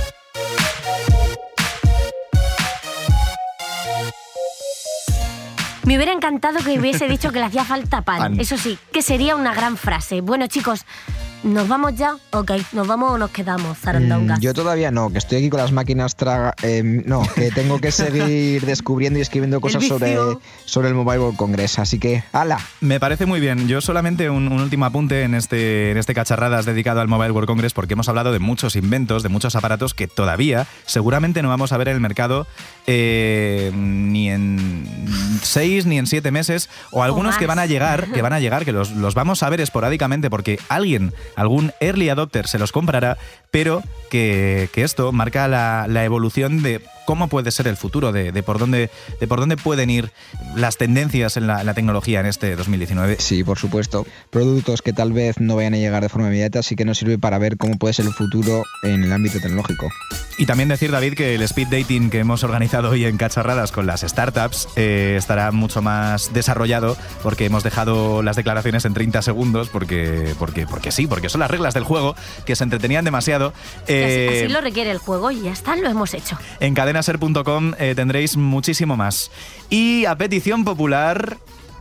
Me 5.87 5.95
hubiera 5.95 6.13
encantado 6.13 6.59
que 6.65 6.81
hubiese 6.81 7.07
dicho 7.09 7.31
que 7.31 7.39
le 7.39 7.45
hacía 7.45 7.65
falta 7.65 8.03
pan. 8.03 8.19
Pan. 8.19 8.41
Eso 8.41 8.59
sí, 8.59 8.77
que 8.93 9.03
sería 9.03 9.37
una 9.37 9.55
gran 9.55 9.77
frase. 9.77 10.21
Bueno, 10.21 10.49
chicos, 10.49 10.85
¿nos 11.45 11.69
vamos 11.69 11.95
ya? 11.95 12.17
Ok, 12.33 12.53
¿nos 12.73 12.87
vamos 12.87 13.13
o 13.13 13.19
nos 13.19 13.31
quedamos, 13.31 13.79
zarandongas? 13.79 14.39
Mm, 14.39 14.43
Yo 14.43 14.55
todavía 14.55 14.91
no, 14.91 15.11
que 15.11 15.19
estoy 15.19 15.39
aquí 15.39 15.51
con 15.51 15.61
las 15.61 15.73
máquinas 15.73 16.17
traga. 16.17 16.55
eh, 16.63 16.83
no, 16.85 17.23
que 17.35 17.51
tengo 17.51 17.79
que 17.81 17.91
seguir 17.93 18.65
descubriendo 18.67 19.19
y 19.19 19.23
escribiendo 19.23 19.61
cosas 19.61 19.87
sobre, 19.87 20.17
sobre 20.65 20.89
el 20.89 20.95
Mobile 20.95 21.21
World 21.21 21.37
Congress. 21.37 21.79
Así 21.79 21.99
que, 21.99 22.25
¡hala! 22.33 22.59
Me 22.81 22.99
parece 23.01 23.27
muy 23.27 23.41
bien. 23.41 23.69
Yo 23.69 23.81
solamente 23.81 24.29
un, 24.31 24.49
un 24.51 24.61
último 24.61 24.85
apunte 24.85 25.23
en 25.23 25.35
este, 25.35 25.91
en 25.93 25.99
este 25.99 26.15
cacharradas 26.15 26.65
dedicado 26.67 27.01
al 27.01 27.09
Mobile 27.09 27.31
World 27.33 27.47
Congress 27.49 27.73
porque 27.73 27.93
hemos 27.95 28.09
hablado 28.09 28.33
de 28.33 28.39
muchos 28.39 28.77
inventos, 28.77 29.23
de 29.23 29.29
muchos 29.29 29.57
aparatos 29.57 29.95
que 29.95 30.09
todavía 30.09 30.67
seguramente 30.87 31.43
no 31.43 31.49
vamos 31.49 31.73
a 31.73 31.77
ver 31.77 31.89
en 31.89 31.95
el 31.95 32.01
mercado 32.01 32.47
eh, 32.87 33.71
ni 33.75 34.31
en 34.31 34.87
seis 35.43 35.87
ni 35.87 35.99
en 35.99 36.07
siete 36.07 36.31
meses 36.31 36.69
o 36.91 37.03
algunos 37.03 37.37
que 37.37 37.47
van 37.47 37.59
a 37.59 37.67
llegar, 37.67 38.07
que 38.13 38.23
van 38.23 38.33
a 38.33 38.41
llegar, 38.41 38.65
que 38.65 38.73
los, 38.73 38.93
los 38.93 39.15
vamos 39.15 39.43
a 39.43 39.51
ver 39.51 39.61
esporádicamente 39.61 40.31
porque 40.31 40.59
alguien, 40.69 41.13
algún 41.37 41.73
early 41.81 42.09
adopter 42.09 42.49
se 42.49 42.59
los 42.59 42.73
comprará, 42.73 43.19
pero 43.51 43.83
que, 44.11 44.69
esto 44.75 45.13
marca 45.13 45.47
la 45.47 46.05
evolución 46.05 46.63
de 46.63 46.81
cómo 47.07 47.29
puede 47.29 47.51
ser 47.51 47.67
el 47.69 47.77
futuro, 47.79 48.13
de, 48.13 48.33
de 48.33 48.43
por, 48.43 48.59
dónde, 48.59 48.91
de 49.21 49.27
por 49.27 49.41
dónde 49.41 49.57
pueden 49.57 49.89
ir 49.89 50.11
las 50.55 50.77
tendencias 50.77 51.37
en 51.39 51.47
la, 51.47 51.61
en 51.61 51.67
la 51.67 51.73
tecnología 51.75 52.21
en 52.21 52.27
este 52.27 52.55
2019. 52.57 53.17
Sí, 53.19 53.43
por 53.45 53.59
supuesto. 53.59 54.07
Productos 54.31 54.83
que 54.83 54.93
tal 54.93 55.13
vez 55.13 55.41
no 55.41 55.57
vayan 55.57 55.75
a 55.75 55.79
llegar 55.79 56.03
de 56.03 56.09
forma 56.09 56.27
inmediata, 56.29 56.63
sí 56.63 56.77
que 56.77 56.85
nos 56.85 56.99
sirve 56.99 57.19
para 57.19 57.39
ver 57.39 57.57
cómo 57.57 57.77
puede 57.79 57.95
ser 57.95 58.05
el 58.07 58.13
futuro 58.13 58.65
en 58.83 59.05
el 59.05 59.13
ámbito 59.13 59.41
tecnológico. 59.41 59.89
Y 60.39 60.45
también 60.47 60.69
decir, 60.69 60.91
David, 60.91 61.15
que 61.15 61.35
el 61.35 61.43
speed 61.43 61.69
dating 61.69 62.11
que 62.11 62.19
hemos 62.19 62.45
organizado 62.45 62.91
hoy 62.91 63.05
en 63.07 63.17
Cacharradas 63.17 63.73
con 63.73 63.87
las 63.87 64.03
startups 64.03 64.69
eh, 64.77 65.15
estará 65.17 65.51
mucho 65.53 65.81
más 65.81 66.35
desarrollado 66.35 66.97
porque 67.23 67.47
hemos 67.47 67.63
dejado 67.63 68.23
las 68.23 68.37
declaraciones 68.37 68.85
en 68.85 68.93
30 68.95 69.23
segundos 69.23 69.69
porque, 69.71 70.35
porque, 70.39 70.67
porque 70.67 70.91
sí, 70.93 71.07
porque 71.07 71.29
son 71.29 71.41
las 71.41 71.51
reglas 71.51 71.73
del 71.75 71.85
juego 71.85 72.15
que 72.45 72.57
se 72.57 72.65
entretenían 72.65 73.05
demasiado. 73.05 73.53
Así, 73.85 73.93
Eh, 73.93 74.41
así 74.43 74.53
lo 74.53 74.61
requiere 74.61 74.91
el 74.91 74.99
juego 74.99 75.31
y 75.31 75.43
ya 75.43 75.53
está, 75.53 75.77
lo 75.77 75.89
hemos 75.89 76.13
hecho. 76.15 76.37
en 76.61 76.75
cadenaser.com 76.97 77.75
eh, 77.79 77.95
tendréis 77.95 78.37
muchísimo 78.37 78.97
más. 78.97 79.31
Y 79.69 80.07
a 80.07 80.17
petición 80.17 80.65
popular, 80.65 81.37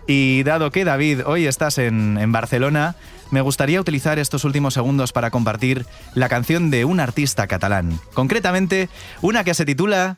y 0.07 0.43
dado 0.43 0.71
que 0.71 0.83
David, 0.83 1.21
hoy 1.25 1.47
estás 1.47 1.77
en, 1.77 2.17
en 2.17 2.31
Barcelona, 2.31 2.95
me 3.31 3.41
gustaría 3.41 3.79
utilizar 3.79 4.19
estos 4.19 4.43
últimos 4.43 4.73
segundos 4.73 5.13
para 5.13 5.31
compartir 5.31 5.85
la 6.15 6.27
canción 6.27 6.69
de 6.69 6.83
un 6.83 6.99
artista 6.99 7.47
catalán. 7.47 7.99
Concretamente, 8.13 8.89
una 9.21 9.43
que 9.43 9.53
se 9.53 9.65
titula... 9.65 10.17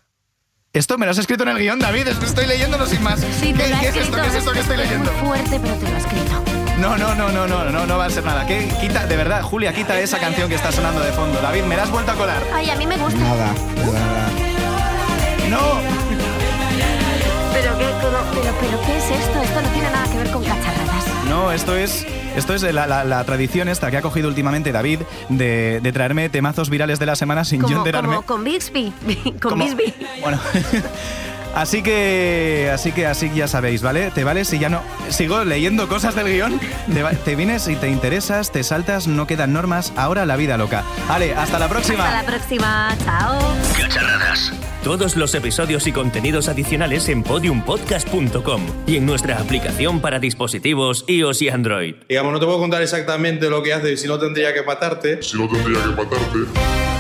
Esto 0.74 0.98
me 0.98 1.06
lo 1.06 1.12
has 1.12 1.18
escrito 1.18 1.44
en 1.44 1.50
el 1.50 1.58
guion, 1.60 1.80
David, 1.80 2.08
estoy 2.08 2.46
leyéndolo 2.46 2.86
sin 2.86 3.02
más. 3.02 3.20
Sí, 3.20 3.54
¿Qué, 3.54 3.74
qué 3.80 3.88
es 3.88 3.96
esto? 3.96 4.18
¿Qué 4.18 4.28
es 4.28 4.36
esto 4.36 4.52
que 4.52 4.60
estoy 4.60 4.78
leyendo? 4.78 5.12
Muy 5.14 5.22
fuerte, 5.22 5.60
pero 5.60 5.74
te 5.76 5.90
lo 5.90 5.96
ha 5.96 5.98
escrito. 5.98 6.44
No, 6.80 6.96
no, 6.96 7.16
no, 7.16 7.32
no, 7.32 7.48
no, 7.48 7.72
no, 7.72 7.86
no 7.88 7.98
va 7.98 8.06
a 8.06 8.10
ser 8.10 8.24
nada. 8.24 8.46
¿Qué? 8.46 8.68
Quita, 8.80 9.08
de 9.08 9.18
verdad, 9.18 9.42
Julia, 9.42 9.74
quita 9.74 10.00
esa 10.00 10.20
canción 10.20 10.48
que 10.48 10.56
está 10.56 10.72
sonando 10.72 11.02
de 11.02 11.12
fondo. 11.12 11.42
David, 11.42 11.64
me 11.64 11.76
la 11.76 11.84
has 11.84 11.90
vuelto 11.90 12.12
a 12.12 12.16
colar. 12.16 12.44
Ay, 12.54 12.70
a 12.70 12.76
mí 12.76 12.86
me 12.86 12.98
gusta. 12.98 13.18
Nada, 13.18 13.54
nada. 13.78 14.07
No. 15.50 15.58
Pero 17.54 17.78
qué, 17.78 17.86
pero, 18.02 18.20
pero, 18.34 18.56
pero, 18.60 18.82
¿qué 18.86 18.98
es 18.98 19.04
esto? 19.22 19.42
Esto 19.42 19.62
no 19.62 19.70
tiene 19.70 19.90
nada 19.92 20.12
que 20.12 20.18
ver 20.18 20.32
con 20.32 20.44
cacharradas. 20.44 21.06
No, 21.30 21.52
esto 21.52 21.76
es, 21.76 22.06
esto 22.36 22.54
es 22.54 22.62
la, 22.64 22.86
la- 22.88 23.04
la 23.04 23.24
tradición 23.24 23.68
esta 23.68 23.90
que 23.92 23.98
ha 23.98 24.02
cogido 24.02 24.28
últimamente 24.30 24.72
David 24.72 25.02
de, 25.30 25.80
de 25.82 25.92
traerme 25.92 26.30
temazos 26.30 26.70
virales 26.70 27.00
de 27.00 27.06
la 27.06 27.16
semana 27.16 27.44
sin 27.46 27.66
yo 27.68 27.78
enterarme. 27.78 28.16
como 28.16 28.22
con 28.26 28.44
Bixby. 28.44 28.94
con 29.42 29.52
Como- 29.52 29.66
Bixby. 29.66 29.94
Bueno. 30.22 30.40
Así 31.56 31.82
que, 31.82 32.70
así 32.74 32.92
que, 32.92 33.08
así 33.08 33.32
ya 33.34 33.48
sabéis, 33.48 33.82
¿vale? 33.82 34.12
¿Te 34.12 34.24
vale 34.24 34.46
si 34.46 34.60
ya 34.60 34.70
no 34.70 34.82
sigo 35.10 35.44
leyendo 35.44 35.88
cosas 35.88 36.14
del 36.16 36.28
guion? 36.28 36.60
Te, 36.94 37.02
va- 37.02 37.12
te 37.14 37.36
vienes 37.36 37.68
y 37.68 37.76
te 37.76 37.90
interesas, 37.90 38.52
te 38.52 38.64
saltas, 38.64 39.08
no 39.08 39.26
quedan 39.26 39.54
normas. 39.54 39.92
Ahora 39.96 40.26
la 40.26 40.36
vida 40.36 40.58
loca. 40.58 40.84
Ale, 41.10 41.34
hasta 41.34 41.58
la 41.60 41.68
próxima. 41.68 42.06
Hasta 42.06 42.22
la 42.22 42.28
próxima. 42.28 42.96
Chao. 43.04 43.40
Cacharradas. 43.76 44.54
Todos 44.84 45.18
los 45.18 45.34
episodios 45.36 45.86
y 45.88 45.92
contenidos 45.92 46.48
adicionales 46.48 47.10
en 47.10 47.24
podiumpodcast.com 47.24 48.62
y 48.86 48.98
en 48.98 49.06
nuestra 49.06 49.38
aplicación 49.40 50.00
para 50.00 50.20
dispositivos 50.20 51.04
iOS 51.08 51.42
y 51.42 51.50
Android. 51.50 51.96
Digamos, 52.08 52.32
no 52.32 52.40
te 52.40 52.46
puedo 52.46 52.60
contar 52.60 52.82
exactamente 52.82 53.50
lo 53.50 53.62
que 53.64 53.74
hace, 53.74 53.98
si 53.98 54.08
no 54.08 54.18
tendría 54.20 54.54
que 54.54 54.62
matarte. 54.64 55.22
Si 55.24 55.38
no 55.38 55.48
tendría 55.50 55.82
que 55.82 55.90
matarte. 55.90 56.97